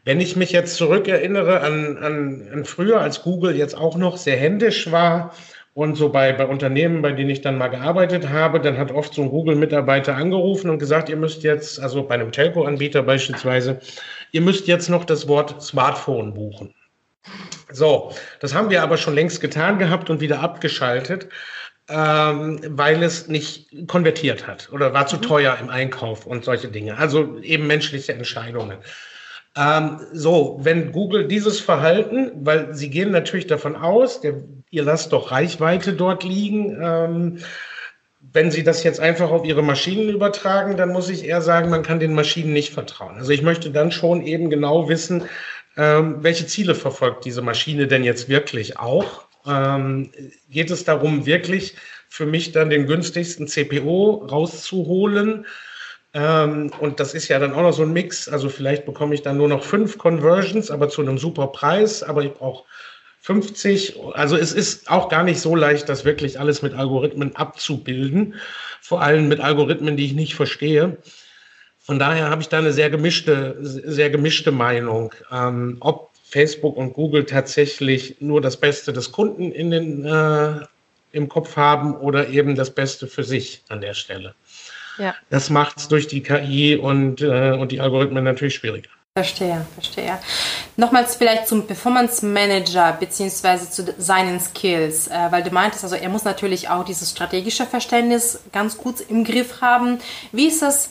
Wenn 0.06 0.18
ich 0.18 0.34
mich 0.34 0.50
jetzt 0.50 0.76
zurückerinnere 0.76 1.60
an, 1.60 1.98
an, 1.98 2.48
an 2.54 2.64
früher, 2.64 3.02
als 3.02 3.22
Google 3.22 3.54
jetzt 3.54 3.76
auch 3.76 3.98
noch 3.98 4.16
sehr 4.16 4.38
händisch 4.38 4.90
war 4.90 5.34
und 5.74 5.94
so 5.94 6.08
bei, 6.08 6.32
bei 6.32 6.46
Unternehmen, 6.46 7.02
bei 7.02 7.12
denen 7.12 7.28
ich 7.28 7.42
dann 7.42 7.58
mal 7.58 7.68
gearbeitet 7.68 8.30
habe, 8.30 8.60
dann 8.60 8.78
hat 8.78 8.92
oft 8.92 9.12
so 9.12 9.20
ein 9.20 9.28
Google-Mitarbeiter 9.28 10.16
angerufen 10.16 10.70
und 10.70 10.78
gesagt, 10.78 11.10
ihr 11.10 11.16
müsst 11.16 11.42
jetzt, 11.42 11.78
also 11.78 12.02
bei 12.04 12.14
einem 12.14 12.32
Telco-Anbieter 12.32 13.02
beispielsweise, 13.02 13.78
ihr 14.30 14.40
müsst 14.40 14.68
jetzt 14.68 14.88
noch 14.88 15.04
das 15.04 15.28
Wort 15.28 15.62
Smartphone 15.62 16.32
buchen. 16.32 16.72
So, 17.70 18.12
das 18.40 18.54
haben 18.54 18.70
wir 18.70 18.82
aber 18.82 18.96
schon 18.96 19.14
längst 19.14 19.40
getan 19.40 19.78
gehabt 19.78 20.10
und 20.10 20.20
wieder 20.20 20.40
abgeschaltet, 20.40 21.28
ähm, 21.88 22.60
weil 22.68 23.02
es 23.02 23.28
nicht 23.28 23.88
konvertiert 23.88 24.46
hat 24.46 24.70
oder 24.72 24.92
war 24.92 25.06
zu 25.06 25.16
mhm. 25.16 25.22
teuer 25.22 25.58
im 25.60 25.68
Einkauf 25.68 26.26
und 26.26 26.44
solche 26.44 26.68
Dinge. 26.68 26.98
Also 26.98 27.38
eben 27.38 27.66
menschliche 27.66 28.12
Entscheidungen. 28.12 28.78
Ähm, 29.56 30.00
so, 30.12 30.58
wenn 30.62 30.92
Google 30.92 31.28
dieses 31.28 31.60
Verhalten, 31.60 32.30
weil 32.36 32.74
sie 32.74 32.88
gehen 32.88 33.10
natürlich 33.10 33.46
davon 33.46 33.76
aus, 33.76 34.20
der, 34.20 34.34
ihr 34.70 34.82
lasst 34.82 35.12
doch 35.12 35.30
Reichweite 35.30 35.92
dort 35.92 36.24
liegen, 36.24 36.78
ähm, 36.82 37.38
wenn 38.32 38.50
Sie 38.50 38.62
das 38.62 38.82
jetzt 38.82 39.00
einfach 39.00 39.30
auf 39.30 39.44
Ihre 39.44 39.62
Maschinen 39.62 40.08
übertragen, 40.08 40.76
dann 40.76 40.90
muss 40.90 41.10
ich 41.10 41.24
eher 41.24 41.42
sagen, 41.42 41.68
man 41.70 41.82
kann 41.82 42.00
den 42.00 42.14
Maschinen 42.14 42.52
nicht 42.52 42.72
vertrauen. 42.72 43.16
Also 43.16 43.30
ich 43.30 43.42
möchte 43.42 43.70
dann 43.70 43.92
schon 43.92 44.22
eben 44.24 44.48
genau 44.48 44.88
wissen, 44.88 45.24
ähm, 45.76 46.22
welche 46.22 46.46
Ziele 46.46 46.74
verfolgt 46.74 47.24
diese 47.24 47.42
Maschine 47.42 47.86
denn 47.86 48.04
jetzt 48.04 48.28
wirklich 48.28 48.78
auch? 48.78 49.24
Ähm, 49.46 50.10
geht 50.50 50.70
es 50.70 50.84
darum, 50.84 51.26
wirklich 51.26 51.74
für 52.08 52.26
mich 52.26 52.52
dann 52.52 52.70
den 52.70 52.86
günstigsten 52.86 53.48
CPO 53.48 54.26
rauszuholen? 54.30 55.46
Ähm, 56.14 56.70
und 56.78 57.00
das 57.00 57.14
ist 57.14 57.28
ja 57.28 57.38
dann 57.38 57.54
auch 57.54 57.62
noch 57.62 57.72
so 57.72 57.82
ein 57.82 57.92
Mix. 57.92 58.28
Also 58.28 58.48
vielleicht 58.48 58.84
bekomme 58.84 59.14
ich 59.14 59.22
dann 59.22 59.38
nur 59.38 59.48
noch 59.48 59.64
fünf 59.64 59.98
Conversions, 59.98 60.70
aber 60.70 60.88
zu 60.88 61.00
einem 61.00 61.18
super 61.18 61.48
Preis, 61.48 62.02
aber 62.02 62.22
ich 62.22 62.32
brauche 62.34 62.64
50. 63.22 63.98
Also 64.14 64.36
es 64.36 64.52
ist 64.52 64.90
auch 64.90 65.08
gar 65.08 65.22
nicht 65.22 65.40
so 65.40 65.54
leicht, 65.54 65.88
das 65.88 66.04
wirklich 66.04 66.38
alles 66.38 66.60
mit 66.60 66.74
Algorithmen 66.74 67.34
abzubilden. 67.36 68.34
Vor 68.80 69.00
allem 69.00 69.28
mit 69.28 69.40
Algorithmen, 69.40 69.96
die 69.96 70.06
ich 70.06 70.14
nicht 70.14 70.34
verstehe. 70.34 70.98
Von 71.82 71.98
daher 71.98 72.30
habe 72.30 72.42
ich 72.42 72.48
da 72.48 72.58
eine 72.58 72.72
sehr 72.72 72.90
gemischte, 72.90 73.56
sehr 73.60 74.08
gemischte 74.08 74.52
Meinung, 74.52 75.12
ähm, 75.32 75.78
ob 75.80 76.10
Facebook 76.24 76.76
und 76.76 76.94
Google 76.94 77.26
tatsächlich 77.26 78.16
nur 78.20 78.40
das 78.40 78.56
Beste 78.56 78.92
des 78.92 79.12
Kunden 79.12 79.50
in 79.52 79.70
den, 79.70 80.04
äh, 80.04 80.60
im 81.10 81.28
Kopf 81.28 81.56
haben 81.56 81.94
oder 81.96 82.28
eben 82.28 82.54
das 82.54 82.70
Beste 82.70 83.06
für 83.06 83.24
sich 83.24 83.62
an 83.68 83.80
der 83.80 83.94
Stelle. 83.94 84.34
Ja. 84.96 85.14
Das 85.28 85.50
macht 85.50 85.78
es 85.78 85.88
durch 85.88 86.06
die 86.06 86.22
KI 86.22 86.76
und, 86.76 87.20
äh, 87.20 87.52
und 87.52 87.72
die 87.72 87.80
Algorithmen 87.80 88.24
natürlich 88.24 88.54
schwieriger. 88.54 88.88
Verstehe, 89.14 89.66
verstehe. 89.74 90.18
Nochmals 90.78 91.16
vielleicht 91.16 91.46
zum 91.46 91.66
Performance 91.66 92.24
Manager 92.24 92.96
beziehungsweise 92.98 93.68
zu 93.68 93.94
seinen 93.98 94.40
Skills, 94.40 95.08
äh, 95.08 95.30
weil 95.30 95.42
du 95.42 95.50
meintest, 95.50 95.84
also 95.84 95.96
er 95.96 96.08
muss 96.08 96.24
natürlich 96.24 96.70
auch 96.70 96.84
dieses 96.84 97.10
strategische 97.10 97.66
Verständnis 97.66 98.40
ganz 98.52 98.78
gut 98.78 99.02
im 99.06 99.24
Griff 99.24 99.60
haben. 99.60 99.98
Wie 100.32 100.46
ist 100.46 100.62
das 100.62 100.88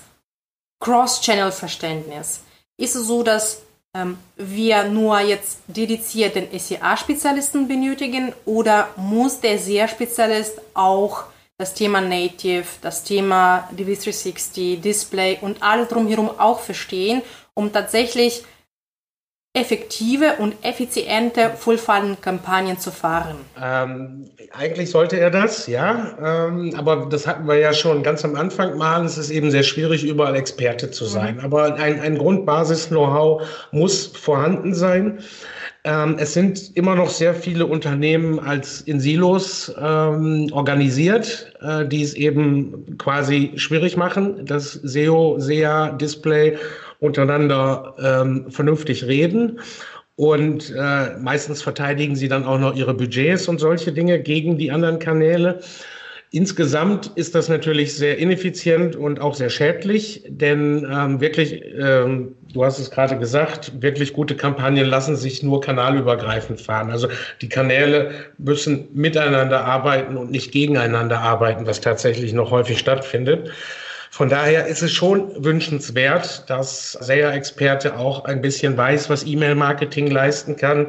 Cross-Channel-Verständnis? 0.81 2.41
Ist 2.77 2.95
es 2.95 3.07
so, 3.07 3.23
dass 3.23 3.61
ähm, 3.95 4.17
wir 4.35 4.83
nur 4.83 5.19
jetzt 5.21 5.59
dediziert 5.67 6.35
den 6.35 6.47
SEA-Spezialisten 6.59 7.69
benötigen 7.69 8.33
oder 8.45 8.89
muss 8.97 9.39
der 9.39 9.57
SEA-Spezialist 9.57 10.59
auch 10.73 11.23
das 11.57 11.73
Thema 11.73 12.01
Native, 12.01 12.65
das 12.81 13.03
Thema 13.03 13.69
DV360, 13.77 14.81
Display 14.81 15.37
und 15.39 15.63
alles 15.63 15.87
drumherum 15.87 16.29
auch 16.37 16.59
verstehen 16.59 17.21
um 17.53 17.71
tatsächlich 17.71 18.43
effektive 19.53 20.35
und 20.39 20.55
effiziente 20.61 21.51
Full-Funnel-Kampagnen 21.57 22.79
zu 22.79 22.89
fahren? 22.89 23.35
Ähm, 23.61 24.29
eigentlich 24.53 24.89
sollte 24.89 25.19
er 25.19 25.29
das, 25.29 25.67
ja. 25.67 26.15
Ähm, 26.23 26.73
aber 26.77 27.07
das 27.09 27.27
hatten 27.27 27.45
wir 27.47 27.57
ja 27.57 27.73
schon 27.73 28.01
ganz 28.01 28.23
am 28.23 28.35
Anfang 28.35 28.77
mal. 28.77 29.03
Es 29.03 29.17
ist 29.17 29.29
eben 29.29 29.51
sehr 29.51 29.63
schwierig, 29.63 30.05
überall 30.05 30.37
Experte 30.37 30.89
zu 30.89 31.03
sein. 31.03 31.35
Mhm. 31.35 31.41
Aber 31.41 31.75
ein, 31.75 31.99
ein 31.99 32.17
Grundbasis-Know-how 32.17 33.41
muss 33.71 34.07
vorhanden 34.07 34.73
sein. 34.73 35.19
Ähm, 35.83 36.15
es 36.17 36.33
sind 36.33 36.77
immer 36.77 36.95
noch 36.95 37.09
sehr 37.09 37.33
viele 37.33 37.65
Unternehmen 37.65 38.39
als 38.39 38.81
in 38.81 39.01
Silos 39.01 39.73
ähm, 39.81 40.47
organisiert, 40.53 41.53
äh, 41.59 41.85
die 41.85 42.03
es 42.03 42.13
eben 42.13 42.97
quasi 42.97 43.51
schwierig 43.55 43.97
machen, 43.97 44.45
das 44.45 44.73
SEO, 44.73 45.39
SEA, 45.39 45.89
Display 45.93 46.57
untereinander 47.01 47.95
ähm, 47.99 48.49
vernünftig 48.49 49.05
reden. 49.05 49.59
Und 50.15 50.73
äh, 50.77 51.17
meistens 51.17 51.61
verteidigen 51.61 52.15
sie 52.15 52.27
dann 52.27 52.45
auch 52.45 52.59
noch 52.59 52.75
ihre 52.75 52.93
Budgets 52.93 53.47
und 53.47 53.59
solche 53.59 53.91
Dinge 53.91 54.19
gegen 54.19 54.57
die 54.57 54.71
anderen 54.71 54.99
Kanäle. 54.99 55.61
Insgesamt 56.33 57.11
ist 57.15 57.35
das 57.35 57.49
natürlich 57.49 57.95
sehr 57.95 58.17
ineffizient 58.17 58.95
und 58.95 59.19
auch 59.19 59.33
sehr 59.33 59.49
schädlich, 59.49 60.23
denn 60.29 60.87
ähm, 60.89 61.19
wirklich, 61.19 61.61
ähm, 61.77 62.35
du 62.53 62.63
hast 62.63 62.79
es 62.79 62.89
gerade 62.89 63.17
gesagt, 63.17 63.81
wirklich 63.81 64.13
gute 64.13 64.37
Kampagnen 64.37 64.85
lassen 64.85 65.17
sich 65.17 65.43
nur 65.43 65.59
kanalübergreifend 65.59 66.61
fahren. 66.61 66.89
Also 66.89 67.09
die 67.41 67.49
Kanäle 67.49 68.11
müssen 68.37 68.87
miteinander 68.93 69.65
arbeiten 69.65 70.15
und 70.15 70.31
nicht 70.31 70.53
gegeneinander 70.53 71.19
arbeiten, 71.19 71.65
was 71.65 71.81
tatsächlich 71.81 72.31
noch 72.31 72.51
häufig 72.51 72.79
stattfindet. 72.79 73.51
Von 74.13 74.27
daher 74.27 74.67
ist 74.67 74.81
es 74.81 74.91
schon 74.91 75.41
wünschenswert, 75.41 76.43
dass 76.49 76.91
SEA-Experte 76.91 77.97
auch 77.97 78.25
ein 78.25 78.41
bisschen 78.41 78.75
weiß, 78.75 79.09
was 79.09 79.25
E-Mail-Marketing 79.25 80.07
leisten 80.11 80.57
kann, 80.57 80.87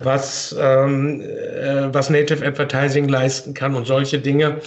was, 0.00 0.54
ähm, 0.58 1.20
äh, 1.20 1.94
was 1.94 2.10
Native 2.10 2.44
Advertising 2.44 3.08
leisten 3.08 3.54
kann 3.54 3.76
und 3.76 3.86
solche 3.86 4.18
Dinge. 4.18 4.60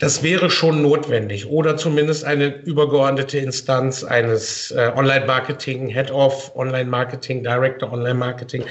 Das 0.00 0.24
wäre 0.24 0.50
schon 0.50 0.82
notwendig 0.82 1.46
oder 1.46 1.76
zumindest 1.76 2.24
eine 2.24 2.46
übergeordnete 2.46 3.38
Instanz 3.38 4.02
eines 4.02 4.72
äh, 4.72 4.90
Online-Marketing, 4.96 5.86
Head-of 5.90 6.56
Online-Marketing, 6.56 7.44
Director 7.44 7.92
Online-Marketing, 7.92 8.64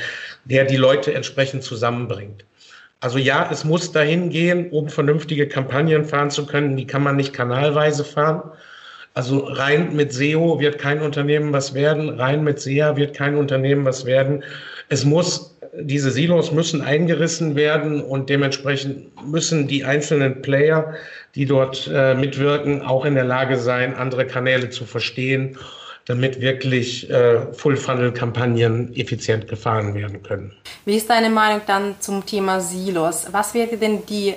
der 0.44 0.66
die 0.66 0.78
Leute 0.78 1.14
entsprechend 1.14 1.64
zusammenbringt. 1.64 2.44
Also 3.00 3.20
ja, 3.20 3.48
es 3.52 3.64
muss 3.64 3.92
dahin 3.92 4.30
gehen, 4.30 4.70
um 4.72 4.90
vernünftige 4.90 5.48
Kampagnen 5.48 6.06
fahren 6.06 6.32
zu 6.32 6.46
können. 6.46 6.78
Die 6.78 6.88
kann 6.88 7.04
man 7.04 7.16
nicht 7.16 7.34
kanalweise 7.34 8.04
fahren. 8.04 8.42
Also 9.14 9.40
rein 9.40 9.96
mit 9.96 10.14
SEO 10.14 10.60
wird 10.60 10.78
kein 10.78 11.02
Unternehmen 11.02 11.52
was 11.52 11.74
werden, 11.74 12.10
rein 12.10 12.44
mit 12.44 12.60
SEA 12.60 12.98
wird 12.98 13.16
kein 13.16 13.36
Unternehmen 13.36 13.84
was 13.84 14.06
werden. 14.06 14.44
Es 14.90 15.06
muss, 15.06 15.58
diese 15.74 16.12
Silos 16.12 16.52
müssen 16.52 16.82
eingerissen 16.82 17.56
werden 17.56 18.02
und 18.02 18.30
dementsprechend 18.30 19.10
müssen 19.26 19.68
die 19.68 19.84
einzelnen 19.84 20.44
Player, 20.44 20.94
die 21.34 21.46
dort 21.46 21.90
äh, 21.92 22.14
mitwirken, 22.14 22.84
auch 22.84 23.06
in 23.06 23.16
der 23.16 23.26
Lage 23.26 23.58
sein, 23.58 23.96
andere 23.96 24.28
Kanäle 24.28 24.70
zu 24.70 24.86
verstehen 24.86 25.58
damit 26.08 26.40
wirklich 26.40 27.10
äh, 27.10 27.54
Full-Funnel-Kampagnen 27.54 28.96
effizient 28.96 29.48
gefahren 29.48 29.94
werden 29.94 30.24
können. 30.24 30.54
Wie 30.86 30.96
ist 30.96 31.10
deine 31.10 31.30
Meinung 31.30 31.62
dann 31.68 31.96
zum 32.00 32.26
Thema 32.26 32.62
Silos? 32.62 33.28
Was 33.32 33.54
wäre 33.54 33.76
denn 33.76 34.06
die 34.06 34.30
äh, 34.30 34.36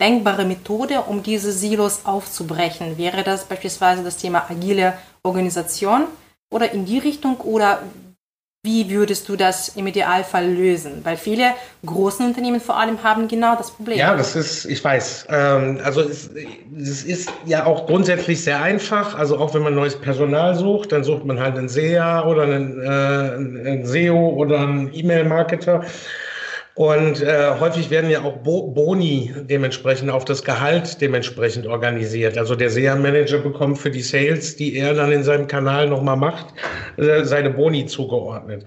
denkbare 0.00 0.44
Methode, 0.44 1.02
um 1.02 1.22
diese 1.22 1.52
Silos 1.52 2.00
aufzubrechen? 2.04 2.98
Wäre 2.98 3.22
das 3.22 3.44
beispielsweise 3.44 4.02
das 4.02 4.16
Thema 4.16 4.44
agile 4.50 4.94
Organisation 5.22 6.06
oder 6.50 6.72
in 6.72 6.84
die 6.84 6.98
Richtung 6.98 7.36
oder 7.40 7.80
wie 8.64 8.88
würdest 8.88 9.28
du 9.28 9.36
das 9.36 9.68
im 9.76 9.86
Idealfall 9.86 10.50
lösen? 10.50 11.02
Weil 11.04 11.18
viele 11.18 11.52
großen 11.84 12.24
Unternehmen 12.24 12.62
vor 12.62 12.78
allem 12.80 13.02
haben 13.02 13.28
genau 13.28 13.56
das 13.56 13.70
Problem. 13.70 13.98
Ja, 13.98 14.16
das 14.16 14.34
ist, 14.34 14.64
ich 14.64 14.82
weiß. 14.82 15.26
Ähm, 15.28 15.80
also 15.84 16.00
es, 16.00 16.30
es, 16.74 17.04
ist 17.04 17.30
ja 17.44 17.66
auch 17.66 17.86
grundsätzlich 17.86 18.42
sehr 18.42 18.62
einfach. 18.62 19.18
Also 19.18 19.36
auch 19.36 19.52
wenn 19.52 19.62
man 19.62 19.74
neues 19.74 20.00
Personal 20.00 20.54
sucht, 20.54 20.92
dann 20.92 21.04
sucht 21.04 21.26
man 21.26 21.38
halt 21.40 21.58
einen 21.58 21.68
SEA 21.68 22.24
oder 22.24 22.44
einen, 22.44 22.80
äh, 22.80 22.86
einen 22.86 23.84
SEO 23.84 24.30
oder 24.30 24.60
einen 24.60 24.90
E-Mail-Marketer. 24.94 25.84
Und 26.76 27.22
äh, 27.22 27.52
häufig 27.60 27.90
werden 27.90 28.10
ja 28.10 28.22
auch 28.22 28.38
Bo 28.38 28.66
Boni 28.66 29.32
dementsprechend 29.48 30.10
auf 30.10 30.24
das 30.24 30.42
Gehalt 30.42 31.00
dementsprechend 31.00 31.68
organisiert. 31.68 32.36
Also 32.36 32.56
der 32.56 32.68
SEA-Manager 32.68 33.38
bekommt 33.38 33.78
für 33.78 33.92
die 33.92 34.02
Sales, 34.02 34.56
die 34.56 34.76
er 34.76 34.92
dann 34.94 35.12
in 35.12 35.22
seinem 35.22 35.46
Kanal 35.46 35.88
nochmal 35.88 36.16
macht, 36.16 36.46
äh, 36.96 37.22
seine 37.22 37.50
Boni 37.50 37.86
zugeordnet. 37.86 38.64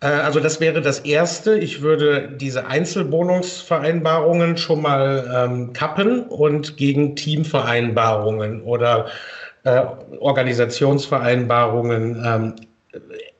Äh, 0.00 0.06
also 0.06 0.40
das 0.40 0.58
wäre 0.60 0.80
das 0.80 1.00
Erste. 1.00 1.58
Ich 1.58 1.82
würde 1.82 2.30
diese 2.34 2.66
Einzelbonungsvereinbarungen 2.66 4.56
schon 4.56 4.80
mal 4.80 5.50
ähm, 5.50 5.74
kappen 5.74 6.22
und 6.22 6.78
gegen 6.78 7.14
Teamvereinbarungen 7.14 8.62
oder 8.62 9.08
äh, 9.64 9.82
Organisationsvereinbarungen 10.18 12.22
ähm, 12.24 12.54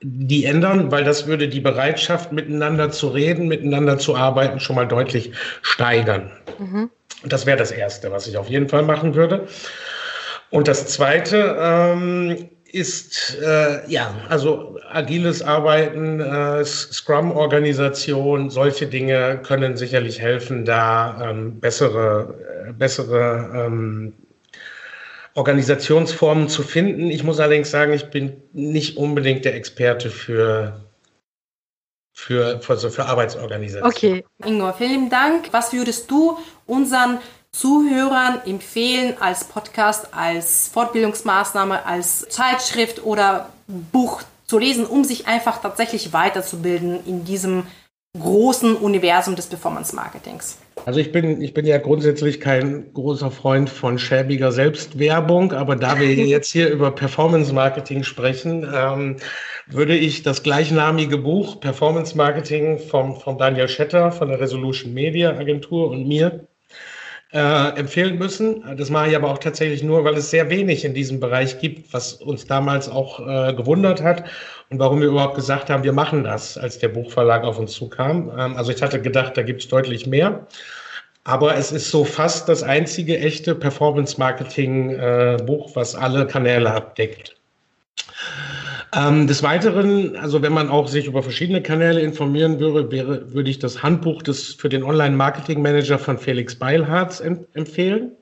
die 0.05 0.45
ändern, 0.45 0.91
weil 0.91 1.03
das 1.03 1.27
würde 1.27 1.49
die 1.49 1.61
Bereitschaft, 1.61 2.31
miteinander 2.31 2.91
zu 2.91 3.09
reden, 3.09 3.49
miteinander 3.49 3.99
zu 3.99 4.15
arbeiten, 4.15 4.61
schon 4.61 4.77
mal 4.77 4.87
deutlich 4.87 5.33
steigern. 5.63 6.31
Mhm. 6.59 6.91
Das 7.25 7.47
wäre 7.47 7.57
das 7.57 7.71
Erste, 7.71 8.13
was 8.13 8.27
ich 8.27 8.37
auf 8.37 8.49
jeden 8.49 8.69
Fall 8.69 8.83
machen 8.83 9.15
würde. 9.15 9.47
Und 10.51 10.69
das 10.69 10.87
Zweite 10.87 11.57
ähm, 11.59 12.49
ist, 12.71 13.39
äh, 13.43 13.89
ja, 13.91 14.15
also 14.29 14.79
agiles 14.91 15.41
Arbeiten, 15.41 16.21
äh, 16.21 16.65
Scrum-Organisation, 16.65 18.51
solche 18.51 18.87
Dinge 18.87 19.41
können 19.43 19.79
sicherlich 19.79 20.21
helfen, 20.21 20.67
da 20.67 21.31
ähm, 21.31 21.61
bessere, 21.61 22.35
äh, 22.69 22.73
bessere 22.73 23.67
ähm, 23.67 24.13
Organisationsformen 25.35 26.49
zu 26.49 26.62
finden. 26.62 27.11
Ich 27.11 27.24
muss 27.24 27.41
allerdings 27.41 27.70
sagen, 27.70 27.93
ich 27.93 28.11
bin 28.11 28.43
nicht 28.53 28.97
unbedingt 28.97 29.45
der 29.45 29.55
Experte 29.55 30.11
für 30.11 30.85
für, 32.14 32.61
für, 32.61 32.78
für 32.78 33.07
Arbeitsorganisation. 33.07 33.91
Okay, 33.91 34.24
Ingo, 34.45 34.72
vielen 34.72 35.11
Dank. 35.11 35.49
Was 35.51 35.72
würdest 35.72 36.09
du 36.11 36.39
unseren 36.64 37.18
Zuhörern 37.51 38.41
empfehlen 38.47 39.16
als 39.20 39.45
Podcast, 39.45 40.14
als 40.14 40.68
Fortbildungsmaßnahme, 40.68 41.85
als 41.85 42.26
Zeitschrift 42.28 43.05
oder 43.05 43.53
Buch 43.66 44.22
zu 44.47 44.59
lesen, 44.59 44.87
um 44.87 45.05
sich 45.05 45.26
einfach 45.26 45.61
tatsächlich 45.61 46.12
weiterzubilden 46.12 47.05
in 47.05 47.24
diesem 47.24 47.66
großen 48.18 48.76
Universum 48.76 49.35
des 49.35 49.47
Performance 49.47 49.95
Marketings? 49.95 50.59
Also 50.87 51.01
ich 51.01 51.12
bin, 51.12 51.41
ich 51.41 51.55
bin 51.55 51.64
ja 51.66 51.79
grundsätzlich 51.79 52.41
kein 52.41 52.93
großer 52.93 53.31
Freund 53.31 53.70
von 53.70 53.99
schäbiger 53.99 54.53
Selbstwerbung, 54.53 55.53
aber 55.53 55.77
da 55.77 55.99
wir 55.99 56.12
jetzt 56.14 56.53
hier 56.53 56.68
über 56.68 56.91
Performance 56.91 57.53
Marketing 57.53 58.03
sprechen, 58.03 58.68
ähm, 58.75 59.16
würde 59.66 59.97
ich 59.97 60.22
das 60.22 60.43
gleichnamige 60.43 61.16
Buch 61.16 61.61
Performance 61.61 62.16
Marketing 62.16 62.79
vom, 62.79 63.18
vom 63.18 63.39
Daniel 63.39 63.68
Schetter 63.68 64.12
von 64.12 64.29
der 64.29 64.41
Resolution 64.41 64.93
Media 64.93 65.31
Agentur 65.31 65.91
und 65.91 66.07
mir 66.07 66.47
äh, 67.33 67.79
empfehlen 67.79 68.18
müssen. 68.18 68.62
Das 68.77 68.91
mache 68.91 69.09
ich 69.11 69.16
aber 69.16 69.31
auch 69.31 69.39
tatsächlich 69.39 69.83
nur, 69.83 70.05
weil 70.05 70.16
es 70.16 70.31
sehr 70.31 70.51
wenig 70.51 70.85
in 70.85 70.93
diesem 70.93 71.18
Bereich 71.18 71.59
gibt, 71.61 71.93
was 71.95 72.14
uns 72.14 72.47
damals 72.47 72.89
auch 72.89 73.20
äh, 73.20 73.55
gewundert 73.55 74.03
hat 74.03 74.25
warum 74.79 75.01
wir 75.01 75.09
überhaupt 75.09 75.37
gesagt 75.37 75.70
haben, 75.70 75.85
wir 75.85 75.93
machen 75.93 76.25
das, 76.25 76.59
als 76.59 76.79
der 76.79 76.89
Buchverlag 76.89 77.45
auf 77.45 77.59
uns 77.59 77.72
zukam. 77.72 78.31
Ähm, 78.37 78.57
also 78.57 78.72
ich 78.72 78.83
hatte 78.83 79.01
gedacht, 79.01 79.37
da 79.37 79.43
gibt 79.43 79.62
es 79.62 79.68
deutlich 79.68 80.07
mehr. 80.07 80.47
Aber 81.25 81.57
es 81.57 81.72
ist 81.72 81.91
so 81.91 82.05
fast 82.05 82.49
das 82.51 82.62
einzige 82.62 83.18
echte 83.18 83.55
Performance-Marketing-Buch, 83.55 85.70
äh, 85.70 85.75
was 85.75 85.95
alle 85.95 86.27
Kanäle 86.27 86.70
abdeckt. 86.70 87.35
Ähm, 88.95 89.27
des 89.27 89.43
Weiteren, 89.43 90.16
also 90.16 90.43
wenn 90.43 90.53
man 90.53 90.68
auch 90.68 90.87
sich 90.87 91.07
über 91.07 91.22
verschiedene 91.22 91.62
Kanäle 91.62 92.01
informieren 92.01 92.61
würde, 92.61 92.91
würde 93.33 93.51
ich 93.51 93.59
das 93.59 93.83
Handbuch 93.83 94.22
des, 94.22 94.55
für 94.55 94.68
den 94.68 94.85
Online-Marketing-Manager 94.85 95.99
von 95.99 96.18
Felix 96.18 96.55
Beilharz 96.55 97.20
empfehlen 97.20 98.12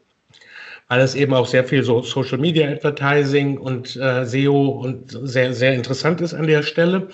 weil 0.93 1.01
es 1.01 1.15
eben 1.15 1.33
auch 1.33 1.47
sehr 1.47 1.65
viel 1.65 1.83
so 1.83 2.03
Social 2.03 2.37
Media 2.37 2.69
Advertising 2.69 3.57
und 3.57 3.97
äh, 3.97 4.27
SEO 4.27 4.69
und 4.69 5.19
sehr, 5.23 5.55
sehr 5.55 5.73
interessant 5.73 6.21
ist 6.21 6.35
an 6.35 6.47
der 6.47 6.63
Stelle. 6.63 7.09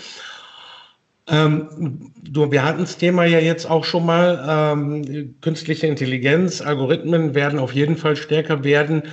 Ähm, 1.28 2.10
du, 2.20 2.50
wir 2.50 2.64
hatten 2.64 2.80
das 2.80 2.96
Thema 2.96 3.24
ja 3.24 3.38
jetzt 3.38 3.70
auch 3.70 3.84
schon 3.84 4.04
mal. 4.04 4.44
Ähm, 4.48 5.36
künstliche 5.42 5.86
Intelligenz, 5.86 6.60
Algorithmen 6.60 7.36
werden 7.36 7.60
auf 7.60 7.72
jeden 7.72 7.96
Fall 7.96 8.16
stärker 8.16 8.64
werden. 8.64 9.04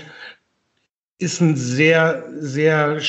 Ist 1.20 1.42
ein 1.42 1.56
sehr, 1.56 2.24
sehr 2.40 3.00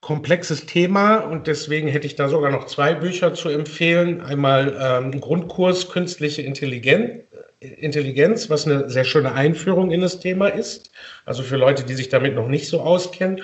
komplexes 0.00 0.64
Thema 0.64 1.16
und 1.16 1.48
deswegen 1.48 1.88
hätte 1.88 2.06
ich 2.06 2.16
da 2.16 2.30
sogar 2.30 2.50
noch 2.50 2.64
zwei 2.64 2.94
Bücher 2.94 3.34
zu 3.34 3.50
empfehlen. 3.50 4.22
Einmal 4.22 4.74
ähm, 4.80 5.20
Grundkurs 5.20 5.90
Künstliche 5.90 6.40
Intelligenz, 6.40 7.24
Intelligenz, 7.60 8.50
was 8.50 8.66
eine 8.66 8.88
sehr 8.90 9.04
schöne 9.04 9.32
Einführung 9.32 9.90
in 9.90 10.02
das 10.02 10.20
Thema 10.20 10.48
ist. 10.48 10.90
Also 11.24 11.42
für 11.42 11.56
Leute, 11.56 11.84
die 11.84 11.94
sich 11.94 12.08
damit 12.08 12.34
noch 12.34 12.48
nicht 12.48 12.68
so 12.68 12.80
auskennen. 12.80 13.42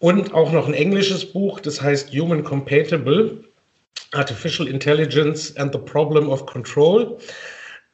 Und 0.00 0.34
auch 0.34 0.52
noch 0.52 0.68
ein 0.68 0.74
englisches 0.74 1.32
Buch, 1.32 1.60
das 1.60 1.82
heißt 1.82 2.12
Human 2.12 2.44
Compatible 2.44 3.44
Artificial 4.12 4.68
Intelligence 4.68 5.56
and 5.56 5.72
the 5.72 5.78
Problem 5.78 6.30
of 6.30 6.46
Control, 6.46 7.18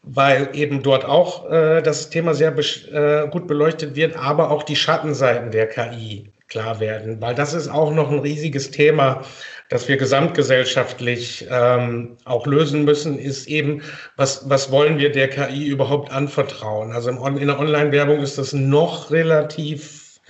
weil 0.02 0.48
eben 0.52 0.82
dort 0.82 1.04
auch 1.04 1.50
äh, 1.50 1.82
das 1.82 2.10
Thema 2.10 2.34
sehr 2.34 2.54
äh, 2.56 3.28
gut 3.28 3.46
beleuchtet 3.46 3.96
wird, 3.96 4.16
aber 4.16 4.50
auch 4.50 4.62
die 4.62 4.76
Schattenseiten 4.76 5.50
der 5.50 5.66
KI 5.66 6.30
klar 6.48 6.78
werden, 6.78 7.20
weil 7.20 7.34
das 7.34 7.54
ist 7.54 7.68
auch 7.68 7.90
noch 7.90 8.10
ein 8.10 8.18
riesiges 8.18 8.70
Thema, 8.70 9.24
das 9.70 9.88
wir 9.88 9.96
gesamtgesellschaftlich 9.96 11.46
ähm, 11.50 12.16
auch 12.24 12.46
lösen 12.46 12.84
müssen, 12.84 13.18
ist 13.18 13.48
eben, 13.48 13.82
was, 14.16 14.48
was 14.48 14.70
wollen 14.70 14.98
wir 14.98 15.10
der 15.10 15.28
KI 15.28 15.66
überhaupt 15.66 16.12
anvertrauen? 16.12 16.92
Also 16.92 17.10
im, 17.10 17.38
in 17.38 17.48
der 17.48 17.58
Online-Werbung 17.58 18.20
ist 18.20 18.38
das 18.38 18.52
noch 18.52 19.10
relativ 19.10 20.20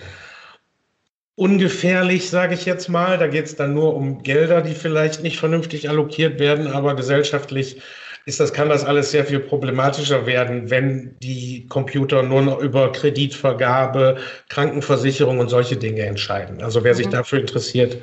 ungefährlich, 1.35 2.31
sage 2.31 2.55
ich 2.55 2.65
jetzt 2.65 2.89
mal. 2.89 3.19
Da 3.19 3.27
geht 3.27 3.47
es 3.47 3.57
dann 3.57 3.75
nur 3.75 3.95
um 3.95 4.23
Gelder, 4.23 4.63
die 4.63 4.75
vielleicht 4.75 5.23
nicht 5.23 5.39
vernünftig 5.39 5.89
allokiert 5.89 6.39
werden, 6.39 6.69
aber 6.69 6.95
gesellschaftlich 6.95 7.83
ist 8.27 8.41
das, 8.41 8.53
kann 8.53 8.69
das 8.69 8.85
alles 8.85 9.11
sehr 9.11 9.25
viel 9.25 9.41
problematischer 9.41 10.27
werden, 10.27 10.71
wenn 10.71 11.17
die 11.21 11.67
Computer 11.69 12.23
nur 12.23 12.43
noch 12.43 12.59
über 12.59 12.91
Kreditvergabe, 12.93 14.19
Krankenversicherung 14.49 15.39
und 15.39 15.49
solche 15.49 15.77
Dinge 15.77 16.03
entscheiden. 16.03 16.63
Also 16.63 16.85
wer 16.85 16.93
mhm. 16.93 16.97
sich 16.97 17.09
dafür 17.09 17.41
interessiert, 17.41 17.99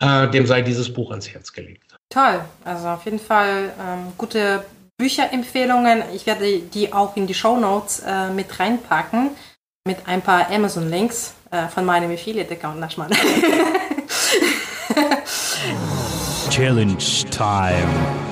äh, 0.00 0.28
dem 0.28 0.46
sei 0.46 0.62
dieses 0.62 0.92
Buch 0.92 1.10
ans 1.10 1.28
Herz 1.28 1.52
gelegt. 1.52 1.94
Toll, 2.10 2.40
also 2.64 2.88
auf 2.88 3.04
jeden 3.04 3.18
Fall 3.18 3.72
ähm, 3.78 4.12
gute 4.16 4.64
Bücherempfehlungen. 4.98 6.02
Ich 6.14 6.26
werde 6.26 6.58
die 6.58 6.92
auch 6.92 7.16
in 7.16 7.26
die 7.26 7.34
Show 7.34 7.56
Notes 7.58 8.02
äh, 8.06 8.30
mit 8.30 8.58
reinpacken 8.58 9.30
mit 9.86 10.06
ein 10.06 10.20
paar 10.20 10.50
Amazon-Links 10.50 11.34
äh, 11.50 11.68
von 11.68 11.84
meinem 11.86 12.12
Affiliate-Account. 12.12 12.78
Na, 12.78 12.90
Schmarrn. 12.90 13.12
Challenge 16.50 16.98
Time. 17.30 18.27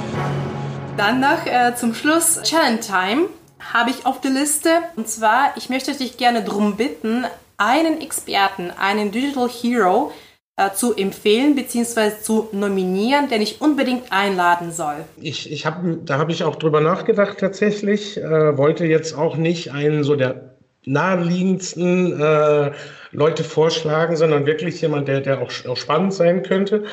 Dann 0.96 1.20
noch 1.20 1.44
äh, 1.44 1.74
zum 1.74 1.94
Schluss 1.94 2.40
Challenge 2.42 2.80
Time 2.80 3.28
habe 3.60 3.90
ich 3.90 4.06
auf 4.06 4.22
der 4.22 4.30
Liste. 4.30 4.70
Und 4.96 5.08
zwar, 5.08 5.52
ich 5.56 5.68
möchte 5.68 5.94
dich 5.94 6.16
gerne 6.16 6.42
darum 6.42 6.76
bitten, 6.76 7.26
einen 7.58 8.00
Experten, 8.00 8.70
einen 8.70 9.10
Digital 9.10 9.48
Hero 9.48 10.12
äh, 10.56 10.70
zu 10.72 10.96
empfehlen 10.96 11.54
bzw. 11.54 12.12
zu 12.22 12.48
nominieren, 12.52 13.28
den 13.28 13.42
ich 13.42 13.60
unbedingt 13.60 14.10
einladen 14.10 14.72
soll. 14.72 15.04
Ich, 15.20 15.52
ich 15.52 15.66
hab, 15.66 15.82
da 16.06 16.16
habe 16.16 16.32
ich 16.32 16.44
auch 16.44 16.56
drüber 16.56 16.80
nachgedacht 16.80 17.38
tatsächlich. 17.38 18.16
Äh, 18.16 18.56
wollte 18.56 18.86
jetzt 18.86 19.12
auch 19.18 19.36
nicht 19.36 19.72
einen 19.72 20.02
so 20.02 20.16
der 20.16 20.56
naheliegendsten 20.86 22.18
äh, 22.18 22.70
Leute 23.12 23.44
vorschlagen, 23.44 24.16
sondern 24.16 24.46
wirklich 24.46 24.80
jemand, 24.80 25.08
der, 25.08 25.20
der 25.20 25.42
auch, 25.42 25.50
auch 25.68 25.76
spannend 25.76 26.14
sein 26.14 26.42
könnte. 26.42 26.84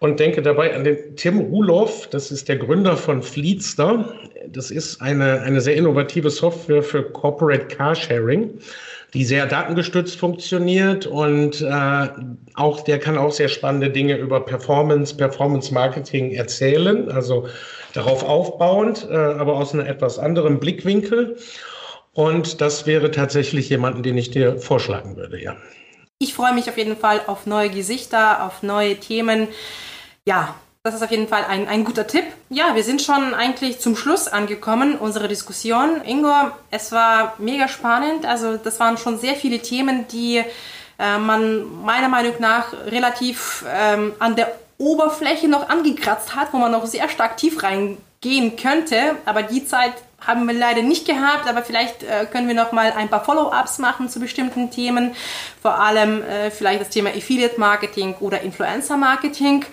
Und 0.00 0.20
denke 0.20 0.42
dabei 0.42 0.74
an 0.74 0.84
den 0.84 1.16
Tim 1.16 1.38
Ruloff, 1.38 2.08
das 2.08 2.30
ist 2.30 2.48
der 2.48 2.56
Gründer 2.56 2.96
von 2.96 3.22
Fleetster. 3.22 4.14
Das 4.48 4.70
ist 4.70 5.00
eine, 5.00 5.40
eine 5.42 5.60
sehr 5.60 5.76
innovative 5.76 6.30
Software 6.30 6.82
für 6.82 7.02
Corporate 7.02 7.66
Carsharing, 7.66 8.58
die 9.14 9.24
sehr 9.24 9.46
datengestützt 9.46 10.18
funktioniert 10.18 11.06
und 11.06 11.62
äh, 11.62 12.08
auch 12.54 12.80
der 12.82 12.98
kann 12.98 13.16
auch 13.16 13.32
sehr 13.32 13.48
spannende 13.48 13.90
Dinge 13.90 14.16
über 14.16 14.44
Performance, 14.44 15.16
Performance 15.16 15.72
Marketing 15.72 16.32
erzählen, 16.32 17.10
also 17.10 17.48
darauf 17.94 18.24
aufbauend, 18.24 19.08
äh, 19.08 19.14
aber 19.14 19.54
aus 19.54 19.72
einem 19.72 19.86
etwas 19.86 20.18
anderen 20.18 20.60
Blickwinkel. 20.60 21.36
Und 22.12 22.60
das 22.60 22.86
wäre 22.86 23.10
tatsächlich 23.10 23.68
jemanden, 23.70 24.02
den 24.02 24.18
ich 24.18 24.30
dir 24.30 24.58
vorschlagen 24.58 25.16
würde, 25.16 25.40
ja. 25.42 25.56
Ich 26.18 26.34
freue 26.34 26.54
mich 26.54 26.68
auf 26.68 26.78
jeden 26.78 26.96
Fall 26.96 27.22
auf 27.26 27.46
neue 27.46 27.70
Gesichter, 27.70 28.44
auf 28.44 28.62
neue 28.62 28.98
Themen. 28.98 29.48
Ja, 30.24 30.54
das 30.84 30.94
ist 30.94 31.02
auf 31.02 31.10
jeden 31.10 31.28
Fall 31.28 31.44
ein, 31.44 31.66
ein 31.66 31.84
guter 31.84 32.06
Tipp. 32.06 32.24
Ja, 32.50 32.74
wir 32.74 32.84
sind 32.84 33.02
schon 33.02 33.34
eigentlich 33.34 33.80
zum 33.80 33.96
Schluss 33.96 34.28
angekommen, 34.28 34.96
unsere 34.96 35.28
Diskussion. 35.28 36.02
Ingo, 36.04 36.32
es 36.70 36.92
war 36.92 37.34
mega 37.38 37.68
spannend. 37.68 38.26
Also 38.26 38.56
das 38.56 38.78
waren 38.80 38.96
schon 38.96 39.18
sehr 39.18 39.34
viele 39.34 39.60
Themen, 39.60 40.06
die 40.08 40.44
äh, 40.98 41.18
man 41.18 41.82
meiner 41.84 42.08
Meinung 42.08 42.34
nach 42.38 42.72
relativ 42.86 43.64
ähm, 43.68 44.14
an 44.18 44.36
der 44.36 44.52
Oberfläche 44.78 45.48
noch 45.48 45.68
angekratzt 45.68 46.36
hat, 46.36 46.52
wo 46.52 46.58
man 46.58 46.72
noch 46.72 46.86
sehr 46.86 47.08
stark 47.08 47.36
tief 47.36 47.62
reingehen 48.24 48.56
könnte. 48.56 49.16
Aber 49.24 49.42
die 49.42 49.66
Zeit 49.66 49.94
haben 50.20 50.46
wir 50.46 50.54
leider 50.54 50.82
nicht 50.82 51.06
gehabt, 51.06 51.48
aber 51.48 51.62
vielleicht 51.62 52.02
äh, 52.02 52.26
können 52.30 52.48
wir 52.48 52.54
noch 52.54 52.72
mal 52.72 52.92
ein 52.92 53.08
paar 53.08 53.24
Follow-ups 53.24 53.78
machen 53.78 54.08
zu 54.08 54.20
bestimmten 54.20 54.70
Themen, 54.70 55.14
vor 55.60 55.78
allem 55.78 56.22
äh, 56.22 56.50
vielleicht 56.50 56.80
das 56.80 56.88
Thema 56.88 57.10
Affiliate 57.10 57.60
Marketing 57.60 58.14
oder 58.20 58.40
Influencer 58.40 58.96
Marketing. 58.96 59.64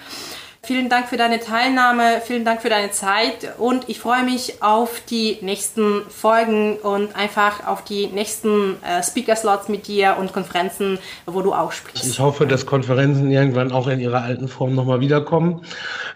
Vielen 0.64 0.90
Dank 0.90 1.08
für 1.08 1.18
deine 1.18 1.40
Teilnahme, 1.40 2.22
vielen 2.24 2.46
Dank 2.46 2.62
für 2.62 2.70
deine 2.70 2.92
Zeit 2.92 3.58
und 3.58 3.90
ich 3.90 4.00
freue 4.00 4.24
mich 4.24 4.62
auf 4.62 5.02
die 5.10 5.40
nächsten 5.42 6.04
Folgen 6.08 6.78
und 6.78 7.16
einfach 7.16 7.66
auf 7.66 7.84
die 7.84 8.06
nächsten 8.06 8.76
äh, 8.84 9.02
Speaker-Slots 9.02 9.70
mit 9.70 9.88
dir 9.88 10.18
und 10.20 10.34
Konferenzen, 10.34 11.00
wo 11.26 11.42
du 11.42 11.52
auch 11.52 11.72
sprichst. 11.72 12.06
Ich 12.06 12.20
hoffe, 12.20 12.46
dass 12.46 12.68
Konferenzen 12.68 13.32
irgendwann 13.32 13.72
auch 13.72 13.88
in 13.88 14.00
ihrer 14.00 14.22
alten 14.22 14.48
Form 14.48 14.76
nochmal 14.76 15.00
wiederkommen. 15.00 15.66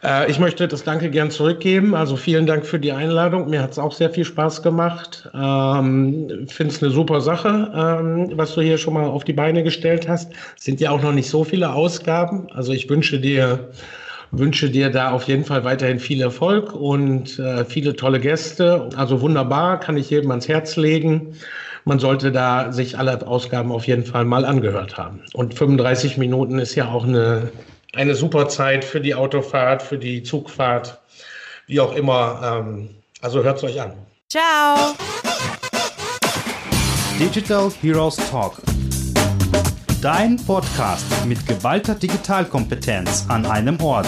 Äh, 0.03 0.29
ich 0.29 0.37
möchte 0.37 0.67
das 0.67 0.83
Danke 0.83 1.09
gern 1.09 1.31
zurückgeben. 1.31 1.95
Also 1.95 2.15
vielen 2.15 2.45
Dank 2.45 2.67
für 2.67 2.77
die 2.77 2.91
Einladung. 2.91 3.49
Mir 3.49 3.63
hat 3.63 3.71
es 3.71 3.79
auch 3.79 3.93
sehr 3.93 4.11
viel 4.11 4.25
Spaß 4.25 4.61
gemacht. 4.61 5.27
Ähm, 5.33 6.45
Finde 6.47 6.71
es 6.71 6.83
eine 6.83 6.91
super 6.91 7.19
Sache, 7.19 7.71
ähm, 7.75 8.31
was 8.35 8.53
du 8.53 8.61
hier 8.61 8.77
schon 8.77 8.93
mal 8.93 9.05
auf 9.05 9.23
die 9.23 9.33
Beine 9.33 9.63
gestellt 9.63 10.07
hast. 10.07 10.31
Es 10.55 10.65
sind 10.65 10.79
ja 10.79 10.91
auch 10.91 11.01
noch 11.01 11.13
nicht 11.13 11.31
so 11.31 11.43
viele 11.43 11.73
Ausgaben. 11.73 12.47
Also 12.53 12.73
ich 12.73 12.87
wünsche 12.91 13.19
dir 13.19 13.71
wünsche 14.31 14.69
dir 14.69 14.89
da 14.89 15.11
auf 15.11 15.23
jeden 15.23 15.45
Fall 15.45 15.63
weiterhin 15.63 15.99
viel 15.99 16.21
Erfolg 16.21 16.73
und 16.73 17.39
äh, 17.39 17.65
viele 17.65 17.95
tolle 17.95 18.19
Gäste. 18.19 18.89
Also 18.95 19.21
wunderbar, 19.21 19.79
kann 19.79 19.97
ich 19.97 20.09
jedem 20.09 20.31
ans 20.31 20.47
Herz 20.47 20.75
legen. 20.75 21.35
Man 21.83 21.99
sollte 21.99 22.31
da 22.31 22.71
sich 22.71 22.97
alle 22.97 23.25
Ausgaben 23.27 23.71
auf 23.71 23.85
jeden 23.85 24.05
Fall 24.05 24.25
mal 24.25 24.43
angehört 24.43 24.97
haben. 24.97 25.21
Und 25.33 25.53
35 25.53 26.17
Minuten 26.17 26.57
ist 26.57 26.75
ja 26.75 26.89
auch 26.89 27.03
eine, 27.03 27.51
eine 27.93 28.15
super 28.15 28.47
Zeit 28.47 28.83
für 28.83 28.99
die 28.99 29.13
Autofahrt, 29.13 29.83
für 29.83 29.97
die 29.97 30.23
Zugfahrt, 30.23 30.99
wie 31.67 31.79
auch 31.79 31.95
immer. 31.95 32.41
Ähm, 32.43 32.89
also 33.21 33.43
hört 33.43 33.57
es 33.57 33.63
euch 33.63 33.79
an. 33.79 33.93
Ciao. 34.29 34.95
Digital 37.19 37.71
Heroes 37.81 38.17
Talk. 38.29 38.61
Dein 40.01 40.37
Podcast 40.37 41.05
mit 41.25 41.47
geballter 41.47 41.95
Digitalkompetenz 41.95 43.25
an 43.27 43.45
einem 43.45 43.79
Ort. 43.81 44.07